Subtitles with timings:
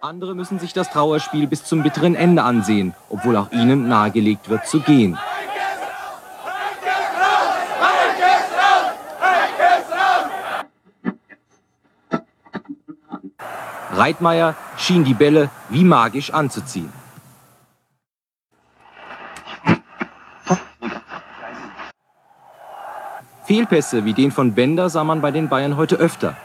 [0.00, 4.64] Andere müssen sich das Trauerspiel bis zum bitteren Ende ansehen, obwohl auch ihnen nahegelegt wird
[4.64, 5.18] zu gehen.
[13.90, 16.92] Reitmeier schien die Bälle wie magisch anzuziehen.
[23.46, 26.36] Fehlpässe wie den von Bender sah man bei den Bayern heute öfter.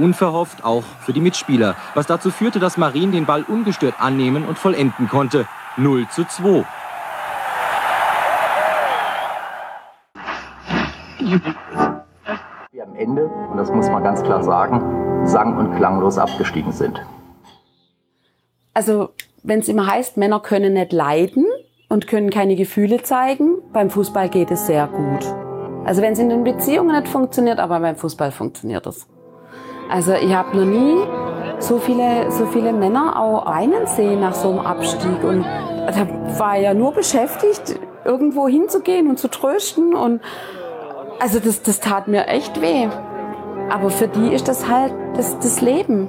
[0.00, 4.58] Unverhofft auch für die Mitspieler, was dazu führte, dass Marin den Ball ungestört annehmen und
[4.58, 5.46] vollenden konnte.
[5.76, 6.64] 0 zu 2.
[12.72, 17.00] Wir am Ende, und das muss man ganz klar sagen, sang- und klanglos abgestiegen sind.
[18.74, 19.10] Also,
[19.42, 21.46] wenn es immer heißt, Männer können nicht leiden
[21.88, 25.26] und können keine Gefühle zeigen, beim Fußball geht es sehr gut.
[25.84, 29.08] Also wenn es in den Beziehungen nicht funktioniert, aber beim Fußball funktioniert es.
[29.90, 31.04] Also ich habe noch nie
[31.58, 35.22] so viele, so viele Männer auch weinen sehen nach so einem Abstieg.
[35.24, 36.06] Und da
[36.38, 39.94] war ja nur beschäftigt, irgendwo hinzugehen und zu trösten.
[39.94, 40.20] Und
[41.18, 42.88] also das, das tat mir echt weh.
[43.68, 46.08] Aber für die ist das halt das, das Leben.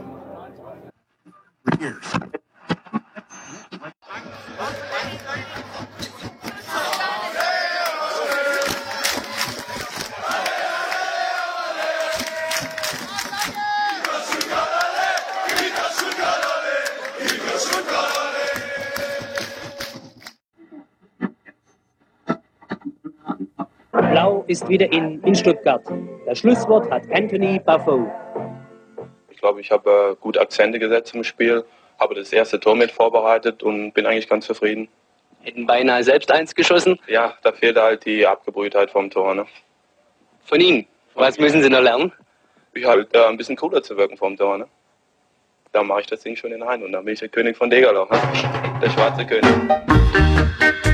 [24.51, 25.81] Ist wieder in, in Stuttgart.
[26.25, 28.05] Das Schlusswort hat Anthony Buffo.
[29.29, 31.63] Ich glaube, ich habe äh, gut Akzente gesetzt im Spiel,
[31.97, 34.89] habe das erste Tor mit vorbereitet und bin eigentlich ganz zufrieden.
[35.41, 36.99] Hätten beinahe selbst eins geschossen.
[37.07, 39.33] Ja, da fehlt halt die Abgebrühtheit vom Tor.
[39.33, 39.45] Ne?
[40.45, 40.85] Von Ihnen.
[41.15, 42.11] Was müssen Sie noch lernen?
[42.73, 44.57] Ich halt äh, ein bisschen cooler zu wirken vom Tor.
[44.57, 44.67] Ne?
[45.71, 47.69] Da mache ich das Ding schon in Hein und dann bin ich der König von
[47.69, 48.09] Degerloch.
[48.09, 48.19] Ne?
[48.81, 50.90] Der schwarze König.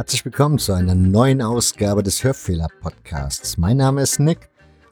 [0.00, 3.58] Herzlich willkommen zu einer neuen Ausgabe des Hörfehler-Podcasts.
[3.58, 4.48] Mein Name ist Nick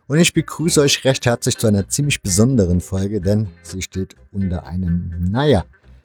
[0.07, 4.67] und ich begrüße euch recht herzlich zu einer ziemlich besonderen Folge, denn sie steht unter
[4.67, 5.65] einem, naja,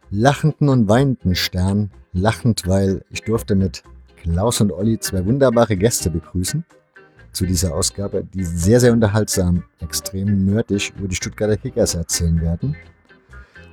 [0.09, 1.91] lachenden und weinenden Stern.
[2.13, 3.83] Lachend, weil ich durfte mit
[4.21, 6.63] Klaus und Olli zwei wunderbare Gäste begrüßen
[7.33, 12.77] zu dieser Ausgabe, die sehr, sehr unterhaltsam, extrem nerdig über die Stuttgarter Kickers erzählen werden.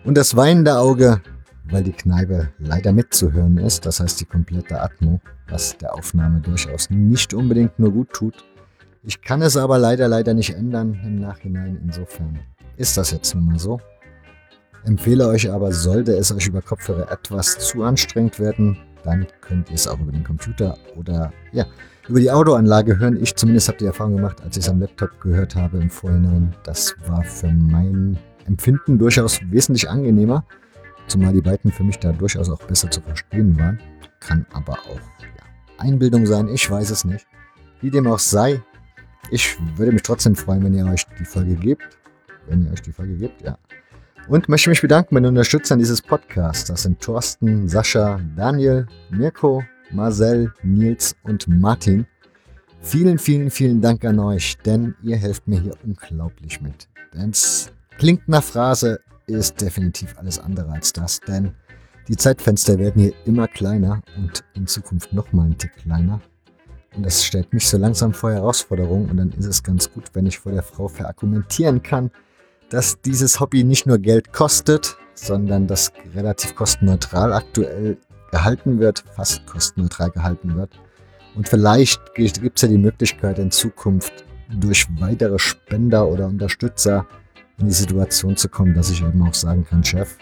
[0.05, 1.23] Und das weinende Auge,
[1.71, 6.91] weil die Kneipe leider mitzuhören ist, das heißt die komplette Atmo, was der Aufnahme durchaus
[6.91, 8.45] nicht unbedingt nur gut tut.
[9.03, 11.81] Ich kann es aber leider, leider nicht ändern im Nachhinein.
[11.83, 12.39] Insofern
[12.77, 13.81] ist das jetzt nun mal so.
[14.85, 19.75] Empfehle euch aber, sollte es euch über Kopfhörer etwas zu anstrengend werden, dann könnt ihr
[19.75, 21.67] es auch über den Computer oder ja,
[22.09, 23.19] über die Audioanlage hören.
[23.23, 26.55] Ich zumindest habe die Erfahrung gemacht, als ich es am Laptop gehört habe im Vorhinein.
[26.65, 30.45] Das war für mein Empfinden durchaus wesentlich angenehmer,
[31.10, 33.78] zumal die beiden für mich da durchaus auch besser zu verstehen waren.
[34.21, 35.44] Kann aber auch ja,
[35.78, 37.26] Einbildung sein, ich weiß es nicht.
[37.81, 38.62] Wie dem auch sei,
[39.31, 41.98] ich würde mich trotzdem freuen, wenn ihr euch die Folge gebt.
[42.47, 43.59] Wenn ihr euch die Folge gebt, ja.
[44.28, 46.66] Und möchte mich bedanken bei den Unterstützern dieses Podcasts.
[46.66, 52.06] Das sind Thorsten, Sascha, Daniel, Mirko, Marcel, Nils und Martin.
[52.82, 56.88] Vielen, vielen, vielen Dank an euch, denn ihr helft mir hier unglaublich mit.
[57.15, 59.00] Denn es klingt nach Phrase,
[59.39, 61.55] ist definitiv alles andere als das, denn
[62.09, 66.21] die Zeitfenster werden hier immer kleiner und in Zukunft nochmal ein Tick kleiner.
[66.97, 70.27] Und das stellt mich so langsam vor Herausforderungen und dann ist es ganz gut, wenn
[70.27, 72.11] ich vor der Frau verargumentieren kann,
[72.69, 77.97] dass dieses Hobby nicht nur Geld kostet, sondern das relativ kostenneutral aktuell
[78.31, 80.79] gehalten wird, fast kostenneutral gehalten wird.
[81.37, 87.07] Und vielleicht gibt es ja die Möglichkeit in Zukunft durch weitere Spender oder Unterstützer
[87.60, 90.16] in die Situation zu kommen, dass ich eben auch sagen kann, Chef,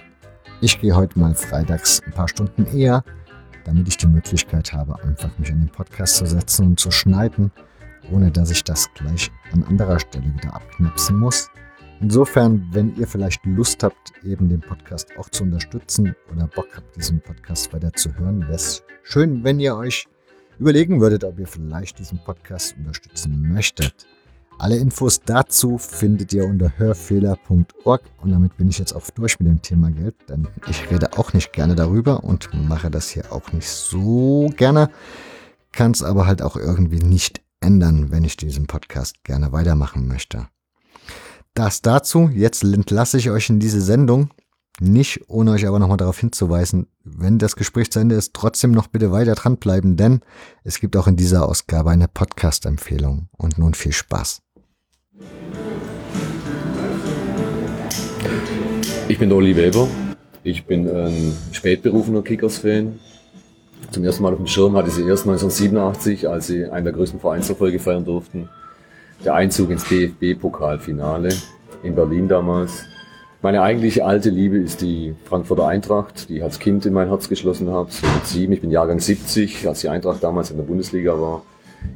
[0.60, 3.04] ich gehe heute mal freitags ein paar Stunden eher,
[3.64, 7.52] damit ich die Möglichkeit habe, einfach mich an den Podcast zu setzen und zu schneiden,
[8.10, 11.48] ohne dass ich das gleich an anderer Stelle wieder abknipsen muss.
[12.00, 16.96] Insofern, wenn ihr vielleicht Lust habt, eben den Podcast auch zu unterstützen oder Bock habt,
[16.96, 20.06] diesen Podcast weiter zu hören, wäre es schön, wenn ihr euch
[20.58, 24.06] überlegen würdet, ob ihr vielleicht diesen Podcast unterstützen möchtet.
[24.60, 29.48] Alle Infos dazu findet ihr unter hörfehler.org und damit bin ich jetzt auch durch mit
[29.48, 33.52] dem Thema Geld, denn ich rede auch nicht gerne darüber und mache das hier auch
[33.52, 34.90] nicht so gerne,
[35.70, 40.48] kann es aber halt auch irgendwie nicht ändern, wenn ich diesen Podcast gerne weitermachen möchte.
[41.54, 44.30] Das dazu, jetzt entlasse ich euch in diese Sendung
[44.80, 48.86] Nicht ohne euch aber nochmal darauf hinzuweisen, wenn das Gespräch zu Ende ist, trotzdem noch
[48.86, 50.20] bitte weiter dranbleiben, denn
[50.62, 53.28] es gibt auch in dieser Ausgabe eine Podcast-Empfehlung.
[53.36, 54.42] Und nun viel Spaß.
[59.08, 59.88] Ich bin Olli Weber.
[60.44, 63.00] Ich bin ein spätberufener Kickers-Fan.
[63.90, 66.92] Zum ersten Mal auf dem Schirm hatte ich sie erst 1987, als sie einen der
[66.92, 68.50] größten Vereinserfolge feiern durften.
[69.24, 71.30] Der Einzug ins DFB-Pokalfinale
[71.82, 72.84] in Berlin damals.
[73.40, 77.30] Meine eigentliche alte Liebe ist die Frankfurter Eintracht, die ich als Kind in mein Herz
[77.30, 77.90] geschlossen habe.
[77.90, 81.42] So mit sieben, ich bin Jahrgang 70, als die Eintracht damals in der Bundesliga war.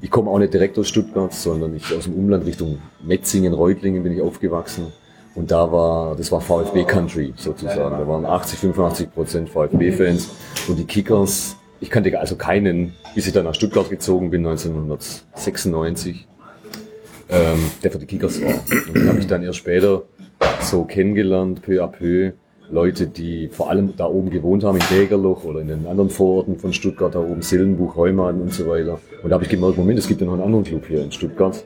[0.01, 4.03] Ich komme auch nicht direkt aus Stuttgart, sondern ich aus dem Umland Richtung Metzingen, Reutlingen
[4.03, 4.93] bin ich aufgewachsen.
[5.35, 7.99] Und da war, das war VfB Country sozusagen.
[7.99, 10.29] Da waren 80, 85 Prozent VfB-Fans.
[10.69, 16.27] Und die Kickers, ich kannte also keinen, bis ich dann nach Stuttgart gezogen bin, 1996,
[17.31, 18.61] ähm, der für die Kickers war.
[18.89, 20.03] Und dann habe ich dann erst später
[20.61, 22.33] so kennengelernt, peu à peu,
[22.71, 26.59] Leute, die vor allem da oben gewohnt haben, in Degerloch oder in den anderen Vororten
[26.59, 28.99] von Stuttgart, da oben Sillenbuch, Heumann und so weiter.
[29.23, 31.13] Und da habe ich gemerkt, Moment, es gibt ja noch einen anderen Club hier in
[31.13, 31.65] Stuttgart.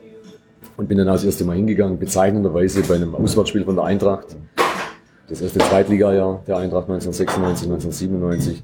[0.75, 4.35] Und bin dann als erste Mal hingegangen, bezeichnenderweise bei einem Auswärtsspiel von der Eintracht.
[5.27, 8.63] Das erste Zweitligajahr der Eintracht 1996, 1997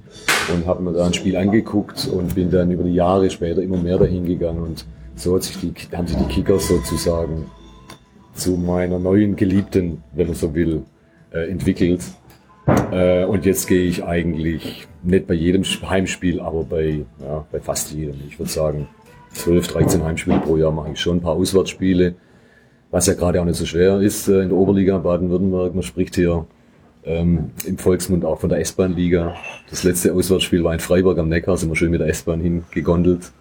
[0.53, 3.77] und habe mir da ein Spiel angeguckt und bin dann über die Jahre später immer
[3.77, 4.85] mehr dahin gegangen und
[5.15, 7.47] so hat sich die, haben sich die Kickers sozusagen
[8.33, 10.83] zu meiner neuen Geliebten, wenn man so will,
[11.31, 12.01] äh, entwickelt.
[12.91, 17.91] Äh, und jetzt gehe ich eigentlich nicht bei jedem Heimspiel, aber bei, ja, bei fast
[17.91, 18.15] jedem.
[18.27, 18.87] Ich würde sagen,
[19.33, 22.15] 12, 13 Heimspiele pro Jahr mache ich schon ein paar Auswärtsspiele,
[22.91, 25.73] was ja gerade auch nicht so schwer ist äh, in der Oberliga Baden-Württemberg.
[25.73, 26.45] Man spricht hier
[27.03, 29.35] ähm, im Volksmund auch von der S-Bahn-Liga.
[29.69, 33.31] Das letzte Auswärtsspiel war in Freiburg am Neckar, sind wir schön mit der S-Bahn hingegondelt.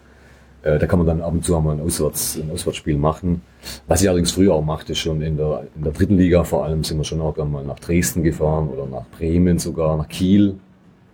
[0.63, 3.41] Äh, da kann man dann ab und zu mal ein, Auswärts, ein Auswärtsspiel machen.
[3.87, 6.83] Was ich allerdings früher auch machte, schon in der, in der dritten Liga vor allem,
[6.83, 10.55] sind wir schon auch mal nach Dresden gefahren oder nach Bremen sogar, nach Kiel.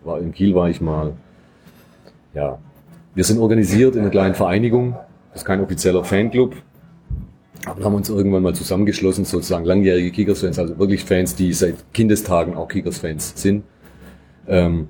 [0.03, 1.13] War, in Kiel war ich mal.
[2.33, 2.59] Ja,
[3.15, 4.95] wir sind organisiert in einer kleinen Vereinigung.
[5.31, 6.55] Das ist kein offizieller Fanclub.
[7.65, 12.55] Aber haben uns irgendwann mal zusammengeschlossen, sozusagen langjährige Kickers-Fans, also wirklich Fans, die seit Kindestagen
[12.55, 13.63] auch Kickers-Fans sind.
[14.47, 14.87] Ähm,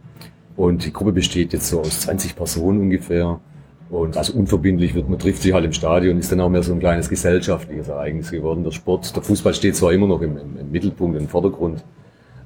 [0.55, 3.39] und die Gruppe besteht jetzt so aus 20 Personen ungefähr.
[3.89, 6.73] Und also unverbindlich wird, man trifft sich halt im Stadion, ist dann auch mehr so
[6.73, 8.63] ein kleines gesellschaftliches Ereignis geworden.
[8.63, 11.83] Der Sport, der Fußball steht zwar immer noch im, im, im Mittelpunkt, im Vordergrund,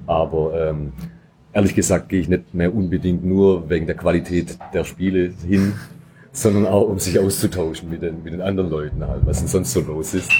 [0.07, 0.93] aber ähm,
[1.51, 5.73] ehrlich gesagt gehe ich nicht mehr unbedingt nur wegen der Qualität der Spiele hin,
[6.31, 9.73] sondern auch um sich auszutauschen mit den, mit den anderen Leuten halt, was denn sonst
[9.73, 10.31] so los ist.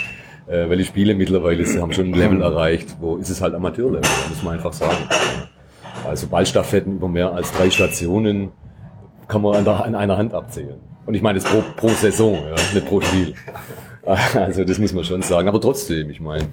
[0.48, 3.54] Äh, weil die Spiele mittlerweile sie haben schon ein Level erreicht, wo ist es halt
[3.56, 4.98] Amateurlevel, muss man einfach sagen.
[6.08, 8.52] Also Ballstaffetten über mehr als drei Stationen
[9.28, 10.93] kann man an, der, an einer Hand abzählen.
[11.06, 13.34] Und ich meine das pro, pro Saison, ja, nicht pro Spiel.
[14.06, 15.48] Also das muss man schon sagen.
[15.48, 16.48] Aber trotzdem, ich meine,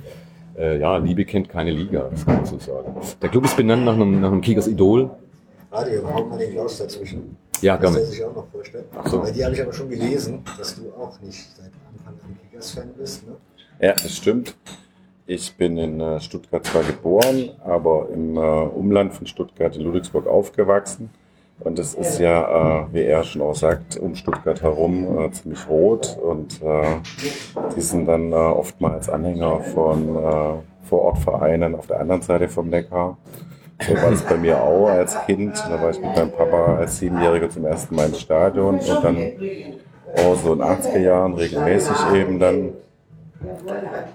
[0.57, 2.95] äh, ja, Liebe kennt keine Liga, das kann man so sagen.
[3.21, 5.11] Der Club ist benannt nach einem, nach einem Kickers Idol.
[5.73, 7.37] Radio, hau mal den Klaus dazwischen.
[7.61, 7.99] Ja, gerne.
[7.99, 8.85] Das sich auch noch vorstellen.
[8.97, 9.21] Ach so.
[9.21, 12.91] Bei dir habe ich aber schon gelesen, dass du auch nicht seit Anfang an Kickers-Fan
[12.97, 13.27] bist.
[13.27, 13.37] Ne?
[13.81, 14.57] Ja, das stimmt.
[15.27, 20.27] Ich bin in äh, Stuttgart zwar geboren, aber im äh, Umland von Stuttgart in Ludwigsburg
[20.27, 21.11] aufgewachsen.
[21.61, 25.69] Und es ist ja, äh, wie er schon auch sagt, um Stuttgart herum äh, ziemlich
[25.69, 26.19] rot.
[26.23, 26.97] Und äh,
[27.77, 33.19] die sind dann äh, oftmals Anhänger von äh, Vorortvereinen auf der anderen Seite vom Neckar.
[33.87, 35.55] So war es bei mir auch als Kind.
[35.57, 39.33] Da war ich mit meinem Papa als Siebenjähriger zum ersten Mal im Stadion und dann
[40.17, 42.73] auch so in den 80er Jahren regelmäßig eben dann.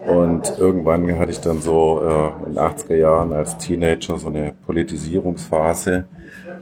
[0.08, 4.54] Und irgendwann hatte ich dann so äh, in den 80er Jahren als Teenager so eine
[4.66, 6.06] Politisierungsphase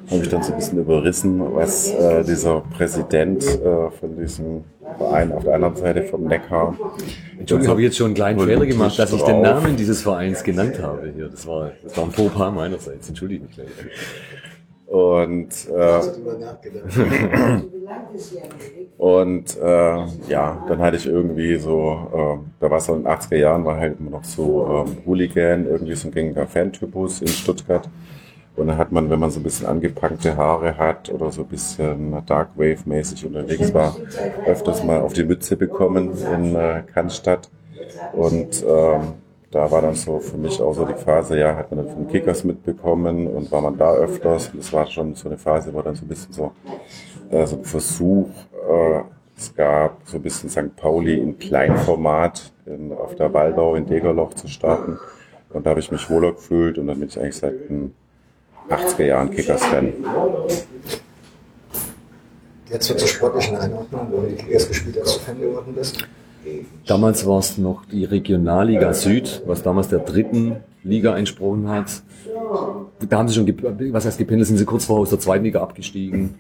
[0.10, 4.64] habe ich dann so ein bisschen überrissen, was äh, dieser Präsident äh, von diesem
[4.98, 6.76] Verein auf der anderen Seite vom Neckar.
[7.40, 10.44] Entschuldigung, habe ich jetzt schon einen kleinen Fehler gemacht, dass ich den Namen dieses Vereins
[10.44, 11.30] genannt habe hier.
[11.30, 13.10] Das war, das war ein Fauxpas meinerseits.
[13.10, 13.68] Entschuldige mich gleich.
[14.86, 16.02] Und, äh,
[18.98, 23.12] und äh, ja, dann hatte ich irgendwie so, äh, da war es so in den
[23.12, 27.28] 80er Jahren, war halt immer noch so ähm, Hooligan, irgendwie so ein gängiger Fantypus in
[27.30, 27.90] Stuttgart.
[28.56, 31.48] Und dann hat man, wenn man so ein bisschen angepackte Haare hat oder so ein
[31.48, 33.96] bisschen Dark Wave-mäßig unterwegs war,
[34.46, 37.50] öfters mal auf die Mütze bekommen in äh, Cannstatt.
[38.14, 39.14] Und ähm,
[39.50, 42.08] da war dann so für mich auch so die Phase, ja, hat man dann von
[42.08, 44.50] Kickers mitbekommen und war man da öfters.
[44.50, 46.52] Und das war schon so eine Phase, wo dann so ein bisschen so,
[47.32, 48.30] äh, so ein Versuch,
[48.70, 49.02] äh,
[49.36, 50.76] es gab so ein bisschen St.
[50.76, 55.00] Pauli in Kleinformat in, auf der Waldau in Degerloch zu starten.
[55.50, 57.94] Und da habe ich mich wohler gefühlt und dann bin ich eigentlich seit ein
[58.70, 59.94] 80er Jahren Kickers-Fan.
[62.72, 65.98] Jetzt wird zur sportlichen Einordnung, wo du die Kickers gespielt als du Fan geworden bist.
[66.86, 72.04] Damals war es noch die Regionalliga Süd, was damals der dritten Liga entsprochen hat.
[73.08, 73.48] da haben sie schon,
[73.94, 76.36] was heißt gependelt, sind sie kurz vorher aus der zweiten Liga abgestiegen.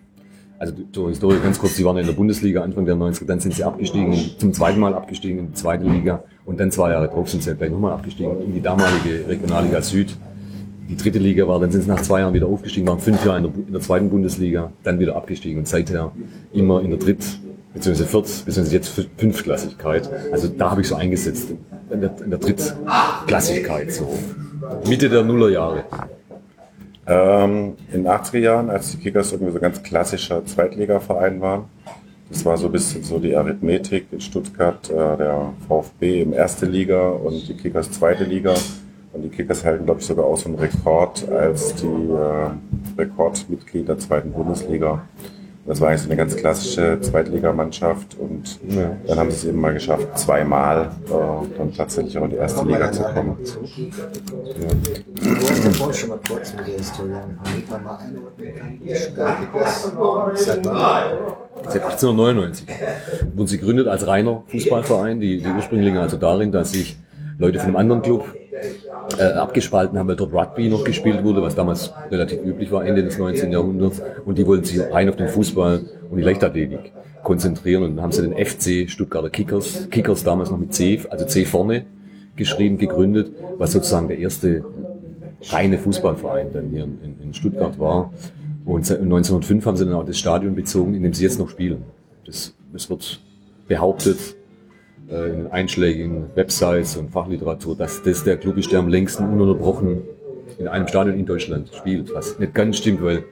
[0.59, 3.53] Also zur Historie ganz kurz, sie waren in der Bundesliga Anfang der 90er, dann sind
[3.53, 7.29] sie abgestiegen, zum zweiten Mal abgestiegen in die zweite Liga und dann zwei Jahre drauf
[7.29, 10.15] sind sie gleich nochmal abgestiegen in die damalige Regionalliga Süd.
[10.89, 13.37] Die dritte Liga war, dann sind sie nach zwei Jahren wieder aufgestiegen, waren fünf Jahre
[13.37, 16.11] in der, in der zweiten Bundesliga, dann wieder abgestiegen und seither
[16.51, 17.39] immer in der Dritt-
[17.73, 18.03] bzw.
[18.05, 18.73] Viert- bzw.
[18.73, 20.09] jetzt Fünftklassigkeit.
[20.31, 21.49] Also da habe ich so eingesetzt,
[21.89, 24.13] in der, in der Drittklassigkeit, so
[24.87, 25.83] Mitte der Nullerjahre.
[27.05, 31.65] Ähm, in den 80er Jahren, als die Kickers irgendwie so ganz klassischer Zweitligaverein waren,
[32.29, 36.65] das war so ein bisschen so die Arithmetik in Stuttgart, äh, der VfB im erste
[36.65, 38.53] Liga und die Kickers zweite Liga.
[39.13, 44.00] Und die Kickers halten, glaube ich, sogar aus dem Rekord als die äh, Rekordmitglied der
[44.00, 45.03] zweiten Bundesliga.
[45.65, 48.60] Das war eigentlich so eine ganz klassische Zweitligamannschaft und
[49.08, 52.65] dann haben sie es eben mal geschafft, zweimal äh, dann tatsächlich auch in die erste
[52.65, 53.38] Liga zu kommen.
[58.84, 58.96] Ja
[60.36, 60.65] seit?
[60.65, 62.67] Seit 1899
[63.34, 65.22] wurden sie gegründet als reiner Fußballverein.
[65.22, 66.98] Die, die Ursprünge liegen also darin, dass sich
[67.38, 68.25] Leute von einem anderen Club
[69.17, 73.03] äh, abgespalten haben, weil dort Rugby noch gespielt wurde, was damals relativ üblich war, Ende
[73.03, 73.51] des 19.
[73.51, 74.01] Jahrhunderts.
[74.25, 76.91] Und die wollten sich rein auf den Fußball und die Leichtathletik
[77.24, 77.83] konzentrieren.
[77.83, 81.45] Und dann haben sie den FC Stuttgarter Kickers, Kickers damals noch mit C, also C
[81.45, 81.86] vorne
[82.36, 84.65] geschrieben, gegründet, was sozusagen der erste
[85.50, 88.12] reine Fußballverein dann hier in, in Stuttgart war.
[88.65, 91.50] Und seit 1905 haben sie dann auch das Stadion bezogen, in dem sie jetzt noch
[91.50, 91.83] spielen.
[92.25, 93.19] Das, das wird
[93.67, 94.17] behauptet
[95.13, 100.01] in den einschlägigen Websites und Fachliteratur, dass das der Club ist, der am längsten ununterbrochen
[100.58, 102.13] in einem Stadion in Deutschland spielt.
[102.13, 103.24] Was nicht ganz stimmt, weil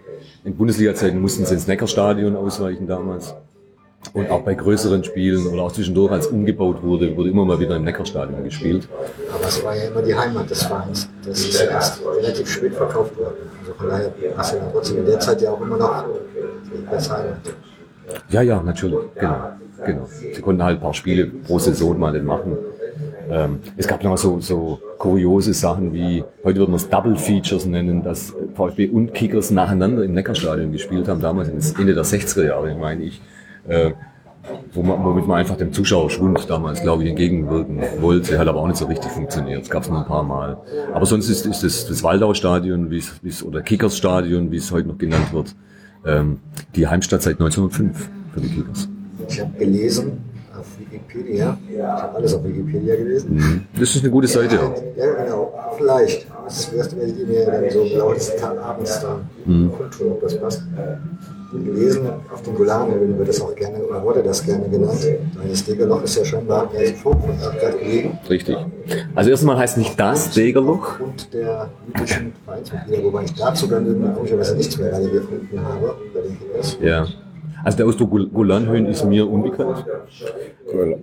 [0.44, 3.36] in Bundesliga-Zeiten mussten sie ins Neckarstadion ausweichen damals.
[4.14, 7.76] Und auch bei größeren Spielen oder auch zwischendurch, als umgebaut wurde, wurde immer mal wieder
[7.76, 8.88] im Neckarstadion gespielt.
[9.32, 11.08] Aber es war ja immer die Heimat des Vereins.
[11.24, 13.36] Das ist ja erst relativ spät verkauft worden.
[13.60, 16.06] Also von daher hast du ja trotzdem in der Zeit ja auch immer noch
[16.90, 17.38] das Heimat.
[18.30, 19.52] Ja, ja, natürlich, genau.
[19.86, 20.08] Genau.
[20.08, 22.58] Sie konnten halt ein paar Spiele pro Saison mal nicht machen.
[23.30, 27.66] Ähm, es gab noch so, so kuriose Sachen wie, heute würden wir es Double Features
[27.66, 32.76] nennen, dass VfB und Kickers nacheinander im Neckarstadion gespielt haben, damals Ende der 60er Jahre,
[32.76, 33.22] meine ich.
[33.68, 33.92] Äh,
[34.74, 38.86] womit man einfach dem Zuschauerschwund damals, glaube ich, entgegenwirken wollte, hat aber auch nicht so
[38.88, 39.62] richtig funktioniert.
[39.62, 40.58] Es gab es nur ein paar Mal.
[40.94, 44.72] Aber sonst ist, ist das, das Waldau-Stadion, wie es, wie es, oder Kickers-Stadion, wie es
[44.72, 45.56] heute noch genannt wird,
[46.06, 46.40] ähm,
[46.76, 48.90] die Heimstatt seit 1905 für die Kickers.
[49.28, 50.24] Ich habe gelesen
[50.58, 53.34] auf Wikipedia, ich habe alles auf Wikipedia gelesen.
[53.36, 53.62] Mhm.
[53.80, 54.56] Das ist eine gute Seite.
[54.98, 55.54] Ja, genau.
[55.78, 56.28] Vielleicht.
[56.46, 59.72] Das wirst du mir dann so des Tag- abends dann Mhm.
[59.72, 60.64] kundtun, ob das passt.
[61.54, 65.06] Gelesen, auf den Golanhöhen wird das auch gerne, oder wurde das gerne genannt.
[65.50, 66.70] Das Degerloch ist ja scheinbar
[67.04, 68.18] vor von Stuttgart gelegen.
[68.30, 68.56] Richtig.
[69.16, 71.02] Also erstmal heißt nicht das Degerloch.
[71.02, 75.94] Und der jüdischen Vereinsmitglieder, wobei ich dazu dann irgendwie komischerweise nichts mehr gerade gefunden habe
[76.14, 76.88] bei den.
[76.88, 77.06] Ja.
[77.64, 79.86] Also der Ausdruck Gol- Golanhöhen ist mir unbekannt.
[80.74, 80.98] Cool.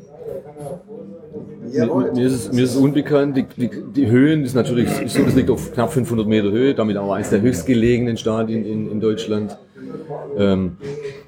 [2.15, 3.37] Mir ist, es, mir ist es unbekannt.
[3.37, 6.75] Die, die, die Höhen ist natürlich ist so, das liegt auf knapp 500 Meter Höhe,
[6.75, 9.57] damit auch eines der höchstgelegenen Stadien in, in Deutschland.
[10.37, 10.79] Ähm,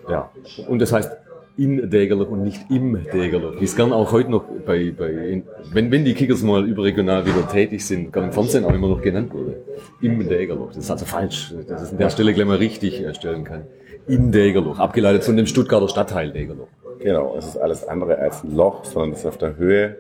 [0.08, 0.30] ja.
[0.68, 1.10] Und das heißt
[1.58, 3.60] in Dägerloch und nicht im Dägerloch.
[3.60, 5.42] Wie es gern auch heute noch bei, bei
[5.74, 9.02] wenn, wenn die Kickers mal überregional wieder tätig sind, gern im Fernsehen auch immer noch
[9.02, 9.56] genannt wurde.
[10.00, 10.68] Im Dägerloch.
[10.68, 13.64] Das ist also falsch, dass es an der Stelle gleich mal richtig äh, stellen kann.
[14.10, 16.66] In Dägerloch, abgeleitet von dem Stuttgarter Stadtteil Dägerloch.
[16.98, 19.96] Genau, es ist alles andere als ein Loch, sondern es ist auf der Höhe.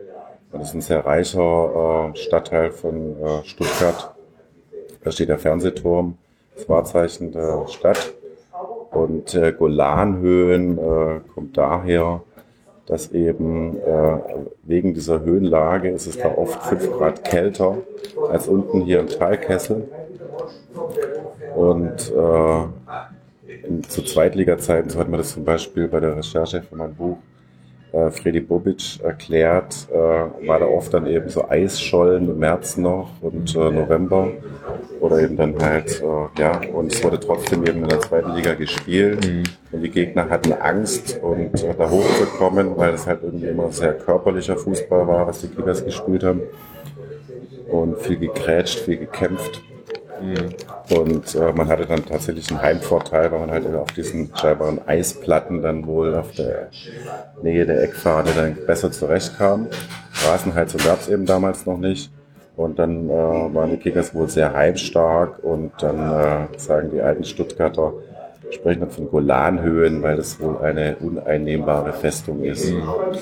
[0.50, 4.12] Und es ist ein sehr reicher äh, Stadtteil von äh, Stuttgart.
[5.04, 6.18] Da steht der Fernsehturm,
[6.56, 8.12] das Wahrzeichen der Stadt.
[8.90, 10.76] Und äh, Golanhöhen
[11.32, 12.22] kommt daher,
[12.86, 13.76] dass eben
[14.64, 17.78] wegen dieser Höhenlage ist es da oft 5 Grad kälter
[18.28, 19.88] als unten hier im Talkessel.
[21.54, 22.64] Und äh,
[23.64, 27.18] in, zu Zweitliga-Zeiten, so hat man das zum Beispiel bei der Recherche für mein Buch
[27.92, 33.10] äh, Freddy Bobic erklärt, äh, war da oft dann eben so Eisschollen im März noch
[33.20, 34.28] und äh, November
[35.00, 38.54] oder eben dann halt, äh, ja, und es wurde trotzdem eben in der zweiten Liga
[38.54, 39.26] gespielt
[39.72, 43.94] und die Gegner hatten Angst und äh, da hochzukommen, weil es halt irgendwie immer sehr
[43.94, 46.42] körperlicher Fußball war, was die Kickers gespielt haben
[47.68, 49.62] und viel gegrätscht, viel gekämpft.
[50.90, 55.62] Und äh, man hatte dann tatsächlich einen Heimvorteil, weil man halt auf diesen scheinbaren Eisplatten
[55.62, 56.68] dann wohl auf der
[57.42, 59.68] Nähe der Eckfahne dann besser zurechtkam.
[60.26, 62.10] Rasenheizung gab es eben damals noch nicht.
[62.56, 65.96] Und dann äh, waren die Kickers wohl sehr heimstark und dann
[66.52, 67.94] äh, sagen die alten Stuttgarter,
[68.50, 72.70] sprechen dann von Golanhöhen, weil das wohl eine uneinnehmbare Festung ist.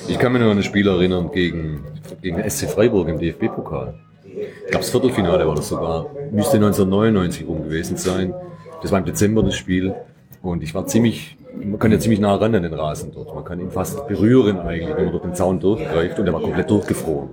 [0.09, 1.85] Ich kann mich nur an ein Spiel erinnern gegen,
[2.21, 3.95] gegen SC Freiburg im DFB-Pokal.
[4.41, 8.35] Ich glaube das Viertelfinale war das sogar, müsste 1999 rum gewesen sein.
[8.83, 9.95] Das war im Dezember das Spiel
[10.43, 13.35] und ich war ziemlich, man kann ja ziemlich nah ran an den Rasen dort.
[13.35, 16.41] Man kann ihn fast berühren eigentlich, wenn man dort den Zaun durchgreift und der war
[16.41, 17.31] komplett durchgefroren.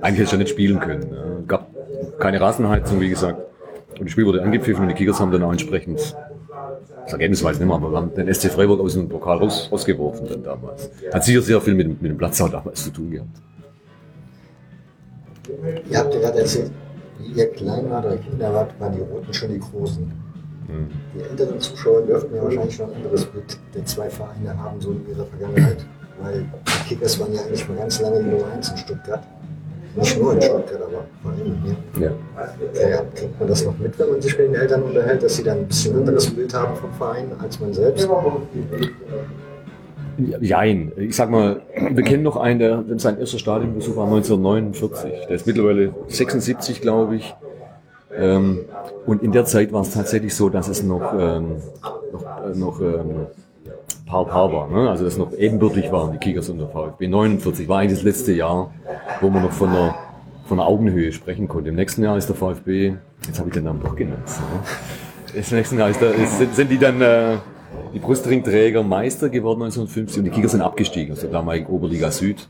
[0.00, 1.42] Eigentlich hätte ich ja nicht spielen können.
[1.42, 1.70] Es gab
[2.18, 3.38] keine Rasenheizung, wie gesagt.
[3.98, 6.16] Und das Spiel wurde angepfiffen und die Kickers haben dann auch entsprechend
[7.04, 9.38] das Ergebnis weiß ich nicht mehr, aber wir haben den SC Freiburg aus dem Pokal
[9.38, 10.90] raus, rausgeworfen dann damals.
[11.12, 13.30] Hat sicher sehr viel mit, mit dem Platzau damals zu tun gehabt.
[15.90, 16.70] Ihr habt ja gerade erzählt,
[17.18, 20.04] wie ihr klein wart oder Kinder wart, waren die Roten schon die Großen.
[20.68, 20.88] Mhm.
[21.14, 24.92] Die älteren Zuschauer dürften ja wahrscheinlich schon ein anderes Bild der zwei Vereine haben, so
[24.92, 25.84] in ihrer Vergangenheit.
[26.20, 29.22] Weil die Kickers waren ja eigentlich mal ganz lange Nummer 1 in Stuttgart.
[29.94, 32.02] Nicht nur in Stuttgart, aber vor allem hier.
[32.02, 32.88] Ja.
[32.88, 33.02] ja.
[33.14, 35.58] Kriegt man das noch mit, wenn man sich mit den Eltern unterhält, dass sie dann
[35.58, 38.08] ein bisschen anderes Bild haben vom Verein als man selbst?
[40.40, 40.92] Jein.
[40.96, 45.10] Ich sag mal, wir kennen noch einen, der sein erster Stadionbesuch war 1949.
[45.28, 47.34] Der ist mittlerweile 76, glaube ich.
[48.14, 48.60] Ähm,
[49.06, 51.56] und in der Zeit war es tatsächlich so, dass es noch, ähm,
[52.12, 53.26] noch, äh, noch ähm,
[54.06, 54.68] Paar Paar war.
[54.68, 54.90] Ne?
[54.90, 57.08] Also dass noch ebenbürtig waren, die Kickers und der VfB.
[57.08, 58.70] 49 war eigentlich das letzte Jahr,
[59.20, 59.94] wo man noch von der,
[60.44, 61.70] von der Augenhöhe sprechen konnte.
[61.70, 62.94] Im nächsten Jahr ist der VfB,
[63.26, 64.26] jetzt habe ich den Namen doch genannt.
[64.26, 65.40] Ne?
[65.40, 67.36] Im nächsten Jahr ist der, ist, sind, sind die dann äh,
[67.94, 72.48] die Brustringträger Meister geworden 1950 und die Kickers sind abgestiegen aus der damaligen Oberliga Süd.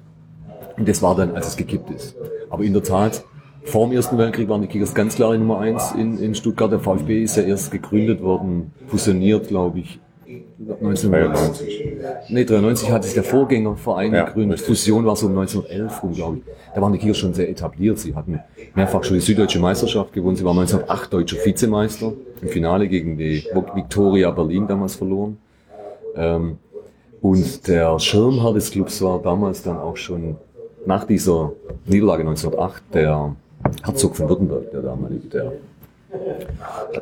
[0.77, 2.17] Und das war dann, als es gekippt ist.
[2.49, 3.25] Aber in der Tat,
[3.65, 6.71] vor dem Ersten Weltkrieg waren die Kickers ganz klar die Nummer eins in, in Stuttgart.
[6.73, 10.01] Der VfB ist ja erst gegründet worden, fusioniert, glaube ich,
[10.59, 11.85] 1993.
[12.29, 14.59] Nee, 93 hatte sich der Vorgängerverein ja, gegründet.
[14.59, 14.79] Richtig.
[14.79, 16.43] Fusion war so um 1911 rum, glaube ich.
[16.75, 17.99] Da waren die Kickers schon sehr etabliert.
[17.99, 18.41] Sie hatten
[18.75, 20.37] mehrfach schon die Süddeutsche Meisterschaft gewonnen.
[20.37, 22.13] Sie waren 1908 deutscher Vizemeister.
[22.43, 25.39] Im Finale gegen die Victoria Berlin damals verloren.
[26.17, 26.59] Ähm,
[27.21, 30.37] und der Schirmherr des Clubs war damals dann auch schon
[30.85, 31.53] nach dieser
[31.87, 33.37] Niederlage 1908 der
[33.85, 35.53] Herzog von Württemberg, der damalige, der,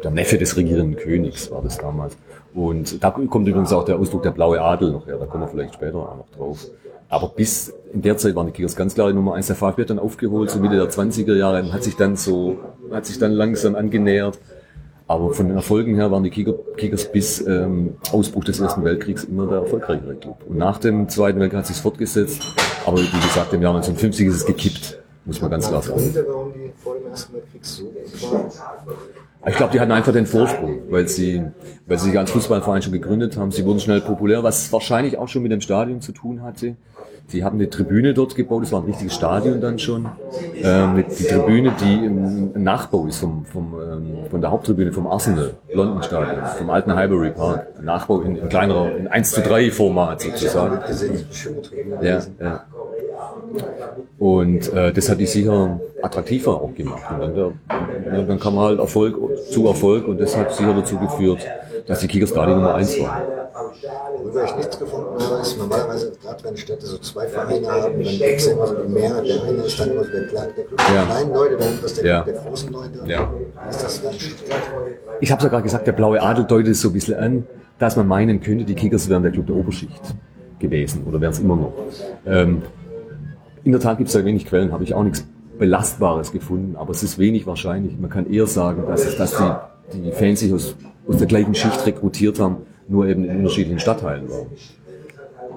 [0.04, 2.16] der Neffe des regierenden Königs war das damals.
[2.52, 5.48] Und da kommt übrigens auch der Ausdruck der blaue Adel noch her, da kommen wir
[5.48, 6.66] vielleicht später auch noch drauf.
[7.08, 9.48] Aber bis in der Zeit waren die Kickers ganz klar die Nummer eins.
[9.48, 12.58] Der VfB hat dann aufgeholt, so Mitte der 20er Jahre, hat sich dann so,
[12.92, 14.38] hat sich dann langsam angenähert.
[15.10, 19.48] Aber von den Erfolgen her waren die Kickers bis ähm, Ausbruch des Ersten Weltkriegs immer
[19.48, 20.38] der erfolgreichere Club.
[20.48, 22.44] Und nach dem Zweiten Weltkrieg hat sich fortgesetzt.
[22.86, 26.14] Aber wie gesagt, im Jahr 1950 ist es gekippt, muss man ganz klar sagen.
[29.48, 31.42] Ich glaube, die hatten einfach den Vorsprung, weil sie,
[31.88, 33.50] weil sie sich als Fußballverein schon gegründet haben.
[33.50, 36.76] Sie wurden schnell populär, was wahrscheinlich auch schon mit dem Stadion zu tun hatte.
[37.30, 40.08] Sie haben eine Tribüne dort gebaut, das war ein richtiges Stadion dann schon.
[40.62, 45.06] Ähm, mit die Tribüne, die im, Nachbau ist vom, vom, ähm, von der Haupttribüne vom
[45.06, 47.80] Arsenal, London Stadion, vom alten Highbury Park.
[47.80, 50.80] Nachbau in, in kleinerer, in 1 zu 3 Format sozusagen.
[52.02, 52.64] Ja, ja.
[54.18, 57.02] Und äh, das hat die sicher attraktiver auch gemacht.
[57.12, 59.16] Und dann, ja, dann kam halt Erfolg
[59.50, 61.46] zu Erfolg und das hat sicher dazu geführt,
[61.86, 63.39] dass die Kickers gerade Nummer eins waren.
[64.18, 68.18] Worüber ich nichts gefunden habe, ist normalerweise, gerade wenn Städte so zwei Vereine haben, dann
[68.18, 69.26] gibt es immer so die Mehrheit.
[69.26, 71.04] Der eine ist dann immer so der, Club der ja.
[71.04, 72.22] kleinen Leute, dann ist der ja.
[72.22, 73.00] der großen Leute.
[73.06, 73.32] Ja.
[73.68, 74.62] Ist das dann Stuttgart?
[75.20, 77.46] Ich habe es ja gerade gesagt, der blaue Adel deutet es so ein bisschen an,
[77.78, 80.14] dass man meinen könnte, die Kickers wären der Club der Oberschicht
[80.58, 81.72] gewesen oder wären es immer noch.
[82.26, 82.62] Ähm,
[83.64, 85.26] in der Tat gibt es da wenig Quellen, habe ich auch nichts
[85.58, 87.98] Belastbares gefunden, aber es ist wenig wahrscheinlich.
[87.98, 89.36] Man kann eher sagen, dass, dass
[89.92, 90.74] die, die Fans sich aus,
[91.06, 92.58] aus der gleichen Schicht rekrutiert haben,
[92.90, 94.46] nur eben in unterschiedlichen Stadtteilen waren.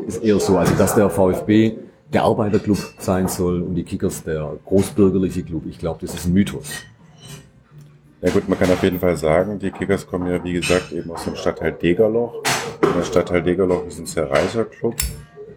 [0.08, 1.78] Ist eher so, also dass der VfB
[2.12, 5.64] der Arbeiterclub sein soll und die Kickers der großbürgerliche Club.
[5.68, 6.84] Ich glaube, das ist ein Mythos.
[8.22, 11.12] Ja gut, man kann auf jeden Fall sagen, die Kickers kommen ja wie gesagt eben
[11.12, 12.36] aus dem Stadtteil Degerloch.
[12.82, 14.96] Und der Stadtteil Degerloch ist ein sehr reicher Club.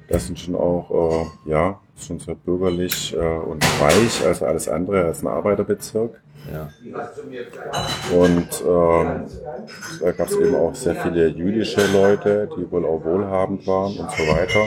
[0.08, 5.04] Das sind schon auch, äh, ja, schon sehr bürgerlich äh, und reich, also alles andere
[5.04, 6.20] als ein Arbeiterbezirk.
[6.52, 6.68] Ja.
[8.16, 9.24] Und ähm,
[10.00, 14.10] da gab es eben auch sehr viele jüdische Leute, die wohl auch wohlhabend waren und
[14.12, 14.60] so weiter.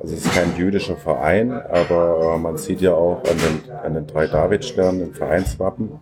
[0.00, 3.94] Also es ist kein jüdischer Verein, aber äh, man sieht ja auch an den, an
[3.94, 6.00] den drei Davidsternen im Vereinswappen,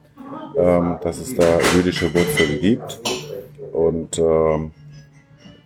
[0.56, 3.00] ähm, dass es da jüdische Wurzeln gibt.
[3.72, 4.72] Und ähm,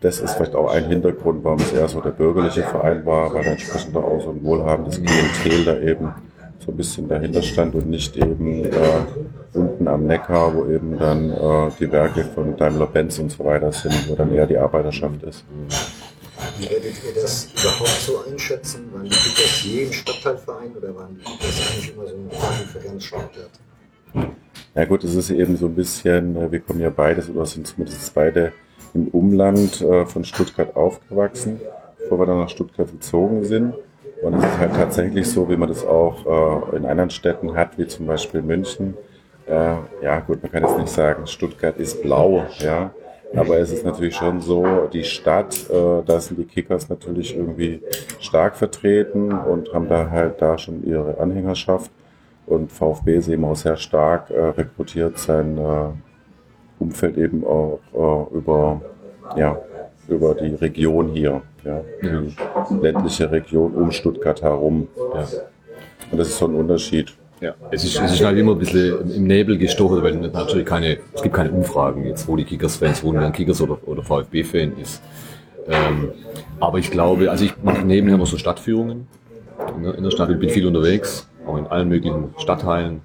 [0.07, 3.45] das ist vielleicht auch ein Hintergrund, warum es eher so der bürgerliche Verein war, weil
[3.45, 6.15] entsprechend da auch so ein wohlhabendes Klientel da eben
[6.65, 8.71] so ein bisschen dahinter stand und nicht eben äh,
[9.53, 14.09] unten am Neckar, wo eben dann äh, die Werke von Daimler-Benz und so weiter sind,
[14.09, 15.45] wo dann eher die Arbeiterschaft ist.
[16.59, 18.89] Wie werdet ihr das überhaupt so einschätzen?
[18.93, 22.67] Waren die Kickers je im Stadtteilverein oder waren die Kickers eigentlich immer so ein Verein
[22.73, 23.51] für ganz Stuttgart?
[24.77, 27.67] Ja gut, es ist eben so ein bisschen, äh, wir kommen ja beides oder sind
[27.67, 28.53] zumindest beide
[28.97, 31.61] im Umland äh, von Stuttgart aufgewachsen,
[31.99, 33.75] bevor wir dann nach Stuttgart gezogen sind.
[34.23, 37.77] Und es ist halt tatsächlich so, wie man das auch äh, in anderen Städten hat,
[37.77, 38.95] wie zum Beispiel München.
[39.47, 42.91] Äh, ja, gut, man kann jetzt nicht sagen, Stuttgart ist blau, ja.
[43.35, 47.83] Aber es ist natürlich schon so, die Stadt, äh, da sind die Kickers natürlich irgendwie
[48.21, 51.91] stark vertreten und haben da halt da schon ihre Anhängerschaft.
[52.47, 55.89] Und VfB ist eben auch sehr stark äh, rekrutiert sein äh,
[56.79, 58.81] Umfeld eben auch äh, über,
[59.37, 59.59] ja,
[60.09, 64.89] über die Region hier, ja, die ländliche Region um Stuttgart herum.
[65.15, 65.27] Ja.
[66.11, 67.15] Und das ist so ein Unterschied.
[67.41, 70.99] Ja, es ist, es ist halt immer ein bisschen im Nebel gestochen, weil natürlich keine,
[71.13, 74.79] es gibt keine Umfragen jetzt, wo die Kickers-Fans wohnen, wer ein Kickers- oder, oder VfB-Fan
[74.81, 75.03] ist.
[75.69, 76.13] Ähm,
[76.61, 79.07] aber ich glaube, also ich mache nebenher noch so Stadtführungen
[79.77, 83.03] in der, in der Stadt, ich bin viel unterwegs, auch in allen möglichen Stadtteilen.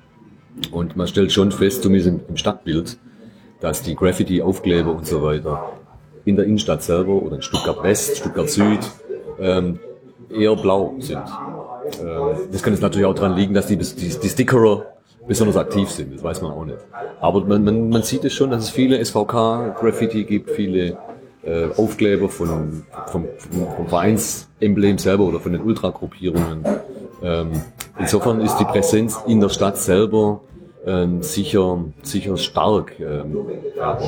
[0.71, 2.97] Und man stellt schon fest, zumindest im Stadtbild,
[3.61, 5.71] dass die Graffiti, Aufkleber und so weiter
[6.25, 8.79] in der Innenstadt selber oder in Stuttgart West, Stuttgart Süd
[9.39, 9.79] ähm,
[10.29, 11.23] eher blau sind.
[12.01, 14.85] Ähm, das kann jetzt natürlich auch daran liegen, dass die, die, die Stickerer
[15.27, 16.79] besonders aktiv sind, das weiß man auch nicht.
[17.19, 20.97] Aber man, man, man sieht es schon, dass es viele SVK-Graffiti gibt, viele
[21.43, 23.25] äh, Aufkleber von, vom,
[23.75, 26.65] vom Vereinsemblem selber oder von den Ultragruppierungen.
[27.23, 27.51] Ähm,
[27.99, 30.41] insofern ist die Präsenz in der Stadt selber
[30.85, 32.99] ähm, sicher, sicher stark.
[32.99, 33.37] Ähm,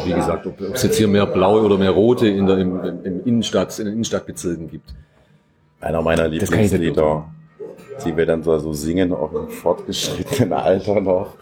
[0.05, 3.25] wie gesagt, ob es jetzt hier mehr blaue oder mehr rote in der, im, im
[3.25, 4.93] Innenstadt, in den Innenstadtbezirken gibt.
[5.79, 7.25] Einer meiner Lieblingslieder,
[8.05, 11.35] die wir dann so, so singen, auch im fortgeschrittenen Alter noch,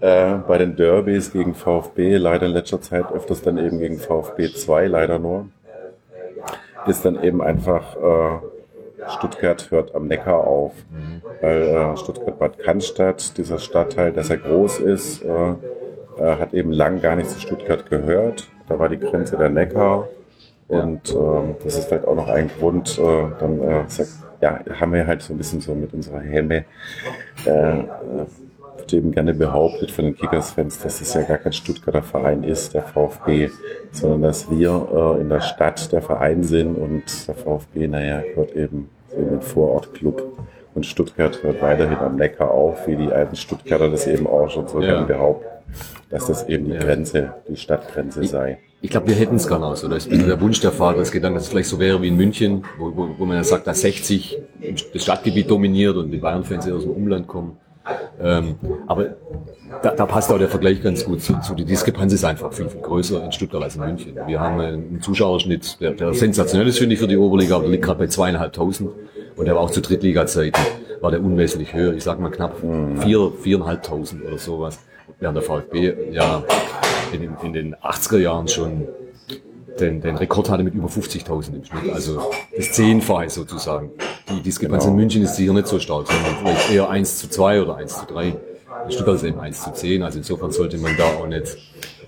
[0.00, 4.52] äh, bei den Derbys gegen VfB, leider in letzter Zeit öfters dann eben gegen VfB
[4.52, 5.48] 2, leider nur,
[6.86, 8.38] ist dann eben einfach äh,
[9.08, 10.72] Stuttgart hört am Neckar auf.
[10.90, 11.22] Mhm.
[11.40, 15.28] Weil äh, Stuttgart-Bad Cannstatt, dieser Stadtteil, der sehr groß ist, äh,
[16.18, 18.48] äh, hat eben lang gar nicht zu Stuttgart gehört.
[18.68, 20.08] Da war die Grenze der Neckar.
[20.68, 23.84] Und äh, das ist vielleicht auch noch ein Grund, äh, dann äh,
[24.40, 26.64] ja, haben wir halt so ein bisschen so mit unserer Hemme
[27.44, 27.84] äh,
[28.76, 32.74] wird eben gerne behauptet von den Kickers-Fans, dass es ja gar kein Stuttgarter Verein ist,
[32.74, 33.50] der VfB,
[33.92, 38.54] sondern dass wir äh, in der Stadt der Verein sind und der VfB, naja, gehört
[38.54, 40.38] eben ein Vorortclub.
[40.74, 44.66] Und Stuttgart hört weiterhin am Neckar auf, wie die alten Stuttgarter das eben auch schon
[44.66, 45.02] so ja.
[45.02, 45.46] behaupten,
[46.10, 46.80] dass das eben die ja.
[46.80, 48.58] Grenze, die Stadtgrenze sei.
[48.80, 49.82] Ich glaube, wir hätten es gar nicht.
[49.82, 52.16] Das ist der Wunsch der Vater, das Gedanke, dass es vielleicht so wäre wie in
[52.16, 54.38] München, wo, wo, wo man ja sagt, dass 60
[54.92, 57.56] das Stadtgebiet dominiert und die Bayern-Fans aus dem Umland kommen.
[58.20, 59.16] Ähm, aber
[59.82, 61.38] da, da, passt auch der Vergleich ganz gut zu.
[61.40, 61.54] zu.
[61.54, 64.16] Die Diskrepanz ist einfach viel, viel größer in Stuttgart als in München.
[64.26, 67.72] Wir haben einen Zuschauerschnitt, der, der sensationell ist, finde ich, für die Oberliga, aber der
[67.72, 68.90] liegt gerade bei zweieinhalbtausend.
[69.36, 70.60] Und der war auch zu Drittliga-Zeiten,
[71.00, 71.92] war der unwesentlich höher.
[71.94, 72.56] Ich sag mal knapp
[73.00, 74.78] vier, viereinhalbtausend oder sowas.
[75.18, 76.44] Während der VfB ja
[77.12, 78.86] in, in den 80er Jahren schon
[79.80, 81.92] den, den Rekord hatte mit über 50.000 im Schnitt.
[81.92, 82.20] Also
[82.56, 83.90] das Zehnfache sozusagen.
[84.30, 84.94] Die Diskrepanz genau.
[84.94, 88.00] in München ist sicher nicht so stark, sondern vielleicht eher 1 zu 2 oder 1
[88.00, 88.36] zu 3.
[88.86, 90.02] In Stuttgart ist eben 1 zu 10.
[90.02, 91.56] Also insofern sollte man da auch nicht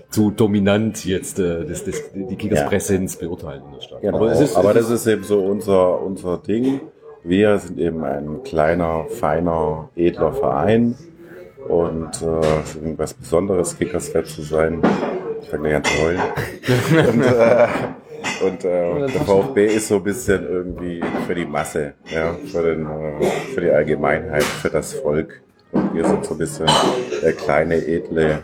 [0.09, 3.27] zu dominant jetzt äh, das, das, die Kickers-Präsenz ja.
[3.27, 4.01] beurteilen in der Stadt.
[4.01, 4.17] Genau.
[4.17, 6.81] Aber, ist, Aber das ist eben so unser, unser Ding.
[7.23, 10.95] Wir sind eben ein kleiner, feiner, edler Verein
[11.67, 14.81] und äh, irgendwas Besonderes, Kickers-Fan zu sein.
[15.47, 16.21] Ich fange ganz heulen.
[17.13, 17.67] und äh,
[18.43, 22.85] und äh, der VfB ist so ein bisschen irgendwie für die Masse, ja, für, den,
[22.85, 25.41] äh, für die Allgemeinheit, für das Volk.
[25.71, 26.67] Und wir sind so ein bisschen
[27.21, 28.43] der kleine, edle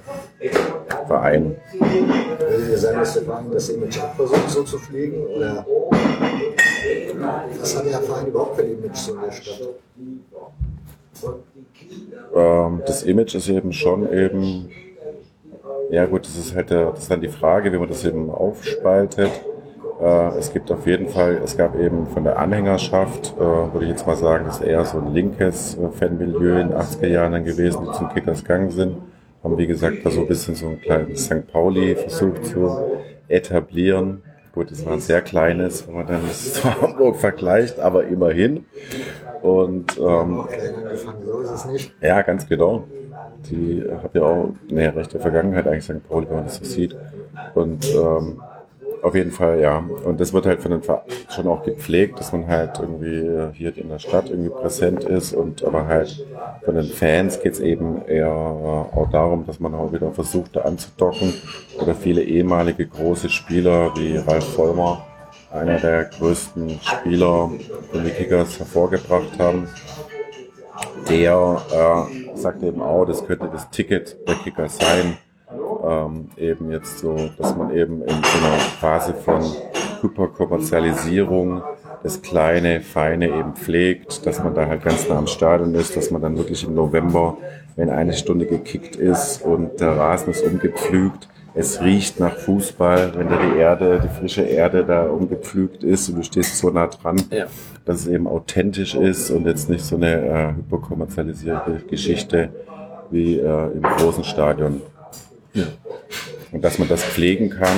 [1.08, 1.58] Verein.
[1.78, 5.26] Würde ihr sagen, dass der Verein das Image auch versucht so zu pflegen?
[5.28, 5.66] Oder
[7.60, 9.60] was hat der Verein überhaupt für ein Image so in der Stadt?
[12.34, 14.70] Ähm, das Image ist eben schon eben,
[15.94, 19.30] ja gut, das ist halt das ist dann die Frage, wie man das eben aufspaltet.
[20.02, 23.92] Äh, es gibt auf jeden Fall, es gab eben von der Anhängerschaft, äh, würde ich
[23.92, 27.44] jetzt mal sagen, das ist eher so ein linkes äh, Fanmilieu in den 80er Jahren
[27.44, 28.98] gewesen, die zum Kickers gegangen sind.
[29.44, 31.46] Haben wie gesagt da so ein bisschen so ein kleines St.
[31.52, 32.76] Pauli versucht zu
[33.28, 34.24] etablieren.
[34.54, 38.66] Gut, es war ein sehr kleines, wenn man dann das zu Hamburg vergleicht, aber immerhin.
[39.44, 40.46] Und ähm,
[42.02, 42.86] ja, ganz genau.
[43.50, 46.08] Die hat ja auch eine rechte Vergangenheit eigentlich St.
[46.08, 46.96] Pauli, wenn man das so sieht.
[47.54, 48.42] Und ähm,
[49.04, 49.84] auf jeden Fall, ja.
[50.06, 53.78] Und das wird halt von den Ver schon auch gepflegt, dass man halt irgendwie hier
[53.78, 56.26] in der Stadt irgendwie präsent ist und aber halt
[56.64, 61.34] von den Fans geht's eben eher auch darum, dass man auch wieder versucht, da anzudocken.
[61.82, 65.06] Oder viele ehemalige große Spieler wie Ralf Vollmer,
[65.52, 67.52] einer der größten Spieler,
[67.94, 69.68] den die Kickers hervorgebracht haben,
[71.10, 75.18] der äh, sagt eben auch, das könnte das Ticket der Kickers sein.
[75.86, 79.44] Ähm, eben jetzt so, dass man eben in so einer Phase von
[80.02, 81.62] Hyperkommerzialisierung
[82.04, 86.12] das kleine, feine eben pflegt, dass man da halt ganz nah am Stadion ist, dass
[86.12, 87.38] man dann wirklich im November,
[87.76, 93.30] wenn eine Stunde gekickt ist und der Rasen ist umgepflügt, es riecht nach Fußball, wenn
[93.30, 97.22] da die Erde, die frische Erde da umgepflügt ist und du stehst so nah dran,
[97.32, 97.46] Ja.
[97.86, 102.50] dass es eben authentisch ist und jetzt nicht so eine äh, hyperkommerzialisierte Geschichte
[103.12, 104.82] wie äh, im großen Stadion.
[105.54, 105.66] Ja.
[106.52, 107.78] Und dass man das pflegen kann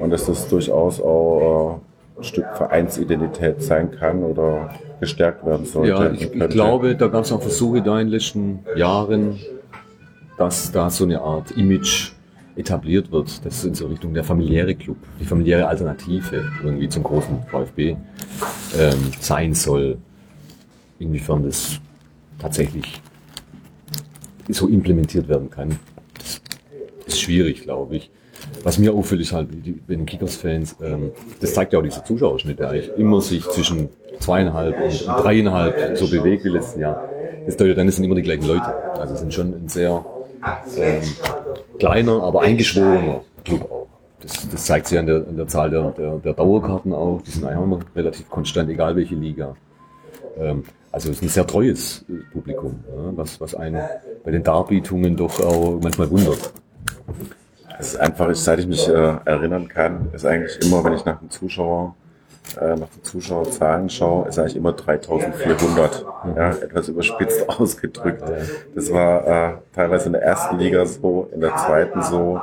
[0.00, 1.80] und dass das durchaus auch
[2.16, 5.88] äh, ein Stück Vereinsidentität sein kann oder gestärkt werden sollte.
[5.90, 9.38] Ja, ich, ich glaube, da gab es auch Versuche da in den letzten Jahren,
[10.36, 12.12] dass da so eine Art Image
[12.58, 13.44] etabliert wird.
[13.44, 17.96] Das ist in so Richtung der familiäre Club, die familiäre Alternative irgendwie zum großen VfB
[18.78, 19.98] ähm, sein soll.
[20.98, 21.80] Inwiefern das
[22.38, 23.00] tatsächlich
[24.48, 25.78] so implementiert werden kann,
[26.14, 26.40] das
[27.06, 28.10] ist schwierig, glaube ich.
[28.62, 29.48] Was mir auffällt, ist halt,
[29.86, 33.88] bei den Kickers-Fans, ähm, das zeigt ja auch dieser Zuschauerschnitt, der eigentlich immer sich zwischen
[34.20, 37.08] zweieinhalb und dreieinhalb so bewegt wie letzten Jahr.
[37.46, 38.74] Das bedeutet, dann sind immer die gleichen Leute.
[38.98, 40.04] Also es sind schon ein sehr
[40.76, 41.02] ähm,
[41.78, 43.86] kleiner, aber eingeschworener Club auch.
[44.20, 47.22] Das, das zeigt sich an der, an der Zahl der, der, der Dauerkarten auch.
[47.22, 49.54] Die sind eigentlich immer relativ konstant, egal welche Liga.
[50.38, 53.80] Ähm, also es ist ein sehr treues äh, Publikum, ja, was, was einen
[54.24, 56.52] bei den Darbietungen doch auch manchmal wundert.
[57.78, 61.20] Es ist einfach, seit ich mich äh, erinnern kann, ist eigentlich immer, wenn ich nach
[61.20, 61.94] den Zuschauer,
[62.56, 66.04] äh, nach den Zuschauerzahlen schaue, ist eigentlich immer 3400.
[66.36, 68.24] Ja, etwas überspitzt ausgedrückt.
[68.74, 72.40] Das war äh, teilweise in der ersten Liga so, in der zweiten so,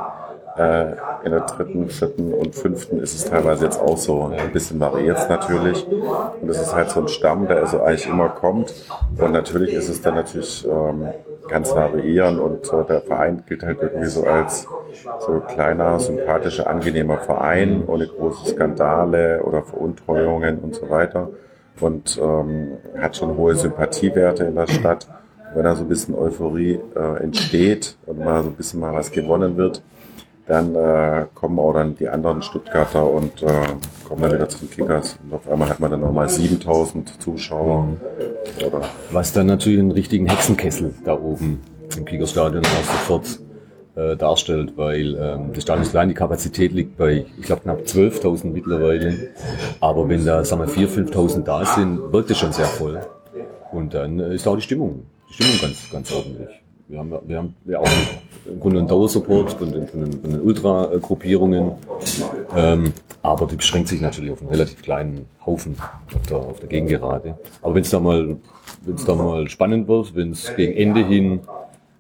[0.57, 0.91] äh,
[1.23, 4.25] in der dritten, vierten und fünften ist es teilweise jetzt auch so.
[4.25, 5.85] Ein bisschen variiert es natürlich.
[5.87, 8.73] Und das ist halt so ein Stamm, der also eigentlich immer kommt.
[9.17, 11.09] Und natürlich ist es dann natürlich ähm,
[11.47, 14.67] ganz variierend und äh, der Verein gilt halt irgendwie so als
[15.19, 21.29] so kleiner, sympathischer, angenehmer Verein, ohne große Skandale oder Veruntreuungen und so weiter.
[21.79, 25.07] Und ähm, hat schon hohe Sympathiewerte in der Stadt.
[25.53, 29.11] Wenn da so ein bisschen Euphorie äh, entsteht und mal so ein bisschen mal was
[29.11, 29.81] gewonnen wird,
[30.47, 33.47] dann äh, kommen auch dann die anderen Stuttgarter und äh,
[34.07, 35.17] kommen dann wieder zu den Kickers.
[35.23, 37.87] Und auf einmal hat man dann nochmal 7000 Zuschauer.
[38.65, 38.81] Oder
[39.11, 41.61] Was dann natürlich einen richtigen Hexenkessel da oben
[41.97, 43.39] im Kickerstadion auch sofort
[43.95, 47.79] äh, darstellt, weil ähm, das Stadion ist klein, die Kapazität liegt bei, ich glaube, knapp
[47.81, 49.29] 12.000 mittlerweile.
[49.79, 52.99] Aber wenn da, sagen wir, 4.000, 5.000 da sind, wirkt es schon sehr voll.
[53.71, 56.64] Und dann äh, ist auch die Stimmung, die Stimmung ganz, ganz ordentlich.
[56.87, 57.87] Wir haben, wir haben ja auch
[58.45, 61.71] im Grunde einen Dauersupport von den, von den, Ultra-Gruppierungen.
[62.55, 62.93] Ähm,
[63.23, 65.75] aber die beschränkt sich natürlich auf einen relativ kleinen Haufen
[66.13, 67.39] auf der, auf der Gegengerade.
[67.63, 68.37] Aber wenn es da mal,
[68.85, 71.39] wenn es da mal spannend wird, wenn es gegen Ende hin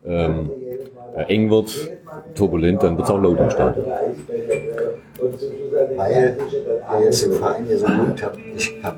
[0.05, 0.51] ähm,
[1.17, 1.89] äh, eng wird,
[2.35, 3.85] turbulent, dann wird es auch laut im Stadion.
[5.95, 6.37] Weil
[6.99, 8.97] ihr jetzt den Verein hier so gut habt, ich habe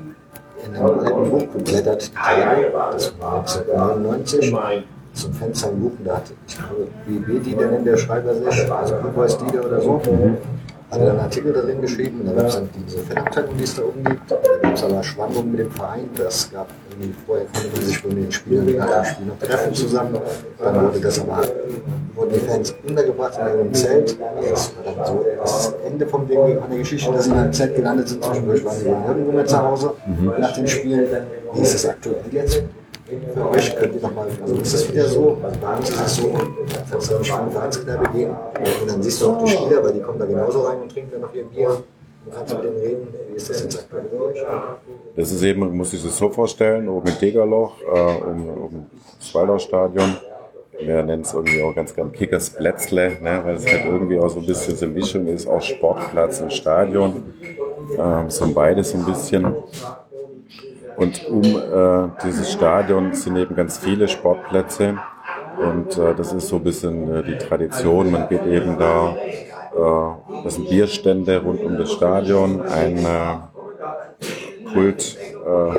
[0.66, 4.52] in einem alten Buch geblättert, das war 1999,
[5.18, 8.72] zum Fenster Lupen, da hat, ich glaube, wie wie die denn in der Schreiber sich,
[8.72, 10.00] also Kuhboys Dieter oder so,
[10.90, 13.82] hat er einen Artikel darin geschrieben, da gab es dann diese Fanabteilung, die es da
[13.82, 17.68] oben gibt, da gab es aber Schwankungen mit dem Verein, das gab irgendwie, vorher konnte
[17.74, 20.18] man sich von den Spielern nach dem Spiel noch treffen zusammen,
[20.58, 21.42] dann wurde das aber,
[22.14, 24.18] wurden die Fans untergebracht in einem Zelt,
[24.50, 27.52] das war dann so das Ende vom Ding an der Geschichte, dass sie in einem
[27.52, 29.92] Zelt gelandet sind, zwischendurch waren sie irgendwo mehr zu Hause,
[30.38, 31.06] nach dem Spiel,
[31.52, 32.62] wie ist das aktuell jetzt?
[33.08, 36.16] Für euch könnt ihr nochmal, also ist das wieder so, also bei uns ist es
[36.16, 36.30] so,
[36.90, 40.00] kannst du in eine Vereinskneipe gehen und dann siehst du auch die Spieler, weil die
[40.00, 43.08] kommen da genauso rein und trinken dann noch ihr Bier und kannst mit denen reden.
[43.30, 44.44] Wie ist das jetzt aktuell bei euch?
[45.16, 48.86] Das ist eben, muss sich das so vorstellen, oben im Degerloch, äh, um, um
[49.18, 50.16] das Waldorfstadion.
[50.78, 54.28] Wir nennen es irgendwie auch ganz gern Kickers Plätzle, ne, weil es halt irgendwie auch
[54.28, 57.34] so ein bisschen so eine Mischung ist aus Sportplatz und Stadion.
[57.98, 59.54] Ähm, so beides so ein bisschen.
[60.98, 64.98] Und um äh, dieses Stadion sind eben ganz viele Sportplätze.
[65.56, 68.10] Und äh, das ist so ein bisschen äh, die Tradition.
[68.10, 75.16] Man geht eben da, äh, das sind Bierstände rund um das Stadion, ein äh, Kult.
[75.46, 75.78] Äh,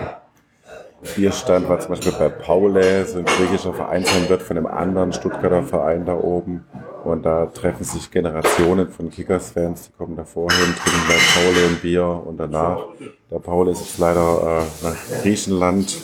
[1.15, 5.63] Bierstand war zum Beispiel bei Paule, so ein griechischer Vereinsheim wird von einem anderen Stuttgarter
[5.63, 6.65] Verein da oben.
[7.10, 11.80] Und da treffen sich Generationen von Kickers-Fans, die kommen da vorhin, trinken bei Paule ein
[11.82, 12.86] Bier und danach.
[13.32, 15.98] Der Paule ist jetzt leider äh, nach Griechenland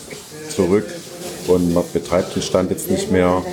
[0.49, 0.85] zurück
[1.47, 3.43] und man betreibt den Stand jetzt nicht mehr.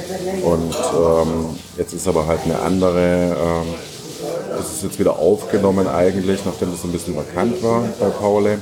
[0.45, 3.75] Und ähm, jetzt ist aber halt eine andere, ähm,
[4.57, 8.59] das ist jetzt wieder aufgenommen eigentlich, nachdem das ein bisschen vakant war bei Paule.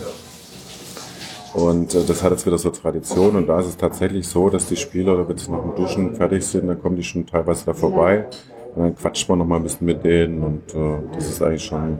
[1.55, 4.67] Und äh, das hat jetzt wieder so Tradition und da ist es tatsächlich so, dass
[4.67, 7.73] die Spieler, wenn sie nach dem Duschen fertig sind, dann kommen die schon teilweise da
[7.73, 8.27] vorbei
[8.75, 11.65] und dann quatscht man noch mal ein bisschen mit denen und äh, das ist eigentlich
[11.65, 11.99] schon,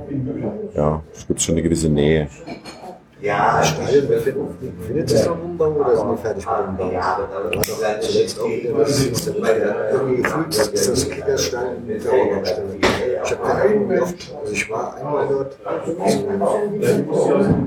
[0.75, 2.29] ja, es gibt schon eine gewisse Nähe.
[3.23, 7.61] Das Stadion befindet, sich noch Umbau oder sind die fertig mit Umbau?
[8.01, 12.79] Zuletzt auch wieder das, ist irgendwie gefühlt ist das Kickersstadion mit der Dauerbaustelle.
[13.23, 15.57] Ich habe keine oft, also ich war einmal dort,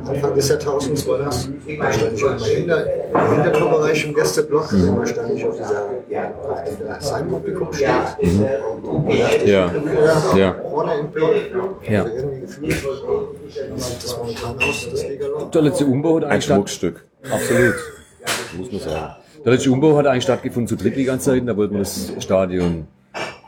[0.08, 4.72] Anfang des Jahrtausends war das, da stand ich auch mal hinter, im Hintertorbereich im Gästeblock,
[4.72, 4.88] mhm.
[4.88, 7.88] immer stand ich auf dieser, auf dieser Heimpublikum steht.
[8.22, 8.46] Mhm.
[9.46, 9.72] Ja.
[10.36, 10.56] Ja.
[10.70, 11.34] Vorne im Block.
[11.88, 12.04] Ja.
[12.04, 16.42] Also irgendwie gefühlt, wie sieht das momentan aus, das Liga Der letzte Umbau hat Ein
[16.42, 17.06] Schmuckstück.
[17.30, 17.76] absolut,
[18.58, 19.16] muss man sagen.
[19.46, 22.88] Der letzte Umbau hat eigentlich stattgefunden zu Drittliga-Zeiten, da wollten wir das Stadion,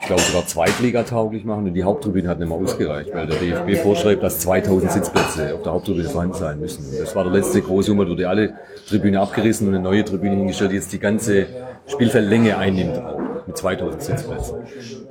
[0.06, 3.82] ich glaube sogar Zweitliga-tauglich machen und die Haupttribüne hat nicht mehr ausgereicht, weil der DFB
[3.82, 6.86] vorschreibt, dass 2000 Sitzplätze auf der Haupttribüne vorhanden sein müssen.
[6.86, 8.54] Und Das war der letzte große Umbau, wurde alle
[8.88, 11.48] Tribüne abgerissen und eine neue Tribüne hingestellt, die jetzt die ganze
[11.88, 13.02] Spielfeldlänge einnimmt
[13.48, 14.58] mit 2000 Sitzplätzen.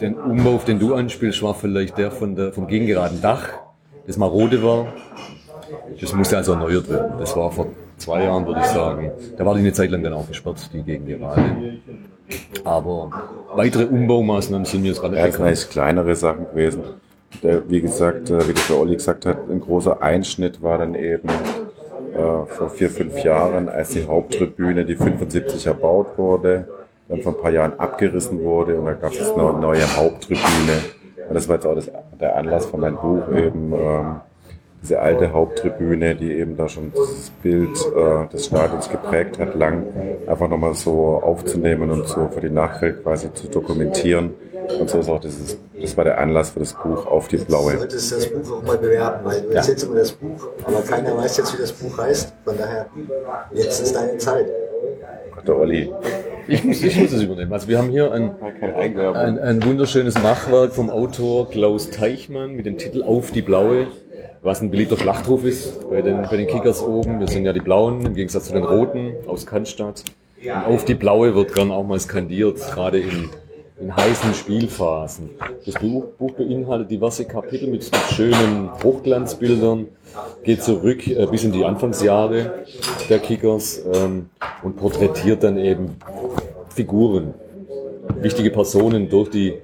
[0.00, 3.48] Den Umbau, den du anspielst, war vielleicht der von der, vom gegengeraden Dach,
[4.06, 4.86] das marode war.
[6.00, 7.14] Das musste also erneuert werden.
[7.18, 9.10] Das war vor zwei Jahren, würde ich sagen.
[9.36, 11.80] Da war die eine Zeit lang dann auch gesperrt, die Gegengerade.
[12.64, 13.10] Aber
[13.54, 15.44] weitere Umbaumaßnahmen sind mir jetzt gerade Ja, bekannt.
[15.46, 16.82] eigentlich kleinere Sachen gewesen.
[17.42, 20.94] Der, wie gesagt, äh, wie das der Olli gesagt hat, ein großer Einschnitt war dann
[20.94, 26.68] eben äh, vor vier, fünf Jahren, als die Haupttribüne, die 75 erbaut wurde,
[27.08, 30.78] dann vor ein paar Jahren abgerissen wurde und da gab es eine neue Haupttribüne.
[31.28, 34.20] Und das war jetzt auch das, der Anlass von meinem Buch eben, ähm,
[34.84, 39.84] diese alte Haupttribüne, die eben da schon das Bild äh, des Stadions geprägt hat, lang
[40.26, 44.34] einfach nochmal so aufzunehmen und so für die Nachwelt quasi zu dokumentieren.
[44.78, 47.44] Und so ist auch dieses, das war der Anlass für das Buch Auf die Du
[47.46, 47.76] Blaue.
[47.78, 49.54] solltest das Buch auch mal bewerben, weil du Ja.
[49.56, 52.32] erzählst immer das Buch, aber keiner weiß jetzt, wie das Buch heißt.
[52.44, 52.86] Von daher,
[53.54, 54.46] jetzt ist deine Zeit.
[55.46, 55.92] Der Olli.
[56.48, 57.52] Ich muss, ich muss es übernehmen.
[57.52, 58.30] Also wir haben hier ein,
[59.14, 63.88] ein, ein wunderschönes Machwerk vom Autor Klaus Teichmann mit dem Titel Auf die Blaue,
[64.44, 67.18] was ein beliebter Schlachtruf ist bei den, bei den Kickers oben.
[67.18, 70.04] Wir sind ja die Blauen im Gegensatz zu den Roten aus Cannstatt.
[70.44, 73.30] Und auf die Blaue wird gern auch mal skandiert, gerade in,
[73.80, 75.30] in heißen Spielphasen.
[75.64, 79.86] Das Buch, Buch beinhaltet diverse Kapitel mit, mit schönen Hochglanzbildern,
[80.42, 82.64] geht zurück äh, bis in die Anfangsjahre
[83.08, 84.28] der Kickers ähm,
[84.62, 85.96] und porträtiert dann eben
[86.68, 87.32] Figuren,
[88.20, 89.54] wichtige Personen durch die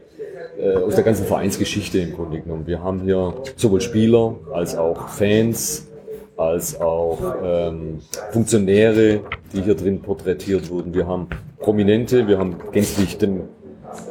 [0.60, 2.66] äh, aus der ganzen Vereinsgeschichte im Grunde genommen.
[2.66, 5.88] Wir haben hier sowohl Spieler als auch Fans,
[6.36, 9.20] als auch ähm, Funktionäre,
[9.52, 10.94] die hier drin porträtiert wurden.
[10.94, 13.42] Wir haben Prominente, wir haben gänzlich dem,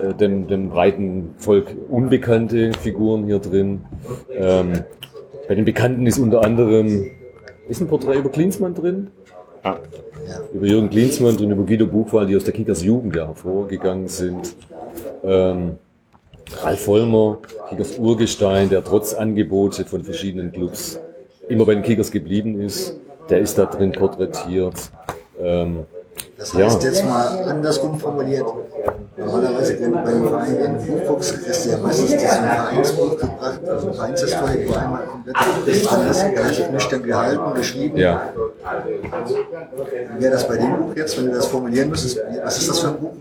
[0.02, 3.82] äh, dem, dem breiten Volk unbekannte Figuren hier drin.
[4.32, 4.84] Ähm,
[5.48, 7.10] bei den Bekannten ist unter anderem,
[7.68, 9.08] ist ein Porträt über Klinsmann drin?
[9.64, 9.78] Ah,
[10.54, 14.56] über Jürgen Klinsmann drin, über Guido Buchwald, die aus der Kickers Jugend ja hervorgegangen sind.
[15.24, 15.78] Ähm,
[16.58, 17.38] Ralf Vollmer,
[17.70, 21.00] Kickers Urgestein, der trotz Angebote von verschiedenen Clubs
[21.48, 22.96] immer bei den Kickers geblieben ist,
[23.30, 24.76] der ist da drin porträtiert.
[25.42, 25.86] Ähm,
[26.38, 26.66] Das Ja.
[26.66, 28.46] heißt jetzt mal andersrum formuliert.
[29.18, 30.78] Normalerweise, wenn du bei einem Verein in ein
[31.18, 36.24] kriegst du ja meistens das Vereinsbuch gebracht, also eine Vereinshistorie, wo einmal komplett ist anders,
[36.24, 37.98] relativ nüchtern gehalten, geschrieben.
[37.98, 38.34] ja,
[40.18, 42.20] Wie wäre das bei dem Buch jetzt, wenn du das formulieren müsstest?
[42.44, 43.12] Was ist das für ein Buch?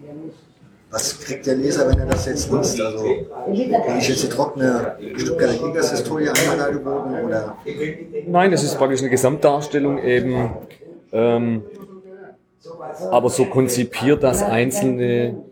[0.90, 2.80] Was kriegt der Leser, wenn er das jetzt liest?
[2.80, 7.56] Also, kriege ich jetzt die trockene Stuttgarter Kickers-Historie einmal dargeboten oder
[8.26, 10.50] Nein, es ist praktisch eine Gesamtdarstellung eben,
[11.12, 11.62] ähm,
[13.10, 15.42] aber so konzipiert, dass einzelne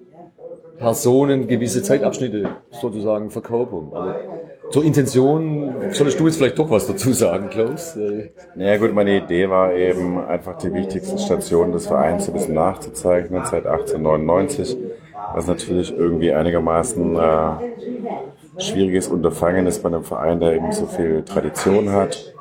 [0.78, 3.88] Personen gewisse Zeitabschnitte sozusagen verkörpern.
[3.92, 4.14] Also
[4.70, 7.96] zur Intention solltest du jetzt vielleicht doch was dazu sagen, Klaus.
[7.96, 12.54] Äh, Ja gut, meine Idee war eben einfach die wichtigsten Stationen des Vereins ein bisschen
[12.54, 14.76] nachzuzeichnen seit 1899,
[15.34, 21.22] was natürlich irgendwie einigermaßen äh, schwieriges Unterfangen ist bei einem Verein, der eben so viel
[21.22, 22.32] Tradition hat.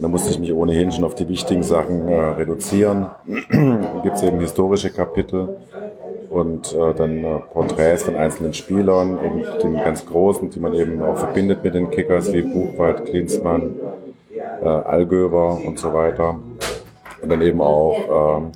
[0.00, 3.06] Da musste ich mich ohnehin schon auf die wichtigen Sachen äh, reduzieren.
[4.02, 5.56] gibt es eben historische Kapitel
[6.30, 11.00] und äh, dann äh, Porträts von einzelnen Spielern und den ganz großen, die man eben
[11.02, 13.76] auch verbindet mit den Kickers wie Buchwald, Klinsmann,
[14.62, 16.40] äh, Allgöber und so weiter.
[17.22, 18.50] Und dann eben auch ähm,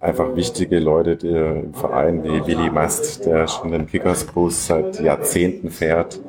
[0.00, 5.70] einfach wichtige Leute die, im Verein wie Willi Mast, der schon den Kickersbus seit Jahrzehnten
[5.70, 6.20] fährt.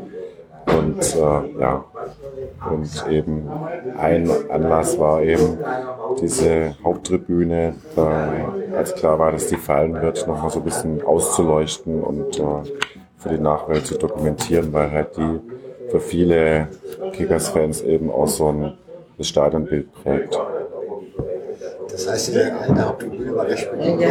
[0.66, 1.86] Und äh, ja,
[2.70, 3.50] und eben
[3.98, 5.58] ein Anlass war eben
[6.22, 12.02] diese Haupttribüne, äh, als klar war, dass die fallen wird, nochmal so ein bisschen auszuleuchten
[12.02, 12.44] und äh,
[13.18, 15.40] für die Nachwelt zu dokumentieren, weil halt die
[15.90, 16.68] für viele
[17.14, 18.74] Kickers-Fans eben auch so ein
[19.18, 20.40] das Stadionbild prägt.
[21.98, 24.04] Das heißt, die alte Haupttribüne war recht beliebt.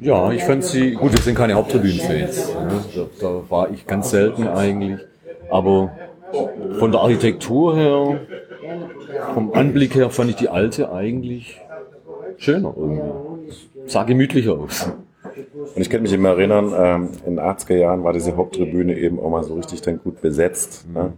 [0.00, 2.54] Ja, ich fand sie, gut, wir sind keine Haupttribünenfans.
[2.54, 2.84] Ne?
[2.94, 4.98] Da, da war ich ganz selten eigentlich.
[5.50, 5.92] Aber
[6.78, 8.20] von der Architektur her
[9.34, 11.60] vom Anblick her fand ich die alte eigentlich
[12.38, 13.02] schöner irgendwie.
[13.86, 14.90] Sah gemütlicher aus.
[15.74, 19.20] Und ich kann mich immer erinnern, ähm, in den 80er Jahren war diese Haupttribüne eben
[19.20, 20.86] auch mal so richtig dann gut besetzt.
[20.92, 21.12] Ne?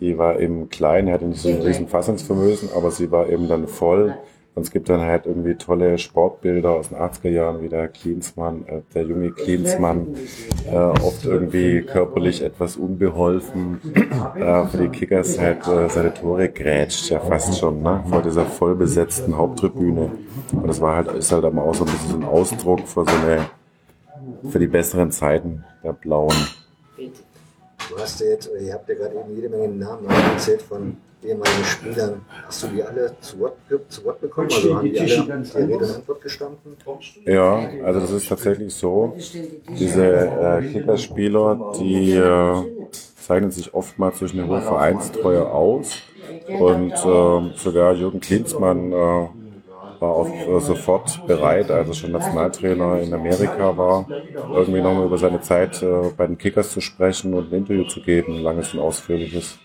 [0.00, 3.68] Die war eben klein, hatte nicht so ein riesen Fassungsvermögen, aber sie war eben dann
[3.68, 4.14] voll.
[4.54, 8.64] Und es gibt dann halt irgendwie tolle Sportbilder aus den 80er Jahren, wie der Klinsmann,
[8.68, 10.14] äh, der junge Klinsmann,
[10.70, 13.80] äh, oft irgendwie körperlich etwas unbeholfen,
[14.36, 18.04] äh, für die Kickers halt äh, seine Tore grätscht, ja fast schon, ne?
[18.08, 20.12] vor dieser vollbesetzten Haupttribüne.
[20.52, 23.04] Und das war halt, ist halt aber auch so ein bisschen so ein Ausdruck für
[23.04, 23.46] so eine,
[24.50, 26.36] für die besseren Zeiten der Blauen.
[27.90, 31.64] Du hast ja jetzt, ihr habt ja gerade eben jede Menge Namen erzählt von ehemaligen
[31.64, 32.24] Spielern.
[32.46, 33.56] Hast du die alle zu Wort,
[33.88, 34.48] zu Wort bekommen?
[34.52, 36.76] Also haben die alle die Rede und Antwort gestanden?
[37.24, 39.16] Ja, also das ist tatsächlich so.
[39.78, 46.02] Diese äh, Kickerspieler, die äh, zeichnen sich oftmals durch eine hohe Vereinstreue aus.
[46.48, 49.28] Und äh, sogar Jürgen Klinsmann äh,
[50.04, 54.06] war auch äh, sofort bereit, als er schon Nationaltrainer in Amerika war,
[54.54, 58.00] irgendwie nochmal über seine Zeit äh, bei den Kickers zu sprechen und ein Interview zu
[58.00, 59.58] geben, langes und ausführliches.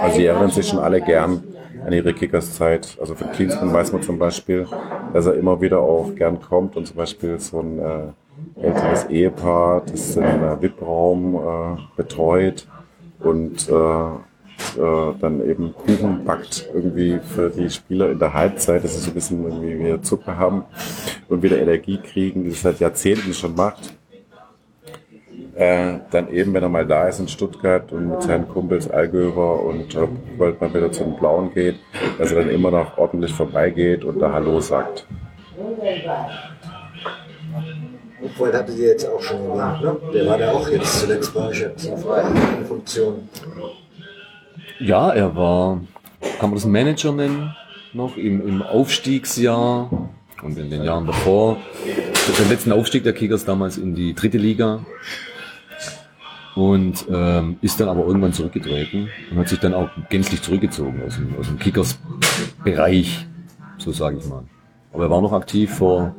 [0.00, 1.42] Also sie erinnern sich schon alle gern
[1.84, 2.96] an ihre Kickers-Zeit.
[3.00, 4.66] Also von Klinsmann weiß man zum Beispiel,
[5.12, 9.82] dass er immer wieder auch gern kommt und zum Beispiel so ein äh, älteres Ehepaar,
[9.90, 12.68] das den äh, VIP-Raum äh, betreut
[13.20, 14.31] und äh,
[14.76, 19.10] äh, dann eben Kuchen backt irgendwie für die Spieler in der Halbzeit, dass sie so
[19.10, 20.64] ein bisschen irgendwie wieder Zucker haben
[21.28, 23.94] und wieder Energie kriegen, die das seit Jahrzehnten schon macht.
[25.54, 29.62] Äh, dann eben, wenn er mal da ist in Stuttgart und mit seinen Kumpels Allgöver
[29.62, 30.08] und äh,
[30.38, 31.76] bald mal wieder zum Blauen geht,
[32.18, 35.06] dass er dann immer noch ordentlich vorbeigeht und da Hallo sagt.
[38.36, 39.96] Vorhin hattet ihr jetzt auch schon erwähnt, ne?
[40.14, 43.28] Der war da auch jetzt zuletzt bei euch in Funktion.
[44.80, 45.80] Ja, er war,
[46.38, 47.54] kann man das Manager nennen,
[47.92, 49.90] noch im, im Aufstiegsjahr
[50.42, 51.58] und in den Jahren davor.
[52.38, 54.84] Den letzten Aufstieg der Kickers damals in die dritte Liga.
[56.54, 61.14] Und ähm, ist dann aber irgendwann zurückgetreten und hat sich dann auch gänzlich zurückgezogen aus
[61.16, 63.26] dem, aus dem Kickers-Bereich,
[63.78, 64.42] so sage ich mal.
[64.92, 66.14] Aber er war noch aktiv vor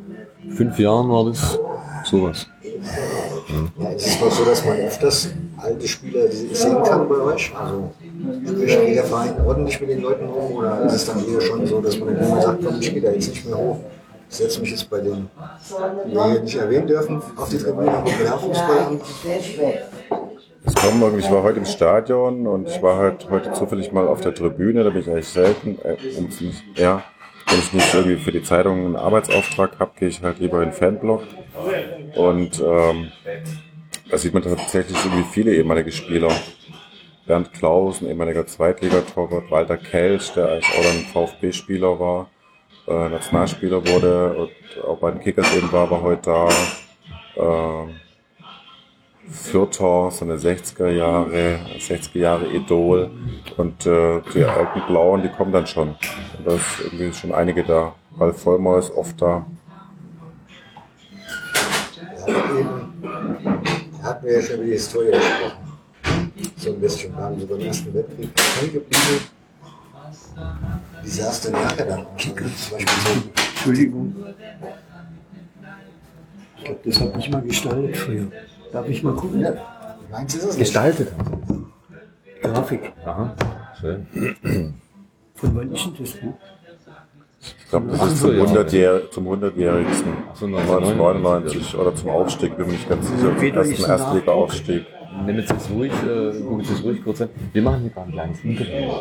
[0.50, 1.60] fünf Jahren war das
[2.04, 2.48] sowas.
[3.78, 7.54] Ja, ist es doch so, dass man öfters alte Spieler sehen kann bei euch?
[7.56, 7.92] Also
[8.46, 11.66] sprich, geht der Verein ordentlich mit den Leuten um oder ist es dann eher schon
[11.66, 13.80] so, dass man dann sagt, komm, ich gehe da jetzt nicht mehr hoch?
[14.30, 15.30] Ich setze mich jetzt bei den,
[16.08, 19.00] die wir nicht erwähnen dürfen, auf die Tribüne gucke mir Fußball.
[20.66, 24.08] Es kommen irgendwie, ich war heute im Stadion und ich war halt heute zufällig mal
[24.08, 26.30] auf der Tribüne, da bin ich eigentlich selten, äh, um
[26.76, 27.04] ja,
[27.48, 30.70] wenn ich nicht irgendwie für die Zeitung einen Arbeitsauftrag habe, gehe ich halt lieber in
[30.70, 31.24] den Fanblock.
[32.16, 33.12] Und ähm,
[34.10, 36.32] da sieht man tatsächlich irgendwie viele ehemalige Spieler.
[37.26, 42.30] Bernd Klaus, ein ehemaliger Zweitligatorwart, Walter Kelch, der eigentlich auch VfB-Spieler war,
[42.88, 46.50] äh, Nationalspieler wurde und auch bei den Kickers eben war, war heute da.
[47.36, 47.94] Äh,
[49.26, 53.10] Fürther, so eine 60er Jahre, 60er Jahre Idol
[53.56, 55.90] und äh, die alten Blauen, die kommen dann schon.
[56.38, 57.96] Und da ist irgendwie schon einige da.
[58.20, 59.46] Ralf Vollmer ist oft da.
[62.20, 62.94] Hatten eben,
[64.02, 65.63] da hatten wir ja schon über die Historie gesprochen.
[66.64, 68.34] So ein bisschen, haben sogar den Ersten Weltkrieg
[68.72, 68.90] geblieben.
[71.02, 72.12] Wie sah es denn nachher dann aus?
[72.16, 73.12] Also zum Beispiel so
[73.50, 74.16] Entschuldigung.
[76.58, 78.32] Ich glaube, das habe ich mal gestaltet früher.
[78.72, 79.42] Darf ich mal gucken?
[79.42, 79.52] Ja,
[80.10, 80.58] meins ist es.
[80.58, 81.12] Gestaltet.
[82.42, 82.94] Grafik.
[83.04, 83.36] Aha,
[83.82, 84.08] schön.
[85.36, 86.36] Von wann ist denn das Buch?
[87.74, 88.44] Ich glaube, das ist so, zum, ja.
[88.44, 90.14] 100 zum 100-jährigsten.
[90.36, 93.36] so, 1999 oder zum Aufstieg, bin nicht ganz sicher.
[93.36, 94.86] Zum ersten Erstliga-Aufstieg.
[95.26, 97.30] Nimm jetzt das ruhig, äh, guck jetzt das ruhig kurz an.
[97.52, 98.92] Wir machen hier gerade ein kleines Interview.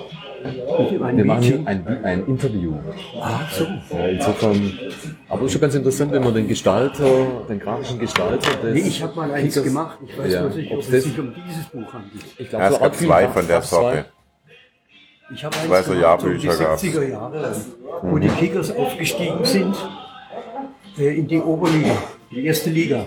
[1.16, 2.74] Wir machen hier ein, ein Interview.
[3.20, 3.64] Ah, so.
[3.94, 4.78] Ja, insofern,
[5.28, 7.04] aber ist schon ganz interessant, wenn man den Gestalter,
[7.48, 9.98] den grafischen Gestalter des Nee, ich habe mal eins gemacht.
[10.06, 12.24] Ich weiß Ja, nicht, ob es sich um dieses Buch handelt.
[12.38, 14.04] Ich Ja, glaube, es so gab zwei von der Fach zwei.
[15.34, 16.82] Ich habe eins gemacht, Jahrbücher um die gab's.
[16.82, 17.56] 70er Jahre,
[18.02, 19.76] wo die Kickers aufgestiegen sind
[20.98, 21.96] äh, in die Oberliga,
[22.30, 23.06] die erste Liga.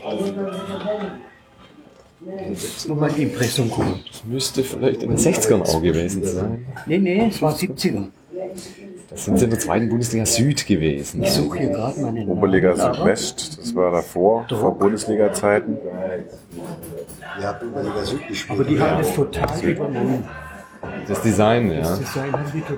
[2.49, 3.99] Jetzt nochmal die Impressum gucken.
[4.11, 6.65] Das müsste vielleicht in den 60ern auch gewesen sein.
[6.87, 8.07] Nee, nee, es war 70er.
[9.09, 11.21] Das sind sie in der zweiten Bundesliga Süd gewesen.
[11.21, 12.75] Ich suche hier gerade meinen Oberliga.
[12.75, 15.77] Südwest, das war davor, vor Bundesliga-Zeiten.
[17.39, 18.59] Ihr habt Oberliga Süd gespielt.
[18.59, 20.23] Aber die haben das total übernommen.
[21.07, 21.79] Das Design, ja.
[21.79, 22.33] Das Design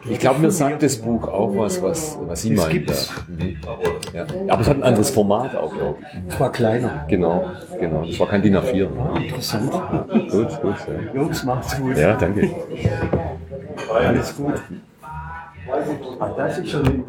[0.10, 2.86] Ich glaube, mir sagt das Buch auch was, was, was Sie meinen.
[3.28, 3.58] Mhm.
[4.14, 4.26] ja.
[4.50, 6.34] Aber es hat ein anderes Format auch, glaube ich.
[6.34, 7.06] Es war kleiner.
[7.08, 7.46] Genau,
[7.80, 8.06] genau.
[8.06, 8.88] Das war kein DIN A4.
[9.24, 9.72] Interessant.
[9.72, 10.76] Gut, gut.
[10.88, 11.98] Ja, Jungs, macht's gut.
[11.98, 12.50] ja danke.
[13.94, 14.54] Alles gut.
[16.20, 17.04] Ah, das ist schon.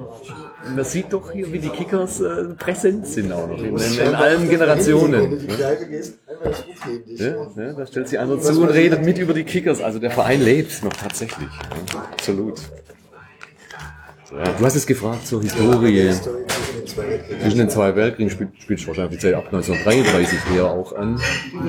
[0.65, 4.15] Man sieht doch hier, wie die Kickers äh, präsent sind auch noch in, in, in
[4.15, 5.39] allen Generationen.
[5.39, 7.21] Dich.
[7.21, 9.81] Ja, ja, da stellt sich einer zu und redet mit über die Kickers.
[9.81, 11.49] Also der Verein lebt noch tatsächlich.
[11.95, 12.61] Ja, absolut.
[14.31, 16.13] Du hast es gefragt zur Historie.
[16.89, 18.31] Zwischen den zwei Weltkriegen.
[18.31, 21.19] Spielt, spielt wahrscheinlich Zeit ab 1933 eher auch an.
[21.19, 21.65] Von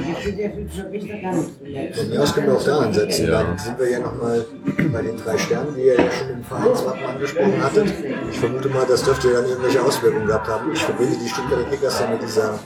[2.09, 3.25] mir aus können wir auch da ansetzen.
[3.27, 3.43] Ja.
[3.43, 4.45] Dann sind wir ja nochmal
[4.91, 7.93] bei den drei Sternen, die ihr ja schon im Vereinswappen angesprochen hattet.
[8.31, 10.71] Ich vermute mal, das dürfte dann irgendwelche Auswirkungen gehabt haben.
[10.71, 12.59] Ich verbinde die Stuttgarter Kickers ja mit dieser,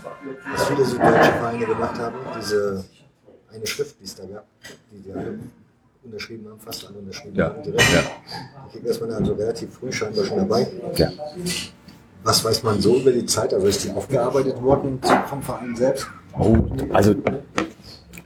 [0.52, 2.84] was viele süddeutsche Vereine gemacht haben, diese
[3.54, 4.46] eine Schrift, die es da gab,
[4.92, 5.40] die wir alle
[6.04, 7.64] unterschrieben haben, fast alle unterschrieben Ja, haben.
[7.64, 7.94] Direkt.
[7.94, 8.02] ja.
[8.74, 10.68] Die Kickers waren also relativ früh scheinbar schon dabei.
[10.96, 11.12] Ja.
[12.24, 13.54] Was weiß man so über die Zeit?
[13.54, 16.08] Also ist die aufgearbeitet worden vom Verein selbst?
[16.38, 16.56] Oh,
[16.92, 17.16] also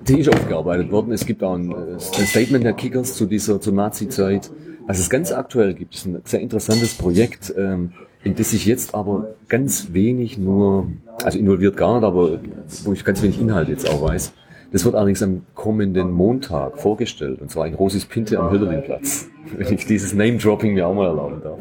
[0.07, 1.11] die ist aufgearbeitet worden.
[1.11, 4.51] Es gibt auch ein, äh, ein Statement der Kickers zu dieser zur Nazi-Zeit.
[4.85, 7.91] Was es ganz aktuell gibt, ist ein sehr interessantes Projekt, ähm,
[8.23, 10.87] in das sich jetzt aber ganz wenig nur,
[11.23, 12.39] also involviert gar nicht, aber
[12.83, 14.31] wo ich ganz wenig Inhalt jetzt auch weiß.
[14.71, 19.27] Das wird allerdings am kommenden Montag vorgestellt, und zwar in Rosis Pinte am Hölderlinplatz,
[19.57, 21.59] wenn ich dieses Name-Dropping mir auch mal erlauben darf.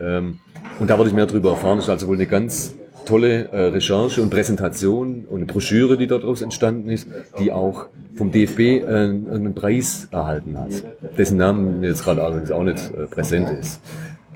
[0.00, 0.38] Ähm,
[0.78, 1.76] und da würde ich mehr darüber erfahren.
[1.76, 6.06] Das ist also wohl eine ganz tolle äh, Recherche und Präsentation und eine Broschüre, die
[6.06, 7.08] daraus entstanden ist,
[7.38, 7.86] die auch
[8.16, 10.70] vom DFB äh, einen Preis erhalten hat,
[11.18, 13.80] dessen Namen jetzt gerade auch nicht äh, präsent ist.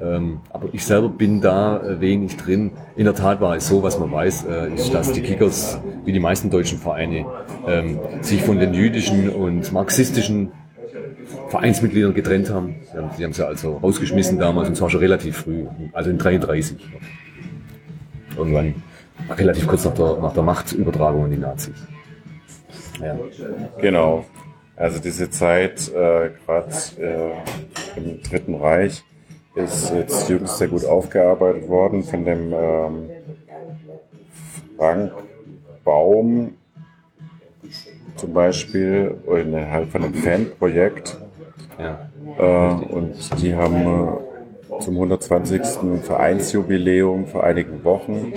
[0.00, 2.72] Ähm, aber ich selber bin da äh, wenig drin.
[2.96, 6.12] In der Tat war es so, was man weiß, äh, ist, dass die Kickers, wie
[6.12, 7.24] die meisten deutschen Vereine,
[7.66, 10.52] ähm, sich von den jüdischen und marxistischen
[11.48, 12.76] Vereinsmitgliedern getrennt haben.
[12.90, 16.18] Sie haben, sie haben sie also rausgeschmissen damals und zwar schon relativ früh, also in
[16.18, 16.76] 33.
[18.36, 18.74] Irgendwann
[19.30, 21.74] relativ kurz nach der, nach der Machtübertragung an die Nazis.
[23.00, 23.18] Ja.
[23.80, 24.24] Genau.
[24.76, 29.02] Also diese Zeit, äh, gerade äh, im Dritten Reich,
[29.54, 33.10] ist jetzt jüngst sehr gut aufgearbeitet worden von dem ähm,
[34.76, 35.12] Frank
[35.82, 36.54] Baum
[38.16, 41.18] zum Beispiel, oder halt von dem Fanprojekt.
[41.78, 42.08] Ja.
[42.38, 45.62] Äh, und die haben äh, zum 120.
[46.02, 48.32] Vereinsjubiläum vor einigen Wochen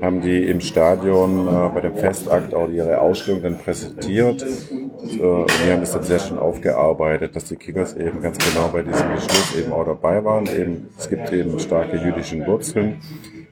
[0.00, 4.42] haben die im Stadion äh, bei dem Festakt auch ihre Ausstellung dann präsentiert.
[4.42, 8.68] Äh, und die haben das dann sehr schön aufgearbeitet, dass die Kickers eben ganz genau
[8.72, 10.46] bei diesem Beschluss eben auch dabei waren.
[10.46, 12.96] Eben, es gibt eben starke jüdische Wurzeln.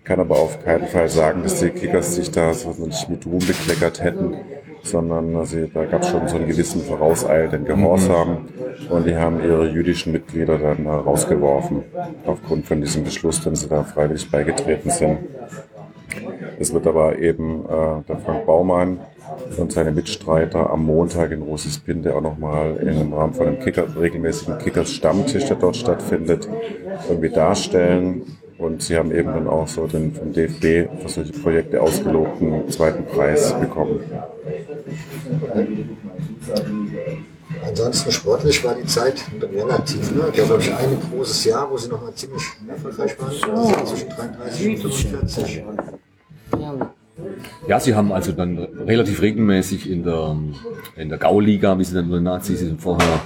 [0.05, 3.39] Kann aber auf keinen Fall sagen, dass die Kickers sich da so nicht mit Ruhm
[3.39, 4.35] bekleckert hätten,
[4.83, 8.49] sondern also, da gab es schon so einen gewissen vorauseilenden Gehorsam
[8.91, 11.85] und die haben ihre jüdischen Mitglieder dann rausgeworfen,
[12.27, 15.19] aufgrund von diesem Beschluss, den sie da freiwillig beigetreten sind.
[16.59, 19.01] Es wird aber eben äh, der Frank Baumann
[19.57, 23.87] und seine Mitstreiter am Montag in Rosis Pinte auch nochmal im Rahmen von einem Kicker,
[23.99, 26.49] regelmäßigen Kickers-Stammtisch, der dort stattfindet,
[27.09, 28.23] irgendwie darstellen.
[28.63, 33.05] Und sie haben eben dann auch so den vom DFB für solche Projekte ausgelobten zweiten
[33.07, 34.01] Preis bekommen.
[37.67, 40.23] Ansonsten sportlich war die Zeit relativ, ne?
[40.27, 44.85] Da glaube ich ein großes Jahr, wo sie nochmal ziemlich erfolgreich waren, also zwischen 33
[44.85, 45.65] und 45.
[46.59, 46.93] Ja,
[47.81, 50.37] sie haben also dann relativ regelmäßig in der,
[50.97, 53.21] in der Gauliga, wie sie dann nur Nazis sind, vorher,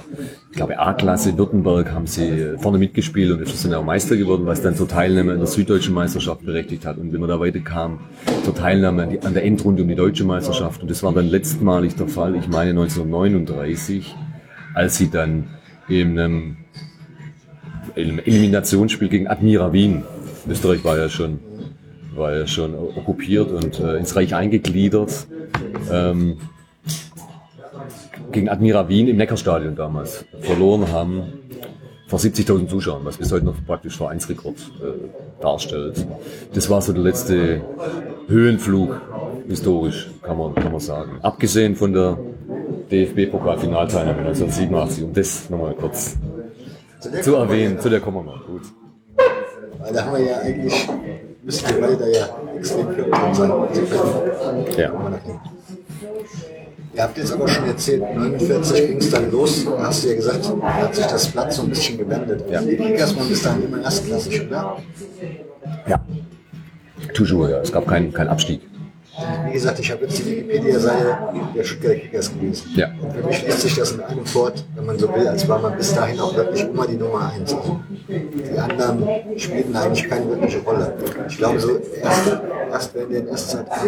[0.51, 4.75] ich glaube A-Klasse Württemberg, haben sie vorne mitgespielt und dann auch Meister geworden, was dann
[4.75, 6.97] zur Teilnahme an der süddeutschen Meisterschaft berechtigt hat.
[6.97, 7.99] Und wenn man da weiter kam,
[8.43, 10.81] zur Teilnahme an der Endrunde um die deutsche Meisterschaft.
[10.81, 14.15] Und das war dann letztmalig der Fall, ich meine 1939,
[14.73, 15.45] als sie dann
[15.89, 16.57] in einem,
[17.95, 20.03] in einem Eliminationsspiel gegen Admira Wien,
[20.49, 21.39] Österreich war ja schon
[22.17, 25.27] ja schon okkupiert und äh, ins Reich eingegliedert.
[25.91, 26.37] Ähm,
[28.31, 31.23] gegen Admira Wien im Neckarstadion damals verloren haben
[32.07, 36.05] vor 70.000 Zuschauern, was bis heute noch praktisch Vereinsrekord äh, darstellt.
[36.53, 37.61] Das war so der letzte
[38.27, 39.01] Höhenflug
[39.47, 41.19] historisch, kann man, kann man sagen.
[41.21, 42.17] Abgesehen von der
[42.91, 46.17] DFB-Pokalfinalteilnahme 1987, um das nochmal kurz
[47.21, 48.45] zu erwähnen, zu der kommen wir noch.
[48.45, 48.61] Gut.
[49.79, 50.87] Weil da haben wir ja eigentlich,
[51.47, 52.27] müssen wir beide da ja
[52.57, 53.51] extrem uns sein.
[54.77, 54.91] Ja.
[56.93, 60.15] Ihr habt jetzt aber schon erzählt, 49 ging es dann los, da hast du ja
[60.15, 62.43] gesagt, hat sich das Blatt so ein bisschen gewendet.
[62.51, 62.61] Ja.
[62.61, 64.77] Die Kickers waren bis dahin immer erstklassig, oder?
[65.87, 66.03] Ja.
[67.13, 67.59] Toujours, ja.
[67.59, 68.61] Es gab keinen keinen Abstieg.
[69.47, 71.17] Wie gesagt, ich habe jetzt die Wikipedia-Seite
[71.55, 72.71] der Stuttgarter Kickers gelesen.
[72.75, 72.87] Ja.
[73.01, 75.59] Und für mich liest sich das in einem Wort, wenn man so will, als war
[75.59, 77.53] man bis dahin auch wirklich immer die Nummer eins.
[77.53, 79.07] Also die anderen
[79.37, 80.93] spielten eigentlich keine wirkliche Rolle.
[81.27, 82.31] Ich glaube, so erst,
[82.71, 83.81] erst während der Erstzeit wurden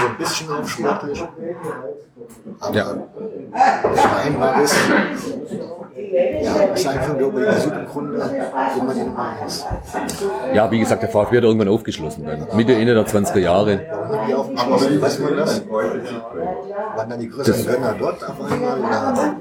[0.00, 1.24] so ein bisschen aufsportlich.
[2.60, 2.94] Aber Ja.
[2.94, 4.74] der Verein war bis
[5.96, 9.64] ja, ist einfach nur über die Süd im Grunde immer die Nummer eins.
[10.54, 12.24] Ja, wie gesagt, der VfB hat irgendwann aufgeschlossen.
[12.24, 12.46] Dann.
[12.54, 13.80] Mitte, Ende der 20er Jahre.
[13.90, 15.00] Warum haben die aufgeschlossen?
[15.00, 15.62] Weiß man das?
[15.68, 18.78] Waren dann die größeren Gönner dort auf einmal?
[18.78, 19.36] Oder?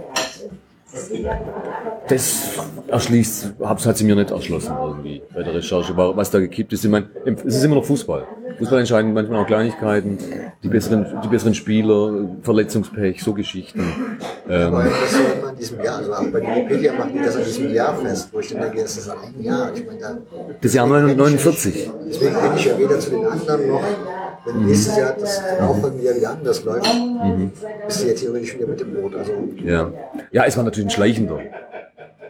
[2.08, 6.74] Das erschließt, hab's hat sie mir nicht erschlossen irgendwie bei der Recherche, was da gekippt
[6.74, 6.86] ist.
[6.86, 8.28] Ich meine, es ist immer noch Fußball.
[8.58, 10.18] Fußball entscheiden manchmal auch Kleinigkeiten,
[10.64, 13.82] die besseren, die besseren Spieler, Verletzungspech, so Geschichten.
[14.50, 17.26] Ähm, Aber das ist ja immer in diesem Jahr, also auch bei Wikipedia machen die
[17.26, 19.72] das an diesem Jahr fest, wo ich dann denke, das ist ein Jahr.
[19.76, 20.18] Ich meine, da,
[20.62, 21.92] das Jahr 49.
[22.08, 23.84] Deswegen bin ich ja weder zu den anderen noch
[24.46, 24.68] wenn mhm.
[24.68, 27.52] nächstes Jahr das Aufwand wieder, wieder anders läuft, mhm.
[27.86, 29.16] bist du ja theoretisch wieder mit dem Boot.
[29.16, 29.32] Also,
[29.64, 29.92] ja.
[30.32, 31.40] ja, es war natürlich ein schleichender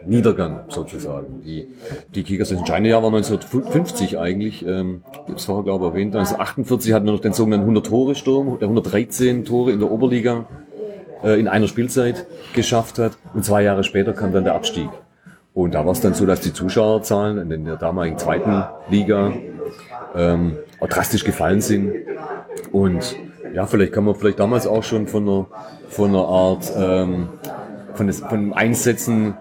[0.06, 1.42] Niedergang sozusagen.
[1.44, 1.68] Die,
[2.14, 5.90] die Kickers, das entscheidende Jahr war 1950 eigentlich, ähm, ich habe es vorher glaube ich
[5.92, 10.46] erwähnt, 1948 hatten wir noch den sogenannten 100-Tore-Sturm, der 113 Tore in der Oberliga
[11.24, 14.88] äh, in einer Spielzeit geschafft hat und zwei Jahre später kam dann der Abstieg.
[15.54, 19.32] Und da war es dann so, dass die Zuschauerzahlen in der damaligen zweiten Liga
[20.14, 21.92] ähm, drastisch gefallen sind.
[22.72, 23.16] Und
[23.54, 25.46] ja, vielleicht kann man vielleicht damals auch schon von einer,
[25.88, 27.28] von einer Art, ähm,
[27.94, 29.34] von, des, von dem Einsetzen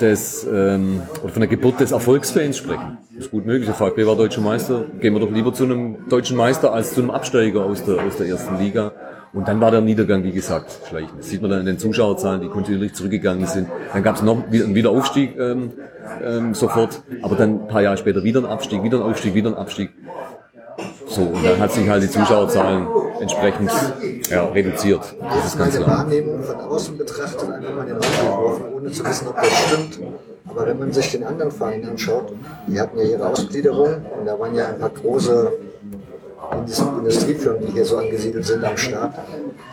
[0.00, 2.98] des, ähm, oder von der Geburt des Erfolgsfans sprechen.
[3.14, 3.66] Das ist gut möglich.
[3.66, 4.84] Der VfB war deutscher Meister.
[5.00, 8.16] Gehen wir doch lieber zu einem deutschen Meister als zu einem Absteiger aus der, aus
[8.16, 8.92] der ersten Liga.
[9.32, 11.18] Und dann war der Niedergang, wie gesagt, schleichend.
[11.18, 13.68] Das sieht man dann in den Zuschauerzahlen, die kontinuierlich zurückgegangen sind.
[13.92, 15.72] Dann gab es noch einen Wiederaufstieg ähm,
[16.24, 19.50] ähm, sofort, aber dann ein paar Jahre später wieder ein Abstieg, wieder ein Aufstieg, wieder
[19.50, 19.90] ein Abstieg.
[21.14, 22.88] So, und dann hat sich halt die Zuschauerzahlen
[23.20, 23.70] entsprechend
[24.28, 25.14] ja, reduziert.
[25.20, 25.98] Das ist ganz klar.
[25.98, 30.00] Wahrnehmung von außen betrachtet, einfach mal den Raum geworfen, ohne zu wissen, ob das stimmt.
[30.48, 32.32] Aber wenn man sich den anderen Vereinen anschaut,
[32.66, 35.52] die hatten ja ihre Ausgliederung und da waren ja ein paar große
[36.98, 39.14] Industriefirmen, die hier so angesiedelt sind am Start.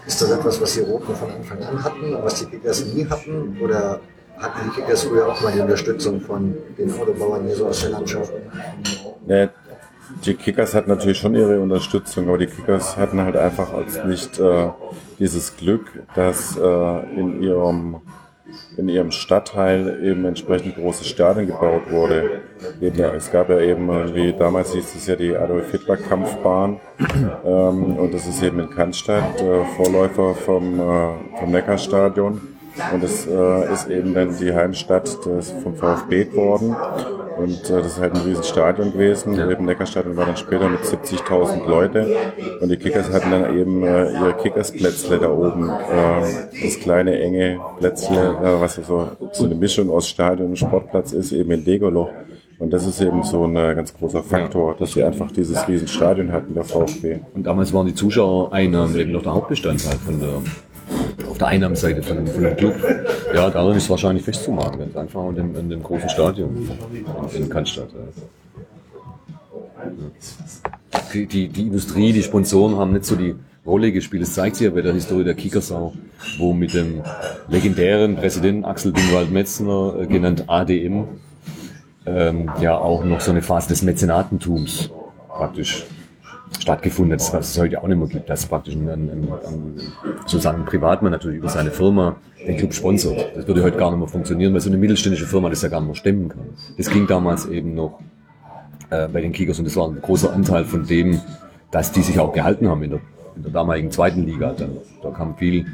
[0.05, 3.05] Ist das etwas, was die Roten von Anfang an hatten und was die Kickers nie
[3.09, 3.57] hatten?
[3.63, 3.99] Oder
[4.37, 7.89] hatten die Kickers früher auch mal die Unterstützung von den Autobauern hier so aus der
[7.89, 8.31] Landschaft?
[9.25, 9.49] Nee,
[10.25, 14.39] die Kickers hatten natürlich schon ihre Unterstützung, aber die Kickers hatten halt einfach als nicht
[14.39, 14.69] äh,
[15.19, 18.01] dieses Glück, dass äh, in ihrem
[18.77, 22.41] in ihrem Stadtteil eben entsprechend großes Stadion gebaut wurde.
[22.81, 26.79] Eben, es gab ja eben, wie damals hieß es ja die Adolf Hitler Kampfbahn
[27.45, 32.41] ähm, und das ist eben in Cannstatt, äh, Vorläufer vom, äh, vom Neckarstadion.
[32.93, 36.75] Und es äh, ist eben dann die Heimstadt des, vom VfB geworden.
[37.37, 39.35] Und äh, das ist halt ein riesen Stadion gewesen.
[39.35, 39.49] Ja.
[39.49, 42.07] Eben Neckarstadion war dann später mit 70.000 Leute.
[42.61, 45.69] Und die Kickers hatten dann eben äh, ihre Kickersplätzle da oben.
[45.69, 51.11] Äh, das kleine, enge Plätzle, äh, was so, so eine Mischung aus Stadion und Sportplatz
[51.13, 52.09] ist, eben in Degoloch.
[52.59, 55.87] Und das ist eben so ein äh, ganz großer Faktor, dass sie einfach dieses riesen
[55.87, 57.19] Stadion hatten, der VfB.
[57.33, 60.41] Und damals waren die Zuschauereinnahmen eben noch der Hauptbestandteil von der
[61.29, 62.75] auf der Einnahmenseite von, von dem Club.
[63.33, 66.69] Ja, darin ist wahrscheinlich festzumachen, ganz einfach in dem, in dem großen Stadion
[67.33, 67.89] in, in Cannstatt.
[71.13, 74.23] Die, die, die Industrie, die Sponsoren haben nicht so die Rolle gespielt.
[74.23, 75.93] Das zeigt sich ja bei der Historie der Kickersau,
[76.37, 77.01] wo mit dem
[77.47, 81.05] legendären Präsidenten Axel Dingwald-Metzner, äh, genannt ADM,
[82.05, 84.89] ähm, ja auch noch so eine Phase des Mäzenatentums
[85.29, 85.85] praktisch
[86.59, 89.81] stattgefunden hat, was es heute auch nicht mehr gibt, dass praktisch ein, ein, ein,
[90.25, 93.35] sozusagen ein Privatmann natürlich über seine Firma den Club sponsert.
[93.35, 95.79] Das würde heute gar nicht mehr funktionieren, weil so eine mittelständische Firma das ja gar
[95.79, 96.41] nicht mehr stemmen kann.
[96.77, 97.99] Das ging damals eben noch
[98.89, 101.21] äh, bei den Kickers und das war ein großer Anteil von dem,
[101.71, 102.99] dass die sich auch gehalten haben in der,
[103.35, 104.53] in der damaligen zweiten Liga.
[104.57, 105.65] Dann, da kam viel,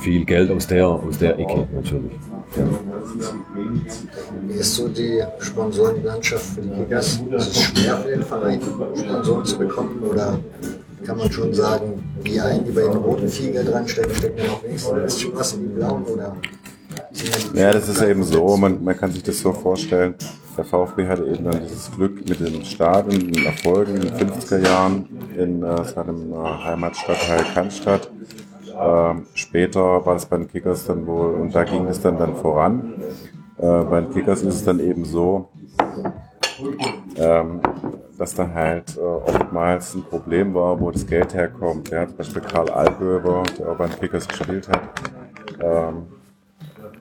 [0.00, 2.12] viel Geld aus der, aus der Ecke natürlich.
[2.56, 2.64] Ja.
[4.46, 7.20] Wie ist so die Sponsorenlandschaft für die Kickers?
[7.30, 10.02] Ist es schwer für den Verein, Sponsoren zu bekommen?
[10.02, 10.38] Oder
[11.04, 14.64] kann man schon sagen, die einen, die bei den roten Geld reinstecken, stecken ja noch
[14.64, 16.04] wenigstens ein bisschen was in die blauen?
[16.04, 16.36] Oder
[17.54, 18.56] ja, das ist eben so.
[18.56, 20.14] Man, man kann sich das so vorstellen.
[20.56, 24.58] Der VfB hatte eben dann dieses Glück mit dem Stadion, den Erfolgen in den 50er
[24.58, 28.10] Jahren in äh, seinem äh, Heimatstadtteil Cannstatt
[28.80, 32.34] ähm, später war es bei den Kickers dann wohl, und da ging es dann dann
[32.36, 32.94] voran.
[33.58, 35.48] Äh, bei den Kickers ist es dann eben so,
[37.16, 37.60] ähm,
[38.18, 41.90] dass da halt äh, oftmals ein Problem war, wo das Geld herkommt.
[41.90, 44.80] Ja, zum Beispiel Karl Alköver, der auch bei den Kickers gespielt hat,
[45.62, 46.06] ähm,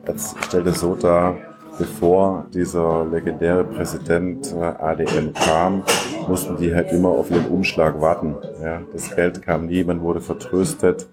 [0.08, 1.36] jetzt stellte so dar,
[1.78, 5.84] bevor dieser legendäre Präsident äh, ADM kam,
[6.28, 8.36] mussten die halt immer auf ihren Umschlag warten.
[8.62, 11.08] Ja, das Geld kam nie, man wurde vertröstet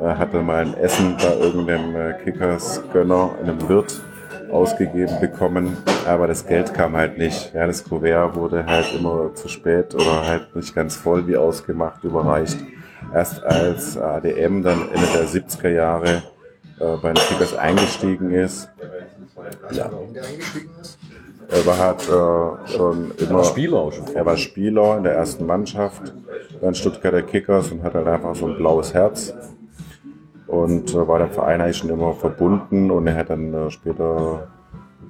[0.00, 4.00] hatte mal ein Essen bei irgendeinem äh, Kickers-Gönner, einem Wirt
[4.50, 5.76] ausgegeben bekommen,
[6.06, 7.54] aber das Geld kam halt nicht.
[7.54, 12.02] Ja, das Kuvert wurde halt immer zu spät oder halt nicht ganz voll wie ausgemacht
[12.02, 12.58] überreicht.
[13.14, 16.22] Erst als ADM dann Ende der 70er Jahre
[16.80, 18.68] äh, bei den Kickers eingestiegen ist,
[19.72, 19.90] Ja.
[21.52, 23.38] Er war halt äh, schon immer.
[23.38, 24.06] war Spieler schon.
[24.14, 26.12] Er war Spieler in der ersten Mannschaft
[26.60, 29.34] bei den Stuttgarter Kickers und hat halt einfach so ein blaues Herz.
[30.50, 34.48] Und äh, war dem Verein eigentlich schon immer verbunden und er hat dann äh, später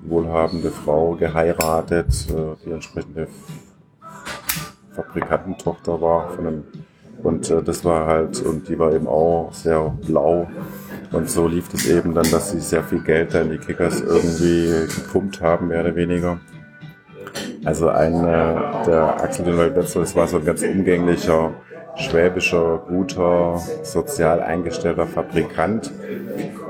[0.02, 3.28] wohlhabende Frau geheiratet, äh, die entsprechende
[4.92, 6.64] Fabrikantentochter war von einem
[7.22, 10.48] und äh, das war halt, und die war eben auch sehr blau.
[11.12, 14.00] Und so lief es eben dann, dass sie sehr viel Geld da in die Kickers
[14.00, 16.40] irgendwie gepumpt haben, mehr oder weniger.
[17.64, 21.52] Also einer der Axel Donald Betzel, das war so ein ganz umgänglicher,
[21.96, 25.92] schwäbischer, guter, sozial eingestellter Fabrikant.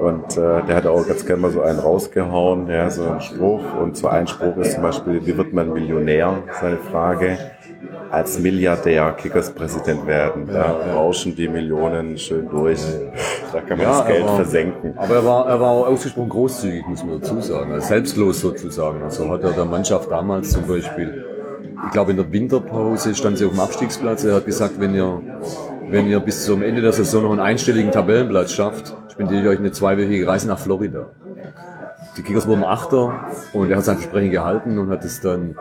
[0.00, 3.60] Und äh, der hat auch ganz gerne mal so einen rausgehauen, ja, so einen Spruch.
[3.80, 6.38] Und so ein Spruch ist zum Beispiel, wie wird man Millionär?
[6.60, 7.38] Seine Frage
[8.10, 10.48] als Milliardär Kickers-Präsident werden.
[10.52, 12.80] Da rauschen die Millionen schön durch.
[13.52, 14.94] Da kann man Ja, das Geld war- versenken.
[14.96, 17.72] Aber er war, er war auch ausgesprochen großzügig, muss man dazu sagen.
[17.72, 19.02] Also selbstlos sozusagen.
[19.02, 21.24] Also hat er der Mannschaft damals zum Beispiel,
[21.86, 24.24] ich glaube in der Winterpause stand sie auf dem Abstiegsplatz.
[24.24, 25.20] Er hat gesagt, wenn ihr,
[25.88, 29.58] wenn ihr bis zum Ende der Saison noch einen einstelligen Tabellenplatz schafft, spendiere ich euch
[29.58, 31.10] eine zweiwöchige Reise nach Florida.
[32.16, 35.56] Die Kickers wurden Achter und er hat sein Versprechen gehalten und hat es dann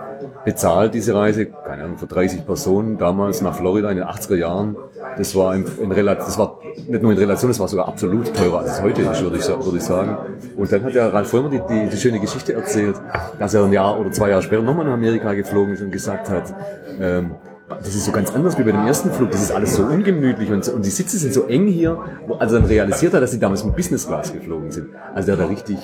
[0.45, 4.75] bezahlt, diese Reise, keine Ahnung, für 30 Personen damals nach Florida in den 80er Jahren.
[5.17, 8.33] Das war, in, in Relation, das war nicht nur in Relation, das war sogar absolut
[8.33, 10.17] teurer als es heute ist, würde ich, würde ich sagen.
[10.57, 12.95] Und dann hat der Ralf Vollmer die, die, die schöne Geschichte erzählt,
[13.37, 16.29] dass er ein Jahr oder zwei Jahre später nochmal nach Amerika geflogen ist und gesagt
[16.29, 16.53] hat,
[16.99, 17.35] ähm,
[17.69, 19.31] das ist so ganz anders wie bei dem ersten Flug.
[19.31, 21.97] Das ist alles so ungemütlich und, und die Sitze sind so eng hier.
[22.39, 24.89] Also dann realisiert er, dass sie damals mit Business Class geflogen sind.
[25.13, 25.77] Also der hat da richtig,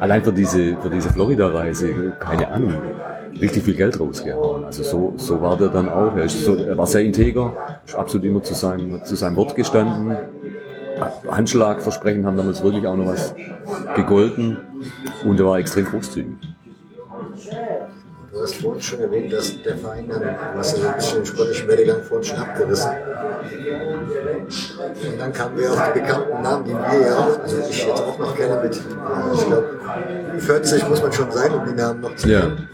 [0.00, 2.74] allein für diese, für diese Florida-Reise, keine Ahnung,
[3.40, 4.64] richtig viel Geld rausgehauen.
[4.64, 6.16] Also so, so war der dann auch.
[6.16, 7.52] Er, ist so, er war sehr integer,
[7.86, 10.16] ist absolut immer zu seinem, zu seinem Wort gestanden.
[11.28, 13.34] Handschlagversprechen haben damals wirklich auch noch was
[13.94, 14.56] gegolten.
[15.24, 16.34] Und er war extrem großzügig.
[18.48, 22.24] Hast vorhin schon erwähnt, dass der Verein dann, ja so ein bisschen sportlichen Werdegang vorhin
[22.24, 22.90] schon abgerissen.
[25.10, 28.00] Und dann kamen wir auf die bekannten Namen, die wir ja auch, also ich jetzt
[28.00, 29.68] auch noch kenne mit, ja, ich glaube,
[30.38, 32.40] 40 muss man schon sein, um die Namen noch zu Ja.
[32.40, 32.68] kennen.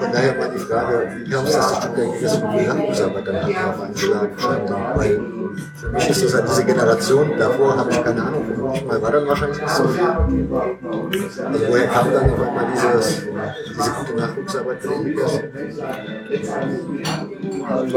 [0.00, 3.26] Von daher mal die Frage, wie kam es, dass die Stuttgart Kickers so viel Nachwuchsarbeit
[3.28, 4.70] dann auf einen Schlag stand?
[5.76, 9.02] Für mich ist das halt diese Generation, davor habe ich keine Ahnung, für mich mal
[9.02, 10.04] war dann wahrscheinlich nicht so viel.
[10.04, 13.26] Also woher kam dann auf einmal dieses,
[13.68, 15.42] diese gute Nachwuchsarbeit bei den Kickers?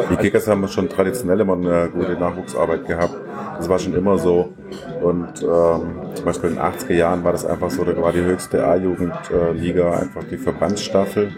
[0.10, 3.16] Die Kickers haben schon traditionell immer eine gute Nachwuchsarbeit gehabt.
[3.58, 4.54] Das war schon immer so.
[5.02, 8.22] Und ähm, zum Beispiel in den 80er Jahren war das einfach so, da war die
[8.22, 11.32] höchste A-Jugendliga einfach die Verbandsstaffel.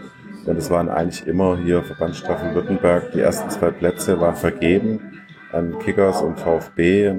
[0.46, 3.12] Denn es waren eigentlich immer hier Verbandsstaffel Württemberg.
[3.14, 5.13] Die ersten zwei Plätze waren vergeben
[5.54, 7.14] an Kickers und VfB, äh,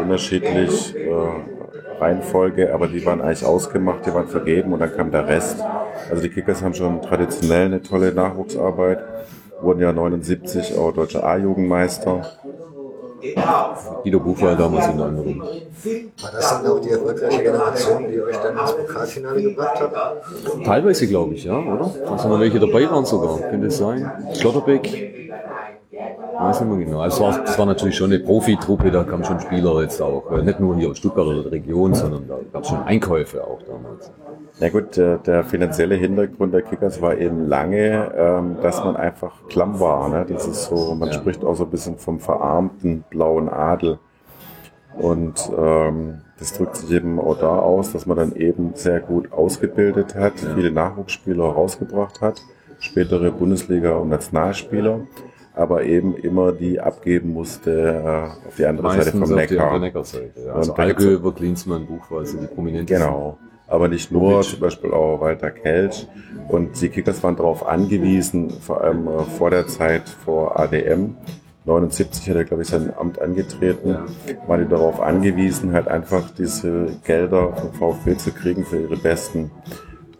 [0.00, 5.26] unterschiedlich äh, Reihenfolge, aber die waren eigentlich ausgemacht, die waren vergeben und dann kam der
[5.26, 5.64] Rest.
[6.10, 9.00] Also die Kickers haben schon traditionell eine tolle Nachwuchsarbeit,
[9.60, 12.22] wurden ja 79 auch deutscher A-Jugendmeister.
[14.04, 15.40] Guido Buchwald damals unter anderem.
[15.40, 20.64] War das dann auch die erfolgreiche Generation, die euch dann ins Pokalfinale gebracht hat?
[20.64, 21.92] Teilweise glaube ich, ja, oder?
[22.06, 23.38] Da sind noch welche dabei waren sogar.
[23.50, 24.10] Könnte es sein?
[24.34, 25.15] Schlotterbeck?
[26.38, 27.00] Weiß nicht mehr genau.
[27.00, 30.30] Also es war, es war natürlich schon eine Profitruppe, da kamen schon Spieler jetzt auch,
[30.32, 33.42] äh, nicht nur hier aus Stuttgart oder der Region, sondern da gab es schon Einkäufe
[33.42, 34.10] auch damals.
[34.60, 39.32] Na gut, der, der finanzielle Hintergrund der Kickers war eben lange, ähm, dass man einfach
[39.48, 40.08] klamm war.
[40.08, 40.26] Ne?
[40.28, 41.14] Das ist so, man Ja.
[41.14, 43.98] spricht auch so ein bisschen vom verarmten blauen Adel.
[44.98, 49.30] Und ähm, das drückt sich eben auch da aus, dass man dann eben sehr gut
[49.32, 52.40] ausgebildet hat, viele Nachwuchsspieler rausgebracht hat,
[52.78, 55.00] spätere Bundesliga- und Nationalspieler,
[55.56, 57.70] aber eben immer die abgeben musste
[58.42, 59.66] äh, auf die andere Seite Meistens vom auf die Neckar.
[59.66, 60.40] andere Neckarseite.
[60.46, 60.52] Ja.
[60.52, 63.04] Also Und da gibt's- Alköver, Klinsmann, Buchwald sind die prominentesten.
[63.06, 63.38] Genau.
[63.68, 66.06] Aber nicht nur, zum Beispiel auch Walter Kelch.
[66.48, 71.16] Und die Kickers waren darauf angewiesen, vor allem äh, vor der Zeit vor ADM.
[71.64, 73.96] 79 hat er, glaube ich, sein Amt angetreten,
[74.46, 79.50] waren die darauf angewiesen, halt einfach diese Gelder vom VfB zu kriegen für ihre Besten.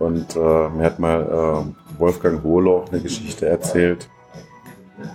[0.01, 4.09] Und äh, mir hat mal äh, Wolfgang Hohloch eine Geschichte erzählt,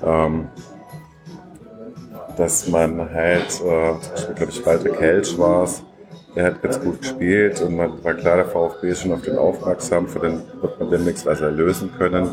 [0.04, 0.50] ähm,
[2.38, 5.84] dass man halt, äh, glaube ich, Walter Kelch war es,
[6.36, 9.38] der hat ganz gut gespielt und man war klar, der VfB ist schon auf den
[9.38, 12.30] aufmerksam, für den wird man demnächst was erlösen können.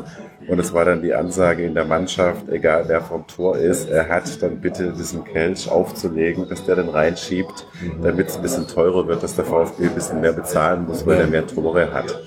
[0.49, 4.09] Und es war dann die Ansage in der Mannschaft, egal wer vom Tor ist, er
[4.09, 7.67] hat dann bitte diesen Kelch aufzulegen, dass der den reinschiebt,
[8.03, 11.21] damit es ein bisschen teurer wird, dass der VfB ein bisschen mehr bezahlen muss, weil
[11.21, 12.19] er mehr Tore hat.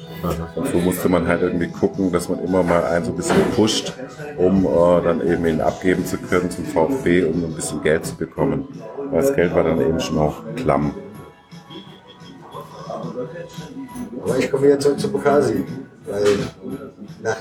[0.56, 3.38] Und so musste man halt irgendwie gucken, dass man immer mal einen so ein bisschen
[3.56, 3.94] pusht,
[4.38, 8.16] um äh, dann eben ihn abgeben zu können zum VfB, um ein bisschen Geld zu
[8.16, 8.68] bekommen.
[9.10, 10.94] Weil das Geld war dann eben schon auch klamm.
[14.24, 15.66] Aber ich komme wieder zurück zum Pokalsieg,
[16.06, 16.24] weil
[17.24, 17.38] nach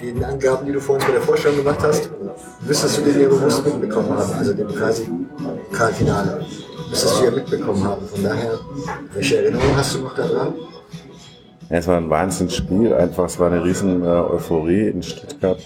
[0.00, 2.10] den Angaben, die du vorhin bei der Vorstellung gemacht hast,
[2.66, 6.44] müsstest du den ja bewusst mitbekommen haben, also den Pokalsieg-Pokalfinale.
[6.88, 8.06] Müsstest du ja mitbekommen haben.
[8.08, 8.58] Von daher,
[9.14, 10.54] welche Erinnerung hast du noch daran?
[11.68, 15.58] Es war ein Wahnsinnsspiel, einfach, es war eine riesen äh, Euphorie in Stuttgart,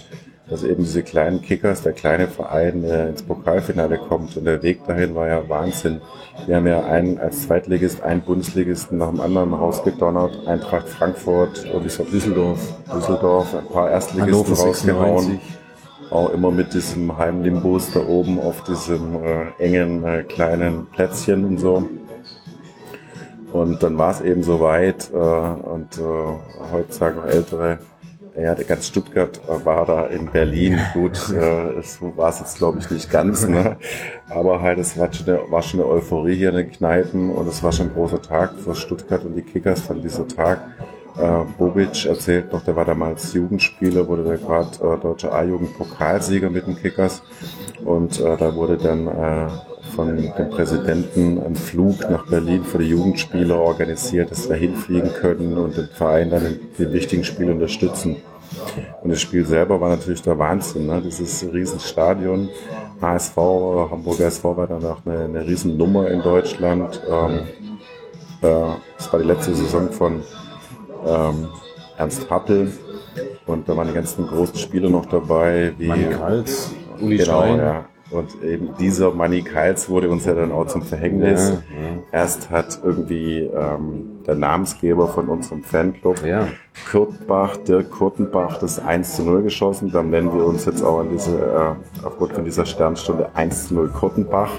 [0.49, 4.85] dass eben diese kleinen Kickers, der kleine Verein äh, ins Pokalfinale kommt und der Weg
[4.87, 6.01] dahin war ja Wahnsinn.
[6.47, 11.85] Wir haben ja einen als Zweitligist, einen Bundesligisten nach dem anderen rausgedonnert, Eintracht Frankfurt und
[11.85, 12.59] ich Düsseldorf,
[12.93, 15.39] Düsseldorf, ein paar Erstligisten rausgehauen.
[16.09, 21.57] Auch immer mit diesem Heimlimbus da oben auf diesem äh, engen äh, kleinen Plätzchen und
[21.59, 21.87] so.
[23.51, 27.79] Und dann war es eben soweit äh, und äh, heute sagen auch Ältere,
[28.39, 30.79] ja, der ganz Stuttgart war da in Berlin.
[30.93, 33.75] Gut, äh, es war es jetzt glaube ich nicht ganz, ne?
[34.29, 37.47] aber halt es war schon, eine, war schon eine Euphorie hier in den Kneipen und
[37.47, 40.61] es war schon ein großer Tag für Stuttgart und die Kickers von dieser Tag.
[41.17, 46.67] Äh, Bobic erzählt noch, der war damals Jugendspieler, wurde der gerade äh, deutscher A-Jugend-Pokalsieger mit
[46.67, 47.21] den Kickers
[47.83, 49.47] und äh, da wurde dann äh,
[49.95, 55.57] von dem Präsidenten ein Flug nach Berlin für die Jugendspieler organisiert, dass wir hinfliegen können
[55.57, 58.17] und den Verein dann in den wichtigen Spiel unterstützen.
[59.01, 61.01] Und das Spiel selber war natürlich der Wahnsinn, ne?
[61.03, 62.49] dieses Riesenstadion.
[63.01, 67.01] HSV, Hamburger SV war danach eine, eine Riesennummer in Deutschland.
[67.09, 67.39] Ähm,
[68.41, 70.21] äh, das war die letzte Saison von
[71.05, 71.47] ähm,
[71.97, 72.71] Ernst Happel.
[73.45, 76.71] Und da waren die ganzen großen Spieler noch dabei, wie Kals,
[77.01, 77.57] Uli genau, Stein.
[77.57, 77.85] ja.
[78.11, 81.49] Und eben dieser Manny Kals wurde uns ja dann auch zum Verhängnis.
[81.49, 81.59] Ja, ja.
[82.11, 86.47] Erst hat irgendwie ähm, der Namensgeber von unserem Fanclub, Ja.
[86.89, 89.91] Kurtbach, Dirk Kurtenbach, das 1 zu 0 geschossen.
[89.91, 93.75] Dann nennen wir uns jetzt auch an diese, äh, aufgrund von dieser Sternstunde 1 zu
[93.75, 94.51] 0 Kurtenbach.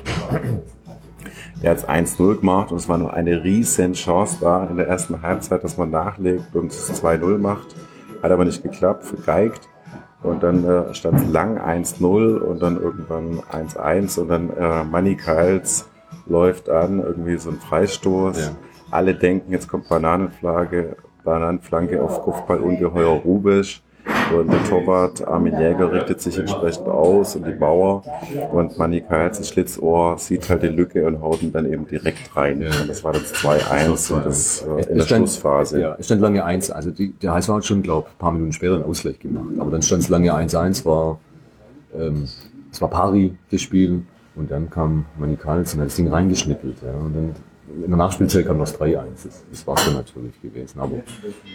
[1.62, 5.22] Er hat 1-0 gemacht und es war noch eine riesen Chance da in der ersten
[5.22, 7.76] Halbzeit, dass man nachlegt und es 2-0 macht.
[8.20, 9.68] Hat aber nicht geklappt, vergeigt.
[10.22, 15.88] Und dann äh, stand lang 1-0 und dann irgendwann 1-1 und dann äh, Manny Kals
[16.26, 18.38] läuft an, irgendwie so ein Freistoß.
[18.38, 18.50] Ja.
[18.90, 23.82] Alle denken, jetzt kommt Bananenflagge, Bananenflanke auf Kopfballungeheuer Rubisch.
[24.36, 28.02] Und der Torwart Armin Jäger richtet sich entsprechend aus und die Mauer.
[28.50, 32.34] Und Manny Kals, das Schlitzohr, sieht halt die Lücke und haut ihn dann eben direkt
[32.34, 32.62] rein.
[32.62, 35.80] Und das war das 2-1 und das äh, in der stand- Schlussphase.
[35.80, 36.70] Ja, es stand lange 1.
[36.70, 39.44] Also die, der HSV hat schon, glaube ein paar Minuten später einen Ausgleich gemacht.
[39.58, 41.18] Aber dann stand es lange 1-1, war,
[41.96, 42.26] ähm,
[42.72, 44.02] es war pari, das Spiel.
[44.34, 46.76] Und dann kam Manny Kals und hat das Ding reingeschnippelt.
[46.82, 46.92] Ja.
[47.04, 47.34] Und dann
[47.74, 49.04] in der Nachspielzeit kam das 3-1.
[49.24, 50.80] Das, das war dann natürlich gewesen.
[50.80, 50.96] Aber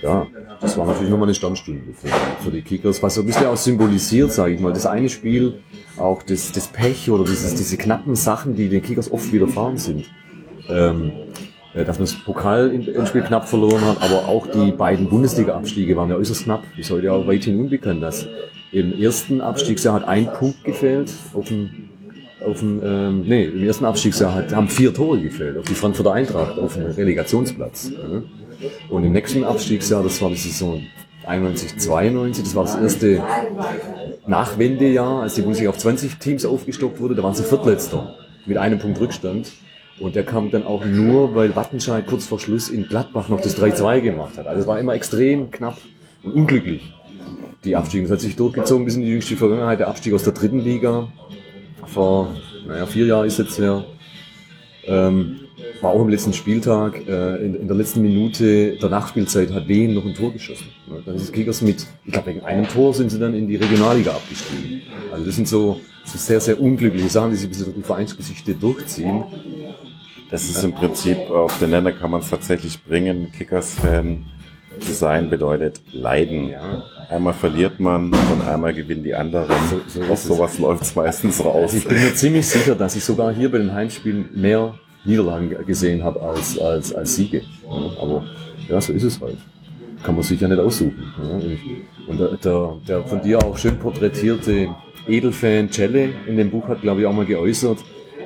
[0.01, 0.25] ja,
[0.59, 2.07] das war natürlich nochmal eine Sternstunde für,
[2.43, 4.73] für die Kickers, was so ein bisschen auch symbolisiert, sage ich mal.
[4.73, 5.59] Das eine Spiel,
[5.97, 10.05] auch das, das Pech oder dieses, diese knappen Sachen, die den Kickers oft widerfahren sind.
[10.69, 11.11] Ähm,
[11.73, 16.15] äh, dass man das Pokalendspiel knapp verloren hat, aber auch die beiden Bundesliga-Abstiege waren ja
[16.15, 16.63] äußerst knapp.
[16.77, 18.27] Ist heute auch weithin unbekannt, dass
[18.71, 21.86] im ersten Abstiegsjahr hat ein Punkt gefehlt auf dem
[22.45, 26.13] auf dem, ähm, nee, im ersten Abstiegsjahr hat, haben vier Tore gefehlt auf die Frankfurter
[26.13, 27.91] Eintracht auf dem Relegationsplatz.
[27.91, 28.21] Ja.
[28.89, 30.81] Und im nächsten Abstiegsjahr, das war die Saison
[31.25, 33.23] 91, 92, das war das erste
[34.27, 38.15] Nachwendejahr, als die Bundesliga auf 20 Teams aufgestockt wurde, da waren sie Viertletzter
[38.45, 39.51] mit einem Punkt Rückstand.
[39.99, 43.59] Und der kam dann auch nur, weil Wattenscheid kurz vor Schluss in Gladbach noch das
[43.59, 44.45] 3-2 gemacht hat.
[44.45, 45.77] Also es war immer extrem knapp
[46.21, 46.93] und unglücklich.
[47.63, 49.79] Die Abstiege, das hat sich durchgezogen bis in die jüngste Vergangenheit.
[49.79, 51.07] Der Abstieg aus der dritten Liga
[51.87, 52.35] vor,
[52.67, 53.85] naja, vier Jahren ist jetzt her.
[54.85, 55.39] Ähm,
[55.81, 59.93] war auch am letzten Spieltag, äh, in, in der letzten Minute der Nachspielzeit hat Wien
[59.93, 60.67] noch ein Tor geschossen.
[60.87, 63.55] Ja, Dann ist Kickers mit, ich glaube wegen einem Tor sind sie dann in die
[63.55, 64.81] Regionalliga abgestiegen.
[65.11, 69.23] Also das sind so, so sehr, sehr unglückliche Sachen, die sich durch die Vereinsgeschichte durchziehen.
[70.29, 73.31] Das ist im Prinzip, auf den Nenner kann man es tatsächlich bringen.
[73.31, 74.25] Kickers-Fan
[74.83, 76.53] sein bedeutet leiden.
[77.09, 79.55] Einmal verliert man und einmal gewinnen die anderen.
[79.69, 81.73] So- so Auf sowas läuft es meistens raus.
[81.73, 84.73] Ich bin mir ziemlich sicher, dass ich sogar hier bei den Heimspielen mehr
[85.05, 87.41] Niederlagen gesehen habe als, als, als Siege.
[88.01, 88.25] Aber
[88.67, 89.37] ja, so ist es halt.
[90.03, 91.01] Kann man sich ja nicht aussuchen.
[92.07, 94.67] Und der, der, der von dir auch schön porträtierte
[95.07, 97.77] Edelfan Celle in dem Buch hat, glaube ich, auch mal geäußert,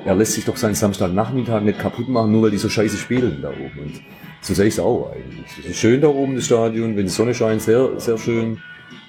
[0.04, 3.38] er lässt sich doch seinen Samstagnachmittag nicht kaputt machen, nur weil die so scheiße spielen
[3.40, 3.78] da oben.
[3.86, 4.00] Und
[4.42, 5.46] so sehe ich es auch eigentlich.
[5.60, 8.60] Es ist schön da oben, das Stadion, wenn die Sonne scheint, sehr, sehr schön.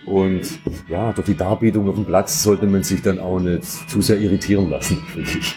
[0.06, 0.42] Und
[0.88, 4.18] ja, durch die Darbietung auf dem Platz sollte man sich dann auch nicht zu sehr
[4.20, 5.56] irritieren lassen, finde ich.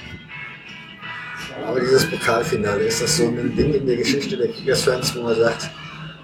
[1.67, 5.37] Aber dieses Pokalfinale, ist das so ein Ding in der Geschichte der Kickers-Fans, wo man
[5.37, 5.69] sagt,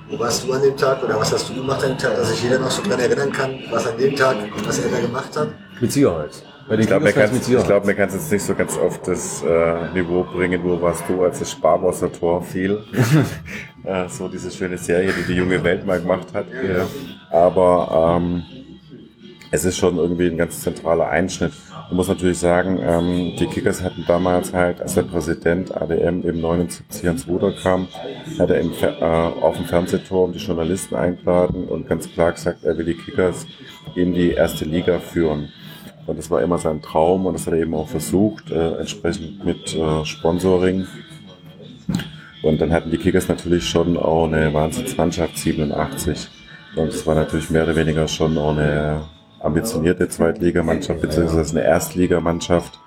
[0.09, 2.31] wo warst du an dem Tag oder was hast du gemacht an dem Tag, dass
[2.31, 5.37] sich jeder noch so dran erinnern kann, was an dem Tag, was er da gemacht
[5.37, 5.49] hat?
[5.81, 6.43] Mit Sicherheit.
[6.69, 9.93] Bei den Ich glaube, mir glaub, mir kannst jetzt nicht so ganz auf das äh,
[9.95, 12.85] Niveau bringen, wo warst du, als das Sparwasser Tor fiel.
[13.85, 16.47] äh, so diese schöne Serie, die die junge Welt mal gemacht hat.
[17.31, 18.43] Aber ähm,
[19.51, 21.53] es ist schon irgendwie ein ganz zentraler Einschnitt.
[21.89, 26.41] Man muss natürlich sagen, ähm, die Kickers hatten damals halt, als der Präsident ADM im
[26.41, 27.87] 79 ans Ruder kam,
[28.39, 32.79] hat er im, äh, auf dem Fernsehturm die Journalisten eingeladen und ganz klar gesagt, er
[32.79, 33.47] will die Kickers
[33.95, 35.53] in die erste Liga führen.
[36.07, 39.45] Und das war immer sein Traum und das hat er eben auch versucht, äh, entsprechend
[39.45, 40.87] mit äh, Sponsoring.
[42.43, 46.29] Und dann hatten die Kickers natürlich schon auch eine Wahnsinnsmannschaft 87.
[46.75, 49.03] Und es war natürlich mehr oder weniger schon auch eine
[49.41, 52.81] ambitionierte Zweitligamannschaft beziehungsweise eine Erstligamannschaft,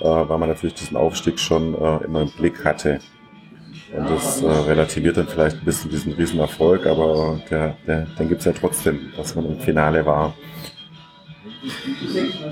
[0.00, 3.00] äh, weil man natürlich diesen Aufstieg schon äh, immer im Blick hatte.
[3.96, 8.44] Und das äh, relativiert dann vielleicht ein bisschen diesen Riesenerfolg, aber der, der, den gibt's
[8.44, 10.34] ja trotzdem, dass man im Finale war.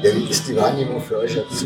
[0.03, 1.65] Ja, wie ist die Wahrnehmung für euch als,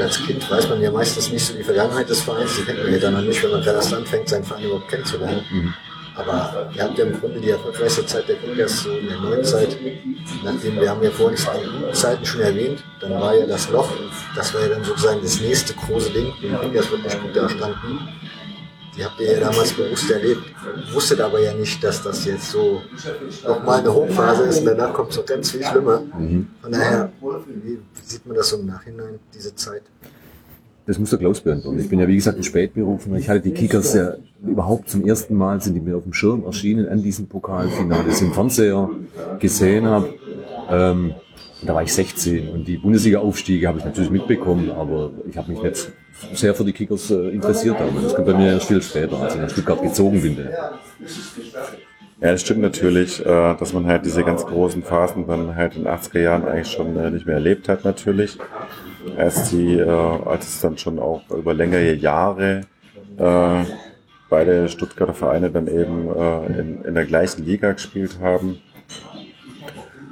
[0.00, 2.92] als Kind weiß man ja meistens nicht so die Vergangenheit des Vereins, die kennt man
[2.92, 5.74] ja dann noch nicht, wenn man gerade erst anfängt, seinen Verein überhaupt kennenzulernen.
[6.16, 9.44] Aber ihr habt ja im Grunde die erfolgreichste Zeit der Kickers so in der neuen
[9.44, 9.76] Zeit,
[10.44, 13.90] nachdem wir haben ja vorhin die guten Zeiten schon erwähnt, dann war ja das Loch,
[14.36, 18.08] das war ja dann sozusagen das nächste große Ding, die Kickers wirklich gut dastanden.
[18.96, 20.42] Die habt ihr ja damals bewusst erlebt.
[20.92, 22.80] Wusstet aber ja nicht, dass das jetzt so
[23.46, 26.02] nochmal eine Hochphase ist und danach kommt so ganz viel schlimmer.
[26.62, 27.10] Von daher,
[27.62, 29.82] wie sieht man das so im Nachhinein, diese Zeit?
[30.86, 31.78] Das muss der Klaus beantworten.
[31.78, 33.16] Ich bin ja, wie gesagt, ein Spätberufener.
[33.16, 34.14] Ich hatte die Kickers ja
[34.46, 38.20] überhaupt zum ersten Mal, sind die mir auf dem Schirm erschienen an diesem Pokalfinale, das
[38.20, 38.90] ich im Fernseher
[39.40, 40.14] gesehen habe.
[40.68, 41.14] Ähm,
[41.62, 45.62] da war ich 16 und die Bundesliga-Aufstiege habe ich natürlich mitbekommen, aber ich habe mich
[45.62, 45.90] nicht
[46.32, 47.76] sehr für die Kickers äh, interessiert.
[47.80, 50.38] Aber das kommt bei mir erst viel später, als ich nach Stuttgart gezogen bin.
[52.20, 55.84] Ja, es stimmt natürlich, äh, dass man halt diese ganz großen Phasen dann halt in
[55.84, 58.38] den 80er Jahren eigentlich schon äh, nicht mehr erlebt hat natürlich.
[59.16, 62.62] Als die, äh, als es dann schon auch über längere Jahre
[63.18, 63.64] äh,
[64.30, 68.58] beide Stuttgarter Vereine dann eben äh, in, in der gleichen Liga gespielt haben.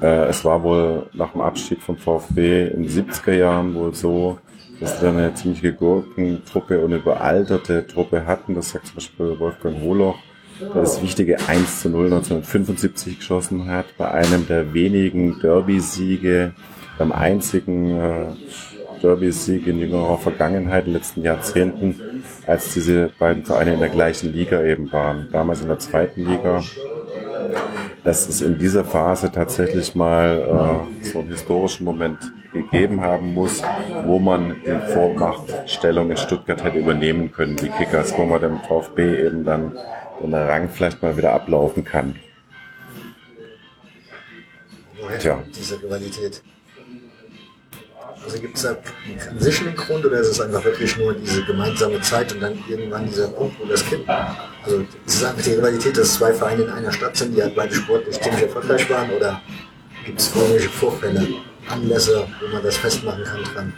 [0.01, 4.39] Äh, es war wohl nach dem Abstieg vom VfB in den 70er Jahren wohl so,
[4.83, 8.57] dass wir eine ziemliche Gurkentruppe und überalterte Truppe hatten.
[8.57, 10.19] Das sagt zum Beispiel Wolfgang Holoch,
[10.61, 16.55] der das wichtige 1 zu 0 1975 geschossen hat, bei einem der wenigen Derby-Siege,
[16.99, 18.27] beim einzigen äh,
[19.03, 24.33] Derby-Sieg in jüngerer Vergangenheit, in den letzten Jahrzehnten, als diese beiden Vereine in der gleichen
[24.33, 25.29] Liga eben waren.
[25.31, 26.61] Damals in der zweiten Liga.
[28.03, 32.19] Dass es in dieser Phase tatsächlich mal äh, so einen historischen Moment
[32.53, 33.63] gegeben haben muss,
[34.05, 39.27] wo man die Vormachtstellung in Stuttgart hätte übernehmen können, die Kickers, wo man dem VfB
[39.27, 39.77] eben dann
[40.23, 42.17] den Rang vielleicht mal wieder ablaufen kann.
[45.01, 45.43] Woher Tja.
[45.55, 46.43] diese Rivalität?
[48.25, 48.77] Also gibt es da
[49.31, 52.57] an sich einen Grund oder ist es einfach wirklich nur diese gemeinsame Zeit und dann
[52.69, 54.09] irgendwann dieser Punkt, wo das Kind.
[54.09, 57.57] Also ist es einfach die Rivalität, dass zwei Vereine in einer Stadt sind, die halt
[57.57, 59.41] beide sportlich ziemlich erfolgreich waren oder
[60.07, 61.27] gibt es irgendwelche Vorfälle,
[61.69, 63.73] Anlässe, wo man das festmachen kann dran?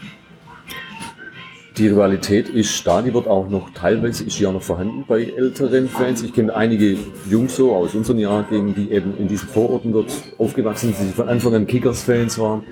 [1.77, 5.89] Die Rivalität ist da, die wird auch noch teilweise ist auch noch vorhanden bei älteren
[5.89, 6.23] Fans.
[6.23, 6.97] Ich kenne einige
[7.29, 11.29] Jungs so aus unseren Jahrgängen, die eben in diesen Vororten dort aufgewachsen sind, die von
[11.29, 12.63] Anfang an Kickers-Fans waren.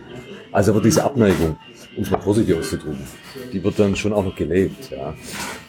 [0.52, 1.56] Also wird diese Abneigung,
[1.96, 3.02] um es mal vorsichtig auszudrücken,
[3.52, 4.90] die wird dann schon auch noch gelebt.
[4.92, 5.14] Ja.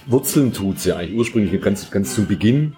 [0.05, 2.75] Wurzeln tut sie eigentlich ursprünglich ganz, ganz zum Beginn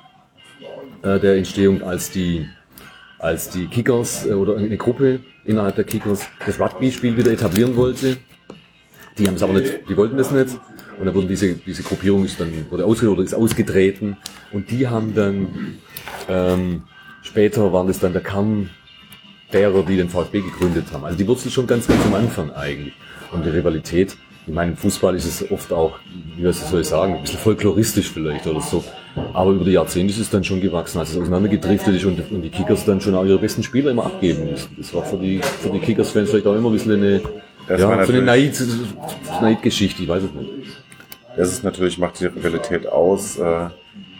[1.02, 2.48] äh, der Entstehung, als die,
[3.20, 8.18] als die Kickers äh, oder eine Gruppe innerhalb der Kickers das Rugby-Spiel wieder etablieren wollte.
[9.18, 10.60] Die haben es aber nicht, die wollten das nicht.
[10.98, 14.18] Und dann wurden diese, diese Gruppierung ist dann, wurde ausge oder ist ausgetreten.
[14.52, 15.78] Und die haben dann,
[16.30, 16.84] ähm,
[17.22, 18.70] später waren es dann der Kern
[19.52, 21.06] derer, die den VfB gegründet haben.
[21.06, 22.94] Also die Wurzel schon ganz, ganz am Anfang eigentlich.
[23.32, 24.16] Und die Rivalität,
[24.48, 26.00] ich meine, im Fußball ist es oft auch,
[26.38, 28.84] wie soll ich sagen, ein bisschen folkloristisch vielleicht oder so.
[29.34, 32.42] Aber über die Jahrzehnte ist es dann schon gewachsen, als es auseinandergedriftet ist und, und
[32.42, 34.76] die Kickers dann schon auch ihre besten Spieler immer abgeben mussten.
[34.78, 37.22] Das war für die, für die Kickers-Fans vielleicht auch immer ein bisschen eine,
[37.68, 38.62] Das ja, so eine Neid,
[39.42, 40.50] Neidgeschichte, ich weiß es nicht.
[41.38, 43.70] Das ist natürlich, macht die Rivalität aus, äh,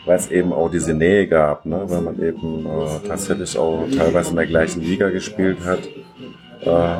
[0.04, 1.82] weil es eben auch diese Nähe gab, ne?
[1.86, 5.80] weil man eben äh, tatsächlich auch teilweise in der gleichen Liga gespielt hat.
[6.60, 6.96] Äh,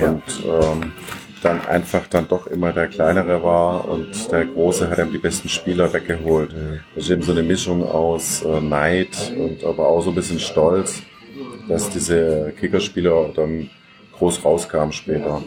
[0.00, 0.92] und ähm,
[1.42, 5.48] dann einfach dann doch immer der Kleinere war und der Große hat ihm die besten
[5.48, 6.54] Spieler weggeholt.
[6.94, 10.40] Das ist eben so eine Mischung aus äh, Neid und aber auch so ein bisschen
[10.40, 11.02] Stolz,
[11.68, 13.70] dass diese Kickerspieler dann
[14.18, 15.42] groß rauskamen später.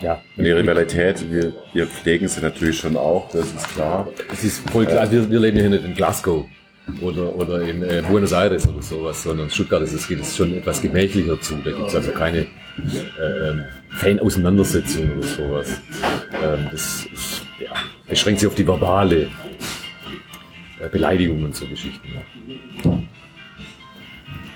[0.00, 0.20] Ja.
[0.36, 4.08] Und die Rivalität, wir, wir pflegen sie natürlich schon auch, das ist klar.
[4.32, 6.46] Es ist voll klar, wir, wir leben ja hier nicht in Glasgow.
[7.00, 10.36] oder, oder in äh, Buenos Aires oder sowas, sondern in Stuttgart ist es, geht es
[10.36, 11.56] schon etwas gemächlicher zu.
[11.64, 15.80] Da gibt es also keine äh, ähm, Fan-Auseinandersetzung oder sowas.
[16.42, 17.72] Ähm, das ist, ja,
[18.08, 19.28] beschränkt sich auf die verbale
[20.80, 22.08] äh, Beleidigung und so Geschichten.
[22.14, 22.98] Ja.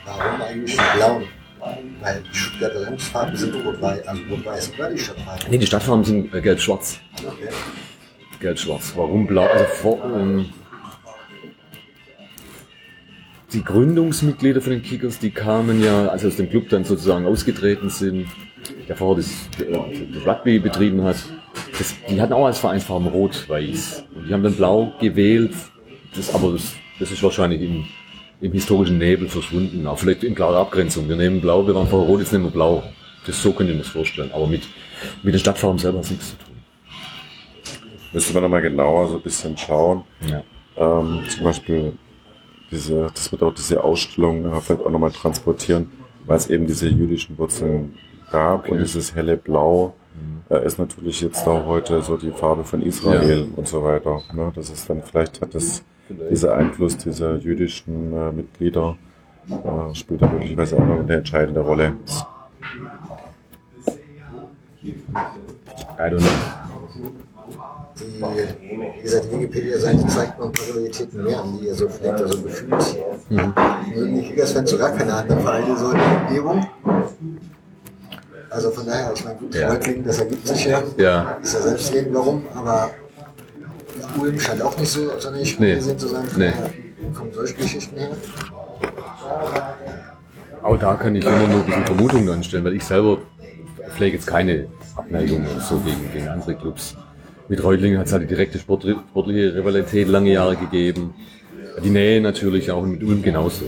[0.07, 1.25] Warum eigentlich Blauen?
[2.01, 5.51] Weil die Stuttgarter Landesfarben sind rot-weiß, also rot-weiß, oder die Stadtfarben?
[5.51, 7.01] Nee, die Stadtfarben sind äh, gelb-schwarz.
[7.19, 7.49] Okay.
[8.41, 8.93] Gelb-schwarz.
[8.97, 9.47] Warum blau?
[9.47, 10.47] Also vor, ähm,
[13.55, 17.25] die Gründungsmitglieder von den Kickers, die kamen ja, als sie aus dem Club dann sozusagen
[17.25, 18.27] ausgetreten sind,
[18.89, 21.17] der vorher das, das Rugby betrieben hat,
[21.79, 24.05] das, die hatten auch als Vereinsfarben rot-weiß.
[24.15, 25.55] Und die haben dann blau gewählt,
[26.15, 27.85] das, aber das, das ist wahrscheinlich im,
[28.41, 29.87] im historischen Nebel verschwunden.
[29.87, 31.09] Auch vielleicht in klarer Abgrenzung.
[31.09, 32.83] Wir nehmen blau, wir waren vorher rot, jetzt nehmen wir blau.
[33.27, 34.31] Das, so könnt ihr das vorstellen.
[34.33, 34.63] Aber mit,
[35.23, 36.55] mit den Stadtfarben selber hat es nichts zu tun.
[38.13, 40.05] Müsste man nochmal genauer so ein bisschen schauen.
[40.31, 40.43] Ja.
[40.77, 41.93] Ähm, zum Beispiel
[42.71, 45.91] diese, das wird auch diese Ausstellung äh, vielleicht auch nochmal transportieren,
[46.27, 47.95] weil es eben diese jüdischen Wurzeln
[48.35, 49.95] gab und dieses helle Blau
[50.51, 53.47] äh, ist natürlich jetzt auch heute so die Farbe von Israel Ja.
[53.57, 54.21] und so weiter.
[54.33, 54.51] Ne?
[54.55, 55.83] Das ist dann vielleicht hat das
[56.31, 58.97] dieser Einfluss dieser jüdischen äh, Mitglieder
[59.49, 61.95] äh, spielt da möglicherweise auch noch eine entscheidende Rolle.
[65.99, 66.29] I don't know.
[68.01, 68.21] Die,
[68.99, 72.97] wie gesagt, die Wikipedia-Seite zeigt noch Realitäten mehr an, die ihr so pflegt, also gefühlt.
[73.31, 73.55] Mhm.
[73.95, 76.67] Mögen die Kickers-Fans so gar keine anderen Vereine so in der Umgebung.
[78.55, 79.69] Also von daher, ich meine, gut, Ja.
[79.69, 80.83] Reutlingen, das ergibt sich ja.
[80.97, 81.39] Ja.
[81.43, 82.91] Ist ja selbst reden, warum, aber
[84.21, 85.75] Ulm scheint auch nicht so sonderlich Nee.
[85.75, 86.25] gesehen zu sein.
[86.37, 86.53] Nee.
[87.15, 88.11] Kommen solche Geschichten her.
[90.63, 93.19] Auch da kann ich immer nur ein bisschen Vermutungen anstellen, weil ich selber
[93.97, 96.97] pflege jetzt keine Abneigung so gegen, gegen andere Clubs.
[97.49, 101.13] Mit Reutlingen hat es halt die direkte Sport, sportliche Rivalität lange Jahre gegeben.
[101.83, 103.65] Die Nähe natürlich auch mit Ulm genauso.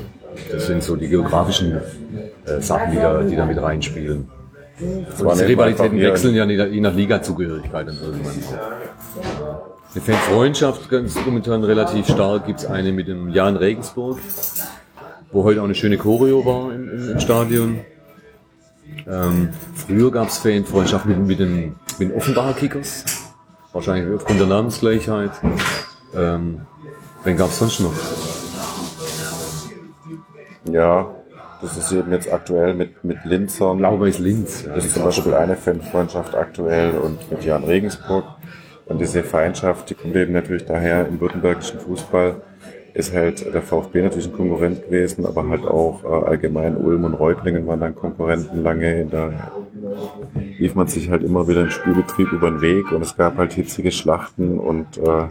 [0.51, 1.80] Das sind so die geografischen
[2.47, 4.30] äh, Sachen, die da, die da mit reinspielen.
[4.79, 8.35] Und nicht Rivalitäten wechseln ja je nach- Liga-Zugehörigkeit dann irgendwann.
[9.95, 12.47] Eine Fanfreundschaft ganz momentan relativ stark.
[12.47, 14.18] Gibt es eine mit dem Jan Regensburg,
[15.33, 17.81] wo heute auch eine schöne Choreo war im, im, im Stadion.
[19.09, 23.05] Ähm, früher gab es Fanfreundschaft mit, mit, den, mit den Offenbacher Kickers.
[23.72, 25.31] Wahrscheinlich aufgrund der Namensgleichheit.
[26.14, 26.62] Ähm,
[27.24, 27.93] wen gab es sonst noch?
[30.70, 31.14] Ja,
[31.61, 33.79] das ist eben jetzt aktuell mit, mit Linzern.
[33.79, 34.65] Blau-Weiß Linz.
[34.67, 38.25] Ja, Das ist zum Beispiel eine Fanfreundschaft aktuell und mit Jan Regensburg.
[38.87, 42.37] Und diese Feindschaft, die kommt eben natürlich daher im württembergischen Fußball,
[42.95, 47.15] ist halt der VfB natürlich ein Konkurrent gewesen, aber halt auch äh, allgemein Ulm und
[47.15, 49.07] Reutlingen waren dann Konkurrenten lange.
[49.11, 49.53] Da
[50.59, 53.53] lief man sich halt immer wieder im Spielbetrieb über den Weg und es gab halt
[53.53, 55.27] hitzige Schlachten und äh,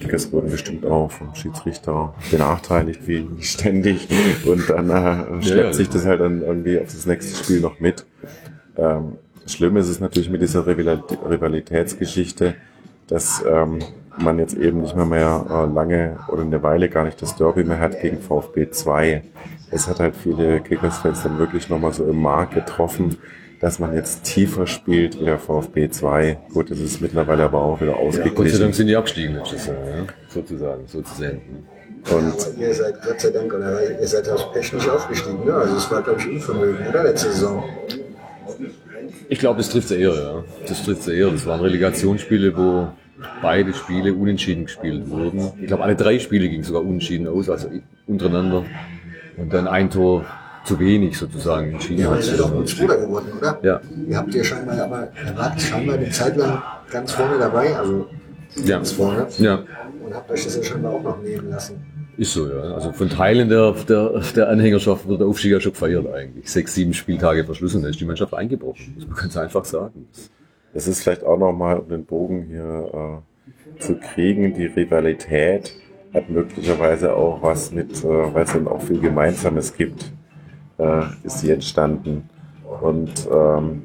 [0.00, 4.08] Kickers wurden bestimmt auch vom Schiedsrichter benachteiligt, wie ständig.
[4.44, 7.80] Und dann äh, schleppt ja, sich das halt dann irgendwie auf das nächste Spiel noch
[7.80, 8.04] mit.
[8.76, 9.16] Ähm,
[9.46, 12.54] schlimm ist es natürlich mit dieser Rival- Rivalitätsgeschichte,
[13.06, 13.78] dass ähm,
[14.18, 17.64] man jetzt eben nicht mehr, mehr äh, lange oder eine Weile gar nicht das Derby
[17.64, 19.22] mehr hat gegen VfB 2.
[19.70, 23.16] Es hat halt viele Kickers-Fans dann wirklich nochmal so im Markt getroffen,
[23.60, 26.38] dass man jetzt tiefer spielt wie der VfB 2.
[26.52, 28.60] Gut, das ist mittlerweile aber auch wieder Gott sei ausgeglichen.
[28.60, 29.44] Dank sind die abgestiegen ja?
[30.28, 31.66] sozusagen, so zu senden.
[32.10, 35.54] Und Ihr seid Gott sei Dank, oder ihr seid aus Pech nicht aufgestiegen, ne?
[35.54, 37.02] Also es war, glaube ich, Unvermögen, oder?
[37.02, 37.64] Letzte Saison.
[39.28, 40.44] Ich glaube, das trifft eher, ja.
[40.68, 41.30] Das trifft eher.
[41.30, 42.88] Das waren Relegationsspiele, wo
[43.42, 45.52] beide Spiele unentschieden gespielt wurden.
[45.60, 47.68] Ich glaube, alle drei Spiele gingen sogar unentschieden aus, also
[48.06, 48.64] untereinander.
[49.36, 50.24] Und dann ein Tor
[50.66, 52.22] zu wenig sozusagen entschieden Ihr hat.
[52.22, 53.58] seid doch gut Bruder geworden, oder?
[53.62, 53.80] Ja.
[54.08, 58.06] Ihr habt ja scheinbar, aber ihr wart scheinbar eine Zeit lang ganz vorne dabei, also
[58.64, 58.76] Ja.
[58.76, 59.26] ganz vorne.
[59.38, 59.64] Ja,
[60.04, 61.76] Und habt euch das ja scheinbar auch noch nehmen lassen.
[62.16, 62.60] ist so, ja.
[62.74, 66.50] Also von Teilen der, der, der Anhängerschaft wird der Aufstieg ja schon gefeiert eigentlich.
[66.50, 68.94] Sechs, sieben Spieltage Verschluss und dann ist die Mannschaft eingebrochen.
[68.96, 70.08] Das muss man ganz einfach sagen.
[70.74, 73.22] es ist vielleicht auch nochmal, um den Bogen hier
[73.78, 75.72] äh, zu kriegen, die Rivalität
[76.14, 80.10] hat möglicherweise auch was mit, äh, weil es dann auch viel Gemeinsames gibt,
[80.78, 82.28] äh, ist sie entstanden.
[82.80, 83.82] Und ähm,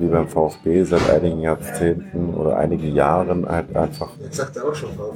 [0.00, 4.10] wie beim VfB seit einigen Jahrzehnten oder einigen Jahren halt einfach.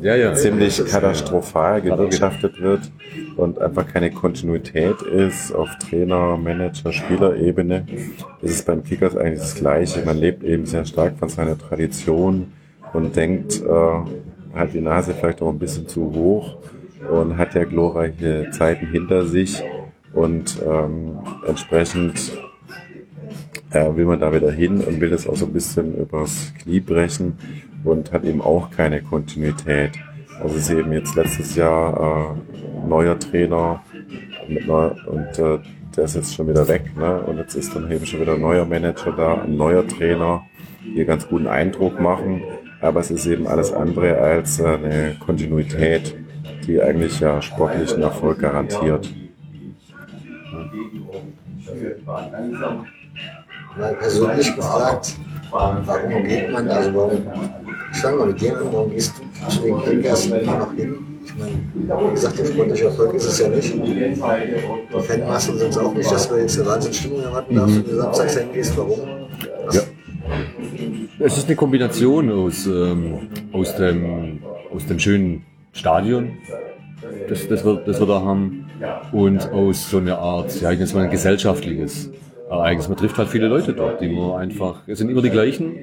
[0.01, 0.35] Ja, ja.
[0.35, 2.91] ziemlich katastrophal gewirtschaftet wird
[3.37, 7.87] und einfach keine Kontinuität ist auf Trainer, Manager, Spielerebene,
[8.41, 10.05] ist es beim Kickers eigentlich das Gleiche.
[10.05, 12.53] Man lebt eben sehr stark von seiner Tradition
[12.93, 16.57] und denkt, äh, hat die Nase vielleicht auch ein bisschen zu hoch
[17.11, 19.63] und hat ja glorreiche Zeiten hinter sich
[20.15, 22.33] und ähm, entsprechend
[23.71, 26.81] äh, will man da wieder hin und will das auch so ein bisschen übers Knie
[26.81, 27.39] brechen
[27.85, 29.93] und hat eben auch keine Kontinuität.
[30.43, 33.83] Also es ist eben jetzt letztes Jahr äh, neuer Trainer
[34.49, 35.59] mit neu, und äh,
[35.97, 36.97] der ist jetzt schon wieder weg.
[36.97, 37.21] Ne?
[37.23, 40.45] Und jetzt ist dann eben schon wieder ein neuer Manager da, ein neuer Trainer,
[40.85, 42.43] die ganz guten Eindruck machen.
[42.81, 46.17] Aber es ist eben alles andere als äh, eine Kontinuität,
[46.67, 49.09] die eigentlich ja sportlichen Erfolg garantiert.
[53.79, 55.17] Mal persönlich gefragt,
[55.51, 57.23] warum geht man, also warum,
[57.93, 60.95] ich fange mal mit an, warum gehst du zu den Kickers immer noch hin?
[61.25, 63.75] Ich meine, wie gesagt, der sportliche Erfolg ist es ja nicht.
[63.75, 67.97] Die Fanmassen sind es auch nicht, dass wir jetzt eine Wahnsinnsstimmung erwarten darfst, wenn du
[67.97, 68.77] samstags hingehst.
[68.77, 68.99] Warum?
[69.73, 69.83] Ja.
[71.21, 74.43] Es ist eine Kombination aus, ähm, aus, dem,
[74.75, 76.33] aus dem schönen Stadion,
[77.29, 78.67] das, das, wir, das wir da haben,
[79.13, 82.11] und aus so einer Art, ja, ich nenne es mal ein gesellschaftliches
[82.51, 82.89] Ereignis.
[82.89, 85.75] Man trifft halt viele Leute dort, die man einfach, es sind immer die gleichen.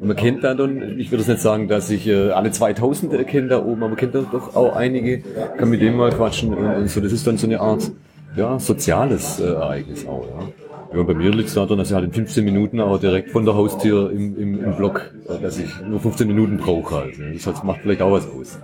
[0.00, 3.26] Und man kennt da dann, ich würde jetzt nicht sagen, dass ich äh, alle 2000
[3.26, 5.22] kenne da oben, aber man kennt da doch auch einige,
[5.56, 7.00] kann mit denen mal quatschen und, und so.
[7.00, 7.90] Das ist dann so eine Art,
[8.36, 10.48] ja, soziales äh, Ereignis auch, ja.
[10.96, 13.44] Ja, bei mir liegt es daran, dass ich halt in 15 Minuten aber direkt von
[13.44, 17.18] der Haustür im, im, im Block, äh, dass ich nur 15 Minuten brauche halt.
[17.18, 17.32] Ne.
[17.44, 18.58] Das macht vielleicht auch was aus.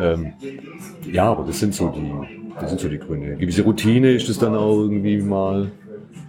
[0.00, 0.34] Ähm,
[1.10, 3.36] ja, aber das sind so die, das sind so die Gründe.
[3.36, 5.70] Gewisse Routine ist das dann auch irgendwie mal.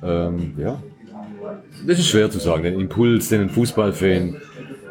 [0.03, 0.81] Ähm, ja.
[1.85, 2.63] Das ist schwer zu sagen.
[2.63, 4.37] Den Impuls, den ein Fußballfan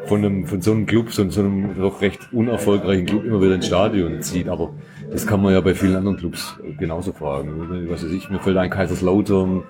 [0.05, 3.55] von, einem, von so einem Club, so, so einem doch recht unerfolgreichen Club immer wieder
[3.55, 4.47] ins Stadion zieht.
[4.47, 4.73] Aber
[5.11, 7.87] das kann man ja bei vielen anderen Clubs genauso fragen.
[7.89, 9.63] Was weiß ich, mir fällt ein Kaiserslautern,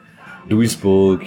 [0.50, 1.22] Duisburg.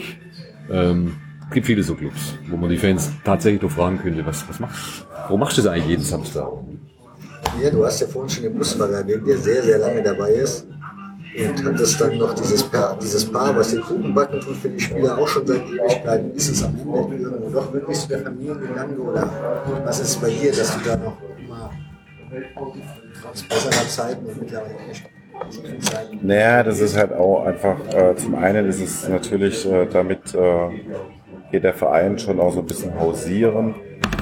[0.71, 1.13] Ähm,
[1.49, 4.59] es gibt viele so Clubs, wo man die Fans tatsächlich doch fragen könnte, was, was
[4.59, 6.49] machst warum machst du das eigentlich jeden Samstag?
[7.61, 10.67] Ja, du hast ja vorhin schon den Busfahrer erwähnt, der sehr, sehr lange dabei ist.
[11.35, 14.81] Und hattest dann noch dieses Paar, dieses Paar, was den Kuchen backen tut für die
[14.81, 16.35] Spieler auch schon seit Ewigkeiten.
[16.35, 19.31] Ist es am Ende irgendwo doch wirklich so der Familiengedanke oder
[19.85, 21.71] was ist bei dir, dass du da noch immer
[23.23, 25.05] trotz besserer Zeiten und mittlerweile echt
[26.21, 30.69] naja, das ist halt auch einfach, äh, zum einen ist es natürlich, äh, damit äh,
[31.51, 33.75] geht der Verein schon auch so ein bisschen hausieren,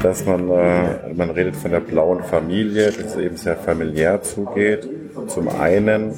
[0.03, 4.89] dass man, äh, man redet von der blauen Familie, dass es eben sehr familiär zugeht,
[5.29, 6.15] zum einen.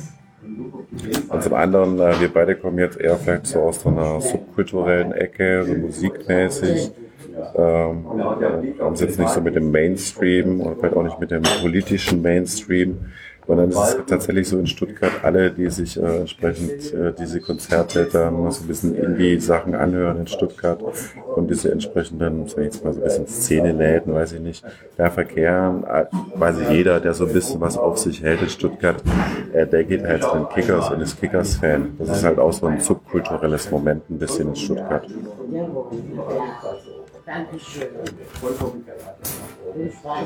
[1.29, 5.13] Und zum anderen, äh, wir beide kommen jetzt eher vielleicht so aus so einer subkulturellen
[5.13, 6.93] Ecke, so musikmäßig.
[7.57, 8.05] Ähm,
[8.79, 12.21] haben es jetzt nicht so mit dem Mainstream und vielleicht auch nicht mit dem politischen
[12.21, 12.99] Mainstream,
[13.47, 18.09] sondern es ist tatsächlich so in Stuttgart, alle, die sich äh, entsprechend äh, diese Konzerte
[18.13, 20.81] dann so ein bisschen Indie-Sachen anhören in Stuttgart
[21.35, 24.65] und diese entsprechenden, sag ich jetzt mal so ein bisschen Szeneläden, weiß ich nicht,
[24.97, 26.05] da verkehren, äh,
[26.37, 29.03] quasi jeder, der so ein bisschen was auf sich hält in Stuttgart,
[29.53, 31.97] äh, der geht halt zu den Kickers und ist Kickers-Fan.
[31.99, 35.07] Das ist halt auch so ein subkulturelles Moment ein bisschen in Stuttgart.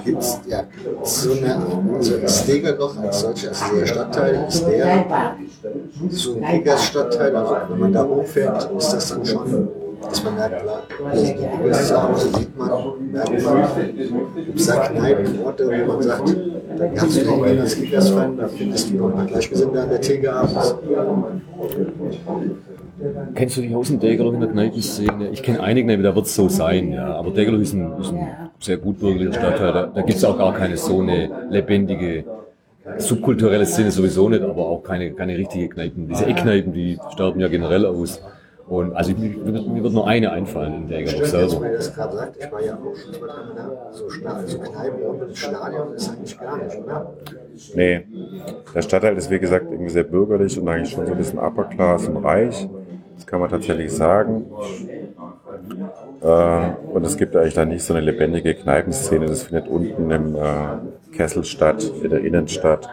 [0.04, 0.64] Gibt es ja,
[1.04, 1.56] so eine,
[1.94, 5.36] also das Degerloch als solcher, also der Stadtteil ist der,
[6.10, 9.68] so ein Kickers-Stadtteil, also wenn man da hochfährt, ist das dann schon,
[10.02, 10.64] dass man merkt,
[11.14, 12.70] die Kickers zu Hause, sieht man,
[13.12, 13.68] merkt man,
[14.34, 16.36] gibt es da Kneipen, Orte, wo man sagt,
[16.76, 20.32] da kannst du hingehen als Kickers-Fan, da findest du noch mal Gleichgesinnte an der Theke
[20.32, 20.74] abends.
[23.34, 25.28] Kennst du die Hausen Degerloch in der Kneipenszene?
[25.30, 27.14] Ich kenne einige Kneipen, da wird es so sein, ja.
[27.14, 28.28] Aber Degerloch ist ein, ist ein
[28.58, 29.72] sehr gutbürgerlicher Stadtteil.
[29.72, 32.24] Da, da gibt es auch gar keine so eine lebendige
[32.98, 36.08] subkulturelle Szene sowieso nicht, aber auch keine, keine richtige Kneipen.
[36.08, 38.22] Diese Eckkneipen, die sterben ja generell aus.
[38.68, 41.44] Und also mir, mir wird nur eine einfallen in Degerloch Stimmt, selber.
[41.46, 44.58] jetzt, wo ihr das gerade sagt, ich war ja auch schon dreimal da, so, so
[44.58, 47.12] Kneipen ums Stadion ist eigentlich gar nicht, oder?
[47.74, 48.00] Nee,
[48.74, 51.64] der Stadtteil ist wie gesagt irgendwie sehr bürgerlich und eigentlich schon so ein bisschen Upper
[51.64, 52.68] Class und reich.
[53.16, 54.46] Das kann man tatsächlich sagen.
[56.22, 59.26] Äh, und es gibt eigentlich da nicht so eine lebendige Kneipenszene.
[59.26, 62.88] Das findet unten im äh, Kessel statt, in der Innenstadt.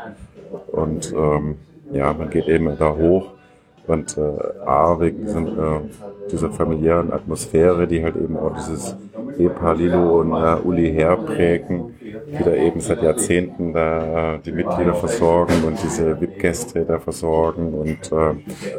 [0.71, 1.57] Und ähm,
[1.91, 3.31] ja, man geht eben da hoch.
[3.85, 4.21] Und äh,
[4.65, 5.81] A, wegen diesen, äh,
[6.31, 8.95] dieser familiären Atmosphäre, die halt eben auch dieses
[9.37, 11.93] Ehepaar Lilo und äh, Uli herprägen,
[12.37, 17.73] die da eben seit Jahrzehnten da äh, die Mitglieder versorgen und diese VIP-Gäste da versorgen
[17.73, 18.35] und äh,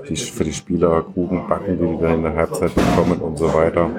[0.08, 3.52] die, für die Spieler Kuchen backen, die die dann in der Halbzeit bekommen und so
[3.54, 3.90] weiter.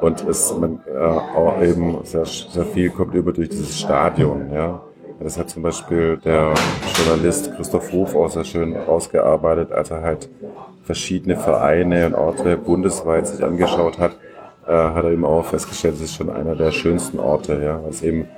[0.00, 4.82] Und es man, äh, auch eben sehr, sehr viel kommt über durch dieses Stadion, ja.
[5.20, 6.52] Das hat zum Beispiel der
[6.96, 10.28] Journalist Christoph Ruf auch sehr schön ausgearbeitet, als er halt
[10.82, 14.16] verschiedene Vereine und Orte bundesweit sich angeschaut hat,
[14.66, 18.02] äh, hat er eben auch festgestellt, es ist schon einer der schönsten Orte, ja, es
[18.02, 18.28] eben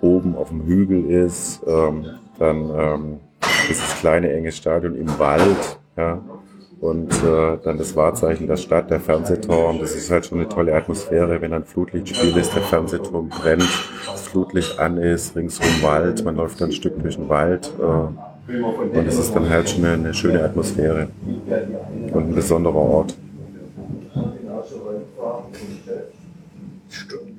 [0.00, 2.06] oben auf dem Hügel ist, ähm,
[2.38, 3.20] dann ähm,
[3.68, 6.20] dieses kleine enge Stadion im Wald, ja,
[6.78, 9.78] Und äh, dann das Wahrzeichen der Stadt, der Fernsehturm.
[9.80, 13.66] Das ist halt schon eine tolle Atmosphäre, wenn ein Flutlichtspiel ist, der Fernsehturm brennt,
[14.06, 17.72] das Flutlicht an ist, ringsum Wald, man läuft dann ein Stück durch den Wald.
[17.80, 18.52] Äh,
[18.98, 21.08] und es ist dann halt schon eine, eine schöne Atmosphäre
[22.12, 23.16] und ein besonderer Ort.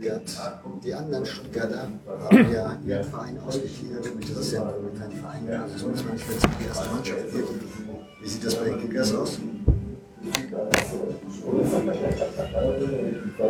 [0.08, 4.06] Stuttgart, die anderen Stuttgarter haben ja ihren Verein ausgegliedert.
[4.06, 5.66] Ist es ja kein Verein mehr.
[5.72, 7.44] Das muss man nicht, wenn es die erste Mannschaft geht.
[8.22, 9.40] Wie sieht das bei den Kickers aus?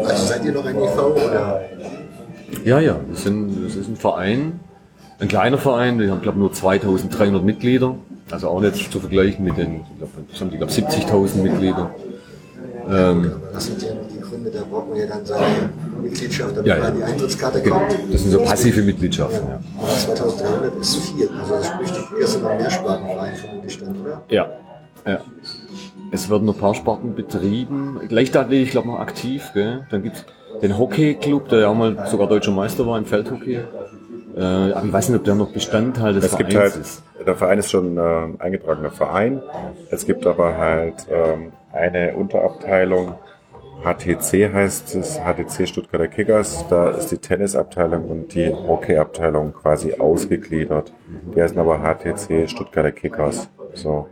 [0.03, 1.61] Also seid ihr noch ein EV oder?
[2.63, 4.59] Ja, ja, das, sind, das ist ein Verein,
[5.19, 7.95] ein kleiner Verein, wir haben glaube nur 2300 Mitglieder,
[8.31, 11.91] also auch nicht zu vergleichen mit den, ich glaube, das glaube 70.000 Mitglieder.
[12.89, 13.89] Ähm, das sind ja
[14.51, 15.69] nur da braucht man ja dann seine
[16.01, 16.83] Mitgliedschaft, damit Ja, ja.
[16.83, 18.13] man die Eintrittskarte genau, kommt.
[18.13, 19.47] das sind so passive Mitgliedschaften.
[19.47, 19.59] Ja.
[19.79, 21.29] Aber 2300 ist viel.
[21.39, 24.21] Also das spricht die Kickers sind ein Mehrspartenverein vermutlich dann, oder?
[24.29, 24.49] Ja.
[25.05, 25.19] ja.
[26.11, 27.99] Es werden noch ein paar Sparten betrieben.
[28.09, 29.51] Leichtathletik, ich glaube noch aktiv.
[29.53, 29.85] Gell?
[29.91, 30.23] Dann gibt's
[30.61, 33.59] den Hockeyclub, der ja auch mal sogar deutscher Meister war im Feldhockey.
[34.35, 37.03] Äh, aber ich weiß nicht, ob der noch Bestandteil des Es Vereins gibt halt, ist.
[37.25, 38.01] der Verein ist schon äh,
[38.39, 39.41] eingetragener Verein.
[39.89, 43.15] Es gibt aber halt ähm, eine Unterabteilung,
[43.83, 46.65] HTC heißt es, HTC Stuttgarter Kickers.
[46.69, 50.93] Da ist die Tennisabteilung und die Hockeyabteilung quasi ausgegliedert.
[51.35, 53.49] Die heißen aber HTC Stuttgarter Kickers.
[53.73, 54.07] So.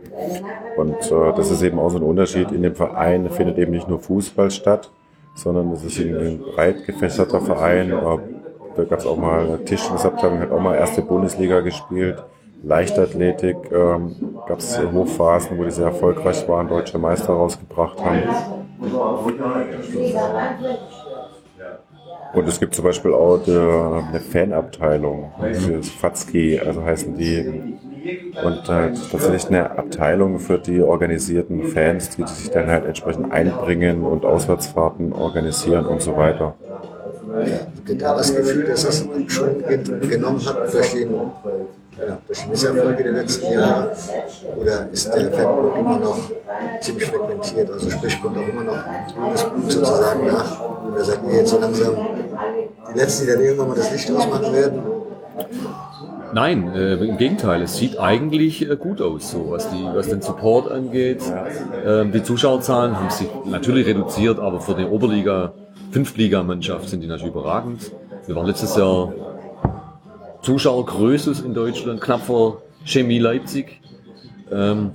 [0.76, 2.52] Und äh, das ist eben auch so ein Unterschied.
[2.52, 4.92] In dem Verein findet eben nicht nur Fußball statt,
[5.34, 7.90] sondern es ist eben ein breit gefächerter Verein.
[8.76, 12.22] Da gab es auch mal eine Tischtennisabteilung, hat auch mal erste Bundesliga gespielt.
[12.62, 14.16] Leichtathletik ähm,
[14.46, 18.22] gab es Hochphasen, wo die sehr erfolgreich waren, deutsche Meister rausgebracht haben.
[22.30, 25.32] Und es gibt zum Beispiel auch die, eine Fanabteilung,
[25.96, 27.64] Fatzki, also heißen die.
[28.38, 34.06] Und halt tatsächlich eine Abteilung für die organisierten Fans, die sich dann halt entsprechend einbringen
[34.06, 36.56] und Auswärtsfahrten organisieren und so weiter.
[37.88, 41.32] Ihr da das Gefühl, dass das schon ge- genommen hat durch, den,
[41.98, 43.92] ja, durch die Misserfolge der letzten Jahre?
[44.60, 46.18] Oder ist der Fanblock immer noch
[46.80, 47.70] ziemlich fragmentiert?
[47.70, 48.84] Also sprich, kommt auch immer noch
[49.32, 50.60] das Blut sozusagen nach?
[50.92, 51.94] Oder seid ihr jetzt so langsam
[52.92, 54.82] die Letzten, die dann irgendwann mal das Licht ausmachen werden?
[56.32, 60.20] Nein, äh, im Gegenteil, es sieht eigentlich äh, gut aus, so was, die, was den
[60.20, 61.22] Support angeht.
[61.86, 65.54] Ähm, die Zuschauerzahlen haben sich natürlich reduziert, aber für die Oberliga,
[65.92, 67.90] Fünftligamannschaft sind die natürlich überragend.
[68.26, 69.14] Wir waren letztes Jahr
[70.46, 73.80] Zuschauergröße in Deutschland, knapp vor Chemie Leipzig.
[74.52, 74.92] Ähm,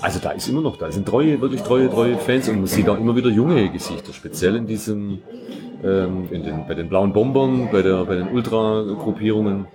[0.00, 2.88] also da ist immer noch, da sind treue, wirklich treue, treue Fans und man sieht
[2.88, 5.20] auch immer wieder junge Gesichter, speziell in diesem,
[5.84, 9.68] ähm, in den, bei den blauen Bombern, bei, der, bei den Ultra-Gruppierungen.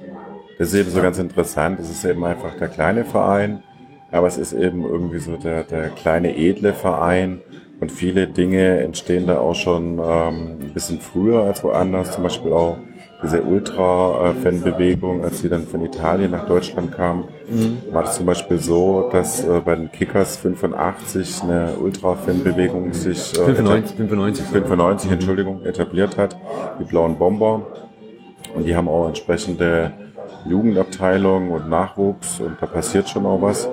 [0.60, 1.80] Das ist eben so ganz interessant.
[1.80, 3.64] Es ist eben einfach der kleine Verein,
[4.12, 7.40] aber es ist eben irgendwie so der, der kleine edle Verein.
[7.80, 12.12] Und viele Dinge entstehen da auch schon ähm, ein bisschen früher als woanders.
[12.12, 12.78] Zum Beispiel auch
[13.24, 17.26] diese Ultra-Fan-Bewegung, als die dann von Italien nach Deutschland kam,
[17.92, 23.46] war es zum Beispiel so, dass äh, bei den Kickers 85 eine Ultra-Fan-Bewegung sich äh,
[23.46, 24.46] 95, 95.
[24.46, 26.38] 95, Entschuldigung, etabliert hat,
[26.80, 27.68] die blauen Bomber.
[28.56, 29.92] Und die haben auch entsprechende
[30.46, 33.70] Jugendabteilungen und Nachwuchs und da passiert schon auch was.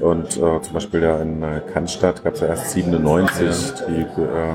[0.00, 4.54] Und äh, zum Beispiel ja in äh, Cannstatt gab es ja erst 97 die, äh,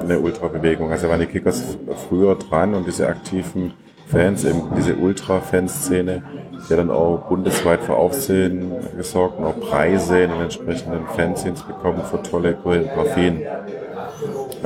[0.00, 0.90] eine Ultrabewegung.
[0.90, 1.78] Also waren die Kickers
[2.08, 3.74] früher dran und diese aktiven
[4.06, 6.22] Fans, eben diese Ultra-Fanszene,
[6.68, 12.02] die dann auch bundesweit für Aufsehen gesorgt und auch Preise in den entsprechenden Fanzines bekommen
[12.04, 13.42] für tolle Choreografien.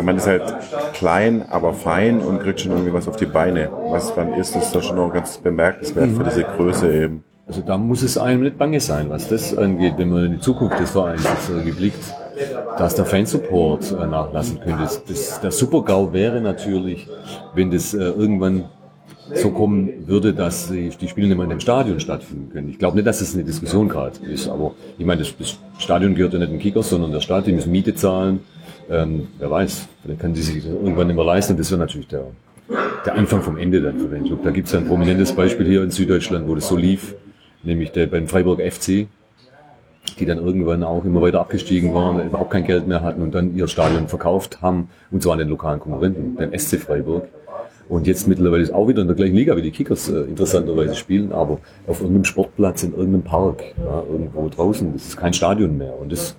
[0.01, 0.55] Man ist halt
[0.93, 3.71] klein, aber fein und kriegt schon irgendwie was auf die Beine.
[3.89, 7.25] Was dann ist, ist da schon noch ganz bemerkenswert für diese Größe eben.
[7.47, 10.39] Also da muss es einem nicht bange sein, was das angeht, wenn man in die
[10.39, 12.15] Zukunft des Vereins jetzt irgendwie blickt,
[12.79, 14.83] dass der Fansupport äh, nachlassen könnte.
[14.83, 17.09] Das, das, der Super-GAU wäre natürlich,
[17.55, 18.65] wenn das äh, irgendwann
[19.35, 22.69] so kommen würde, dass die, Spiele nicht mehr in dem Stadion stattfinden können.
[22.69, 26.15] Ich glaube nicht, dass das eine Diskussion gerade ist, aber ich meine, das, das Stadion
[26.15, 28.41] gehört ja nicht den Kickers, sondern der Stadt, die müssen Miete zahlen.
[28.91, 31.57] Ähm, wer weiß, vielleicht kann die sich das irgendwann nicht mehr leisten.
[31.57, 32.25] Das wäre natürlich der,
[33.07, 34.41] der Anfang vom Ende dann für den Club.
[34.43, 37.15] Da gibt es ein prominentes Beispiel hier in Süddeutschland, wo das so lief,
[37.63, 39.07] nämlich der beim Freiburg FC,
[40.21, 43.57] die dann irgendwann auch immer weiter abgestiegen waren, überhaupt kein Geld mehr hatten und dann
[43.57, 47.25] ihr Stadion verkauft haben, und zwar an den lokalen Konkurrenten, den SC Freiburg.
[47.89, 50.95] Und jetzt mittlerweile ist auch wieder in der gleichen Liga wie die Kickers äh, interessanterweise
[50.95, 54.93] spielen, aber auf irgendeinem Sportplatz in irgendeinem Park, ja, irgendwo draußen.
[54.93, 55.99] Das ist kein Stadion mehr.
[55.99, 56.37] Und das,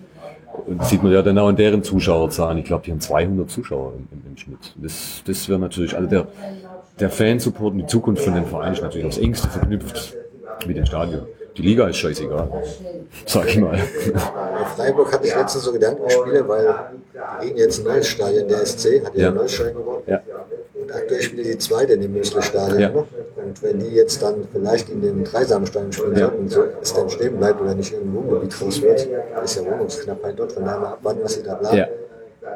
[0.78, 2.58] das sieht man ja dann auch an deren Zuschauerzahlen.
[2.60, 4.76] Ich glaube, die haben 200 Zuschauer im, im, im Schnitt.
[4.82, 6.28] Das, das wäre natürlich, also der,
[7.02, 10.16] der Fansupport und die Zukunft von den Vereinen ist natürlich aufs engste verknüpft
[10.66, 11.24] mit dem Stadion.
[11.58, 12.50] Die Liga ist scheißegal,
[13.26, 13.78] sag ich mal.
[14.76, 16.76] Freiburg hatte ich letztens so Gedankenspiele, weil
[17.14, 19.28] die kriegen jetzt ein neues Stadion, der SC hat ja, Ja.
[19.30, 20.04] ein neues Stadion gebaut.
[20.08, 20.22] Ja.
[20.82, 22.80] Und aktuell spielen die zweite in dem Münster-Stadion.
[22.80, 22.90] Ja.
[22.90, 23.04] ne?
[23.36, 26.28] Und wenn die jetzt dann vielleicht in dem Dreisamstadion spielen Ja.
[26.28, 29.08] sollten, so es dann stehen bleibt oder nicht im Wohngebiet raus wird,
[29.44, 31.78] ist ja Wohnungsknappheit dort, von daher abwarten, was sie da planen.
[31.78, 31.88] Ja.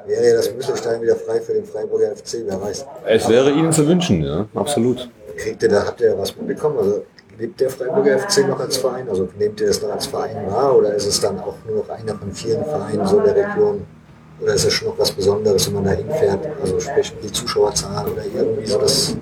[0.07, 2.85] Wäre ja das Münster-Stadion wieder frei für den Freiburger FC, wer weiß.
[3.05, 5.09] Es wäre Ihnen zu wünschen, ja, absolut.
[5.37, 6.77] Kriegt ihr da, habt ihr da was mitbekommen?
[6.79, 7.03] Also
[7.37, 9.09] lebt der Freiburger FC noch als Verein?
[9.09, 11.89] Also nehmt ihr das noch als Verein wahr oder ist es dann auch nur noch
[11.89, 13.85] einer von vielen Vereinen so der Region?
[14.41, 16.45] Oder ist es schon noch was Besonderes, wenn man da hinfährt?
[16.61, 19.17] Also sprich die Zuschauerzahl oder irgendwie so das.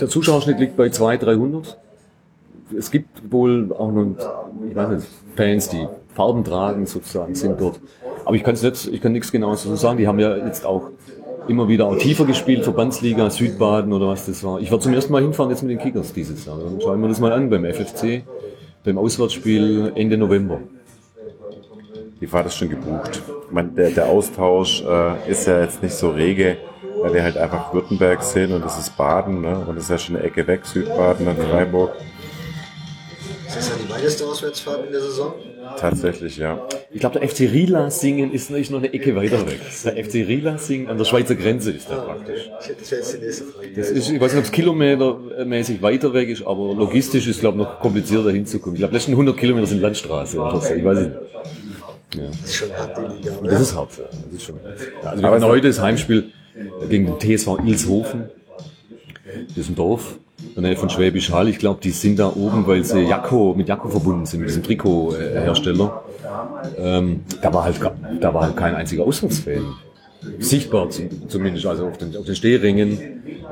[0.00, 1.78] Der Zuschauerschnitt liegt bei 200, 300.
[2.76, 4.16] Es gibt wohl auch noch,
[4.68, 5.06] ich weiß nicht,
[5.36, 7.78] Fans, die Farben tragen sozusagen, sind dort.
[8.24, 9.98] Aber ich kann es nicht, ich kann nichts genaues dazu sagen.
[9.98, 10.90] Die haben ja jetzt auch
[11.48, 14.60] immer wieder auch tiefer gespielt, Verbandsliga, Südbaden oder was das war.
[14.60, 16.58] Ich werde zum ersten Mal hinfahren jetzt mit den Kickers dieses Jahr.
[16.58, 18.22] Dann schauen wir das mal an beim FFC,
[18.84, 20.60] beim Auswärtsspiel Ende November.
[22.18, 23.22] Wie war das schon gebucht?
[23.46, 26.56] Ich meine, der, der Austausch äh, ist ja jetzt nicht so rege,
[27.02, 29.64] weil wir halt einfach Württemberg sind und das ist Baden, ne?
[29.66, 31.92] Und das ist ja schon eine Ecke weg, Südbaden, dann Freiburg.
[33.46, 35.34] Ist das ja die weiteste Auswärtsfahrt in der Saison?
[35.78, 36.66] Tatsächlich, ja.
[36.90, 39.60] Ich glaube, der FC Rielasingen ist ist noch eine Ecke weiter weg.
[39.84, 42.50] Der FC Rielasingen an der Schweizer Grenze ist der praktisch.
[42.60, 42.82] Ich hätte
[43.76, 47.58] das ist, ich weiß nicht, ob es kilometermäßig weiter weg ist, aber logistisch ist, glaube
[47.58, 48.76] ich, noch komplizierter hinzukommen.
[48.76, 50.74] Ich glaube, letzten 100 Kilometer sind Landstraße oder so.
[50.74, 51.12] Ich weiß nicht.
[52.14, 52.22] Ja.
[52.30, 53.50] Das ist schon hart, die Liga, oder?
[53.50, 54.04] Das ist hart, ja.
[54.04, 54.78] Das ist schon hart.
[55.02, 56.32] Ja, also wir hatten heute das Heimspiel
[56.88, 58.30] gegen den TSV Ilshofen.
[59.48, 60.18] Das ist ein Dorf
[60.54, 61.48] in der Nähe von Schwäbisch Hall.
[61.48, 64.62] Ich glaube, die sind da oben, weil sie Jakko, mit Jakko verbunden sind, mit diesem
[64.62, 66.02] Trikothersteller.
[66.78, 67.80] Ähm, da war halt,
[68.20, 69.64] da war halt kein einziger Auswärtsfan.
[70.38, 72.98] Sichtbar zum- zumindest, also auf den, auf den Stehringen.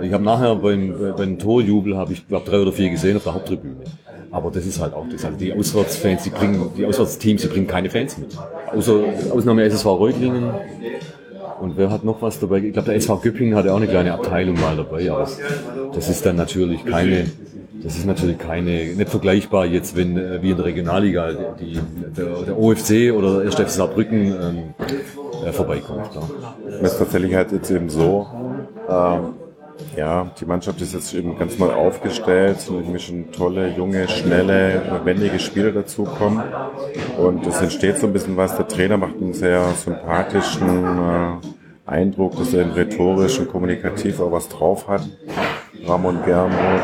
[0.03, 3.35] Ich habe nachher beim, beim Torjubel, habe ich glaube drei oder vier gesehen auf der
[3.35, 3.77] Haupttribüne.
[4.33, 5.25] Aber das ist halt auch das.
[5.25, 8.37] Also die Auswärtsfans, die bringen, die Auswärtsteams, die bringen keine Fans mit.
[8.75, 10.51] Außer, Ausnahme SSV Reutlingen.
[11.61, 12.59] Und wer hat noch was dabei?
[12.59, 15.29] Ich glaube, der SV Göppingen hatte auch eine kleine Abteilung mal dabei, aber
[15.95, 17.27] das ist dann natürlich keine,
[17.83, 21.79] das ist natürlich keine, nicht vergleichbar jetzt, wenn, äh, wie in der Regionalliga, die,
[22.17, 23.55] der, der OFC oder der 1.
[23.55, 24.75] FC Saarbrücken ähm,
[25.47, 26.11] äh, vorbeikommt.
[26.15, 26.55] Ja.
[26.83, 28.27] Es ist eben so,
[28.89, 29.35] ähm,
[29.97, 35.01] ja, die Mannschaft ist jetzt eben ganz neu aufgestellt, sind irgendwie schon tolle, junge, schnelle,
[35.05, 36.43] wendige Spieler dazukommen.
[37.19, 38.57] Und es entsteht so ein bisschen was.
[38.57, 44.33] Der Trainer macht einen sehr sympathischen äh, Eindruck, dass er eben rhetorisch und kommunikativ auch
[44.33, 45.03] was drauf hat.
[45.87, 46.83] Ramon Gernot.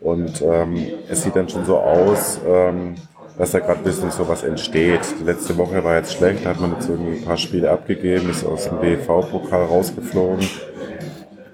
[0.00, 2.94] Und ähm, es sieht dann schon so aus, ähm,
[3.38, 5.00] dass da gerade ein bisschen so was entsteht.
[5.20, 8.30] Die letzte Woche war jetzt schlecht, da hat man jetzt irgendwie ein paar Spiele abgegeben,
[8.30, 10.46] ist aus dem BV-Pokal rausgeflogen,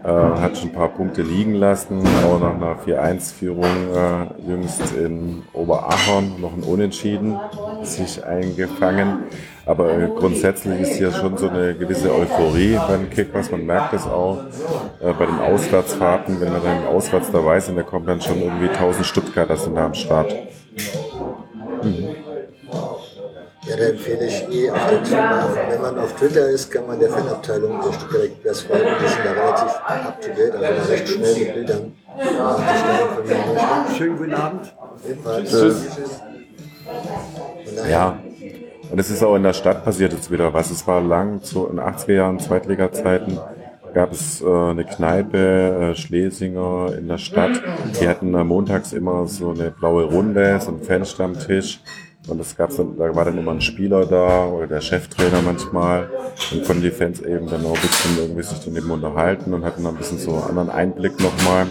[0.05, 5.43] äh, hat schon ein paar Punkte liegen lassen, auch nach einer 4-1-Führung äh, jüngst in
[5.52, 7.39] Oberachern noch ein Unentschieden
[7.82, 9.24] sich eingefangen.
[9.66, 13.51] Aber äh, grundsätzlich ist hier schon so eine gewisse Euphorie beim Kickers.
[13.51, 14.39] Man merkt es auch
[15.01, 18.68] äh, bei den Auswärtsfahrten, wenn man dann auswärts dabei sind, da kommen dann schon irgendwie
[18.68, 20.35] 1000 Stuttgarter sind da am Start.
[23.70, 26.98] Ja, da empfehle ich eh auf den Twitter, wenn man auf Twitter ist, kann man
[26.98, 28.88] der Fanabteilung der Stuttgarter Kickers folgen.
[29.01, 31.92] Die sind da relativ up to date, also recht schnell mit Bildern.
[33.97, 34.74] Schönen guten Abend.
[35.44, 35.86] Tschüss.
[37.88, 38.18] Ja.
[38.90, 40.72] Und es ist auch in der Stadt passiert jetzt wieder was.
[40.72, 43.38] Es war lang, so in 80er Jahren, Zweitliga-Zeiten,
[43.94, 47.62] gab es äh, eine Kneipe, äh, Schlesinger in der Stadt.
[48.01, 51.80] Die hatten äh, montags immer so eine blaue Runde, so einen Fanstammtisch.
[52.31, 56.09] Und das gab's dann, da war dann immer ein Spieler da oder der Cheftrainer manchmal.
[56.52, 59.82] Und konnten die Fans eben dann auch ein bisschen irgendwie sich daneben unterhalten und hatten
[59.85, 61.66] dann ein bisschen so einen anderen Einblick nochmal.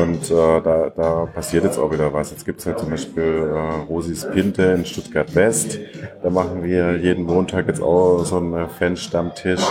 [0.00, 2.30] Und äh, da, da passiert jetzt auch wieder was.
[2.30, 5.78] Jetzt gibt's halt zum Beispiel äh, Rosis Pinte in Stuttgart West.
[6.22, 9.62] Da machen wir jeden Montag jetzt auch so einen äh, Fanstammtisch.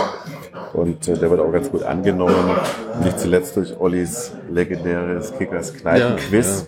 [0.72, 2.56] Und äh, der wird auch ganz gut angenommen.
[3.02, 6.66] Nicht zuletzt durch Ollis legendäres Kickers Kneipenquiz.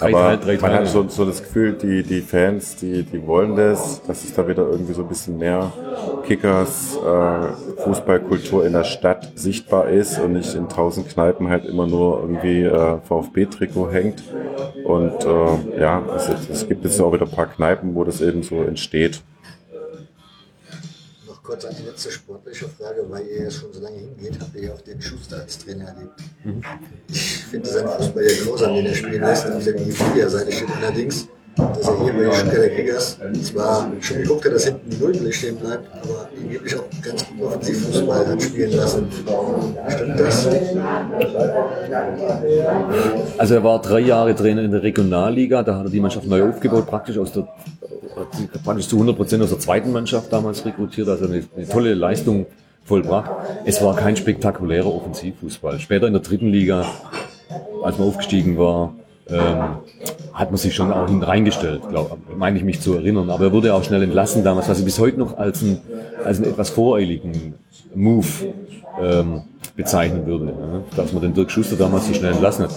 [0.00, 3.26] Drei Aber Teil- drei man hat so, so das Gefühl, die, die Fans, die, die
[3.26, 5.78] wollen das, dass es da wieder irgendwie so ein bisschen mehr
[6.22, 11.86] Kickers, äh, Fußballkultur in der Stadt sichtbar ist und nicht in tausend Kneipen halt immer
[11.86, 14.26] nur irgendwie äh, VfB-Trikot hängt.
[14.82, 18.42] Und äh, ja, es, es gibt jetzt auch wieder ein paar Kneipen, wo das eben
[18.42, 19.24] so entsteht.
[21.50, 24.72] Kurz eine letzte sportliche Frage, weil ihr ja schon so lange hingeht, habt ihr ja
[24.72, 26.12] auch den Schuster als Trainer erlebt.
[27.08, 31.26] Ich finde seinen Fußball ja grausam, den er spielen lässt, auf der Wikipedia-Seite steht allerdings,
[31.56, 35.32] dass er hier bei den Stuttgarter Kickers zwar schon geguckt hat, dass hinten die Null
[35.32, 39.08] stehen bleibt, aber angeblich auch ganz gut Offensivfußball hat spielen lassen.
[39.88, 40.48] Stimmt das?
[43.38, 46.48] Also er war drei Jahre Trainer in der Regionalliga, da hat er die Mannschaft neu
[46.48, 47.48] aufgebaut, praktisch aus der
[48.64, 52.46] praktisch zu 100 Prozent aus der zweiten Mannschaft damals rekrutiert, also eine, eine tolle Leistung
[52.84, 53.30] vollbracht.
[53.64, 55.78] Es war kein spektakulärer Offensivfußball.
[55.78, 56.86] Später in der dritten Liga,
[57.82, 58.94] als man aufgestiegen war,
[59.28, 59.76] ähm,
[60.32, 63.30] hat man sich schon auch hineingestellt, glaube meine ich mich zu erinnern.
[63.30, 65.80] Aber er wurde auch schnell entlassen damals, was ich bis heute noch als, ein,
[66.24, 67.54] als einen etwas voreiligen
[67.94, 68.26] Move
[69.00, 69.42] ähm,
[69.82, 70.52] bezeichnen würde.
[70.96, 72.72] Dass man den Dirk Schuster damals so schnell entlassen hat.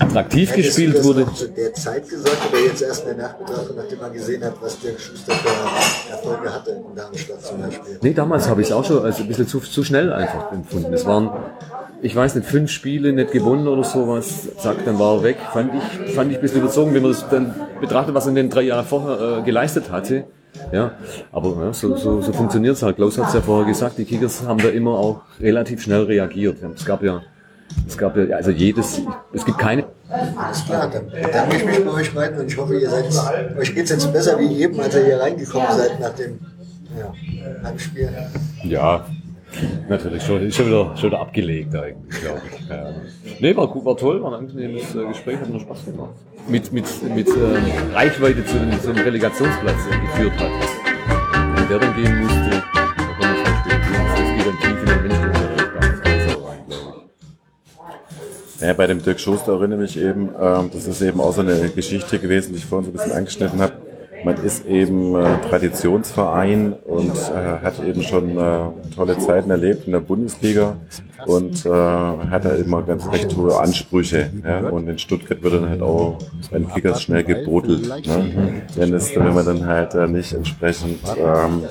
[0.00, 1.34] Attraktiv Hättest gespielt du das wurde.
[1.34, 4.78] zu der Zeit gesagt oder jetzt erst in der Nachbetrachtung, nachdem man gesehen hat, was
[4.80, 7.98] der Schuster für Erfolge hatte in Darmstadt zum Beispiel?
[8.00, 10.92] Nee, damals habe ich es auch schon als ein bisschen zu, zu schnell einfach empfunden.
[10.94, 11.30] Es waren,
[12.00, 14.48] ich weiß nicht, fünf Spiele nicht gewonnen oder sowas.
[14.58, 15.38] Zack, dann war er weg.
[15.52, 18.36] Fand ich, fand ich ein bisschen überzogen, wenn man das dann betrachtet, was er in
[18.36, 20.24] den drei Jahren vorher äh, geleistet hatte.
[20.72, 20.92] Ja,
[21.32, 22.96] aber ja, so, so, so funktioniert es halt.
[22.96, 26.58] Klaus hat es ja vorher gesagt, die Kickers haben da immer auch relativ schnell reagiert.
[26.74, 27.22] Es gab ja,
[27.86, 29.00] es gab ja, also jedes,
[29.32, 29.84] es gibt keine
[30.36, 33.06] Alles klar, dann bedanke ich mich bei euch beiden und ich hoffe, ihr seid,
[33.58, 36.38] euch geht es jetzt besser wie eben, als ihr hier reingekommen seid nach dem
[36.98, 37.12] ja,
[37.62, 38.10] Heimspiel.
[38.64, 39.06] Ja,
[39.88, 40.22] natürlich.
[40.22, 42.68] Schon, schon, wieder, schon wieder abgelegt eigentlich, glaube ich.
[42.68, 42.90] Ja.
[43.40, 46.10] Nee, war, war toll, war ein angenehmes äh, Gespräch, hat mir Spaß gemacht.
[46.48, 46.84] Mit, mit,
[47.14, 47.34] mit ähm,
[47.94, 50.50] Reichweite zu, dem- zum Relegationsplatz geführt hat.
[51.56, 53.80] Wenn der dann gehen musste, da kann man verstehen.
[54.16, 55.18] Das geht dann tief in den ich.
[58.60, 61.42] Ja, bei dem Dirk Schuster erinnere ich mich eben, ähm, das ist eben auch so
[61.42, 63.72] eine Geschichte gewesen, die ich vorhin so ein bisschen angeschnitten habe.
[64.24, 68.60] Man ist eben äh, Traditionsverein und äh, hat eben schon äh,
[68.94, 70.76] tolle Zeiten erlebt in der Bundesliga
[71.26, 74.30] und äh, hat da immer ganz recht hohe Ansprüche.
[74.44, 74.68] Ja?
[74.68, 76.18] Und in Stuttgart wird dann halt auch
[76.50, 77.88] bei den Kickers schnell gebrodelt.
[78.06, 78.62] Ne?
[78.74, 81.62] Wenn, es, wenn man dann halt äh, nicht entsprechend ähm,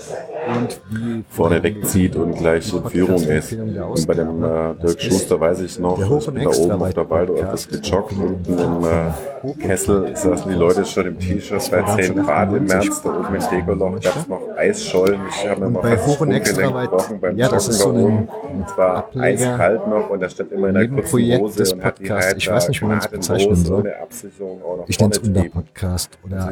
[1.30, 3.54] vorne wegzieht und gleich in Führung ist.
[3.54, 7.10] Und bei dem äh, Dirk Schuster weiß ich noch, ich bin da oben auf der
[7.10, 12.54] Waldorf gejoggt unten im äh, Kessel saßen die Leute schon im T-Shirt bei 10 Grad
[12.54, 15.20] im März, da oben in Degoloch gab es noch Eisschollen.
[15.30, 18.00] Ich habe mir mal bei Hoch- und Extraweit, gebrochen beim ja, das ist so da
[18.00, 18.30] ein.
[18.66, 22.34] Es war eiskalt noch und da stand immer in der kurzen Nebenprojekt Hose des Podcasts.
[22.38, 23.94] Ich weiß nicht, wie man es bezeichnen soll.
[24.88, 25.20] Ich nenne es.
[25.20, 26.52] Unterpodcast oder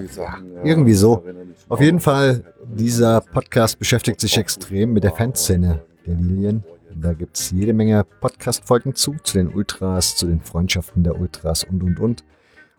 [0.64, 1.22] irgendwie so.
[1.26, 6.64] erinnere mich Auf jeden Fall, dieser Podcast beschäftigt sich extrem mit der Fanszene der Lilien.
[6.95, 11.64] Da gibt es jede Menge Podcast-Folgen zu, zu den Ultras, zu den Freundschaften der Ultras
[11.66, 12.24] und, und, und.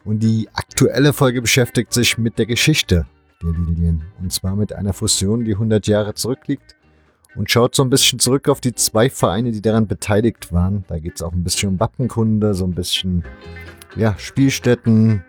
[0.04, 3.06] Und die aktuelle Folge beschäftigt sich mit der Geschichte
[3.40, 4.02] der Lilien.
[4.20, 6.74] Und zwar mit einer Fusion, die 100 Jahre zurückliegt.
[7.36, 10.84] Und schaut so ein bisschen zurück auf die zwei Vereine, die daran beteiligt waren.
[10.88, 13.22] Da geht es auch ein bisschen um Wappenkunde, so ein bisschen
[13.94, 15.22] ja, Spielstätten,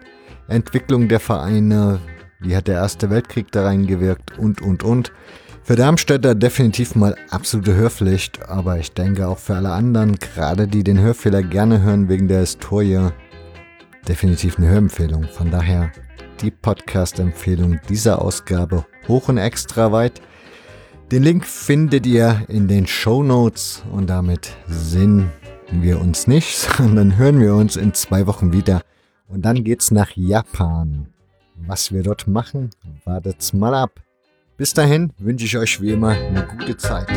[0.48, 1.99] Entwicklung der Vereine,
[2.40, 5.12] wie hat der Erste Weltkrieg da reingewirkt und, und, und.
[5.68, 10.81] Für Darmstädter definitiv mal absolute Hörpflicht, aber ich denke auch für alle anderen, gerade die
[10.81, 13.10] den Hörfehler gerne hören wegen der Historie,
[14.07, 15.26] definitiv eine Hörempfehlung.
[15.26, 15.91] Von daher
[16.41, 20.22] die Podcast-Empfehlung dieser Ausgabe hoch und extra weit.
[21.11, 25.34] Den Link findet ihr in den Show Notes und damit sehen
[25.69, 28.84] wir uns nicht, sondern hören wir uns in zwei Wochen wieder.
[29.27, 31.07] Und dann geht's nach Japan.
[31.57, 32.69] Was wir dort machen,
[33.03, 34.07] wartet's mal ab.
[34.58, 37.08] Bis dahin wünsche ich euch wie immer eine gute Zeit.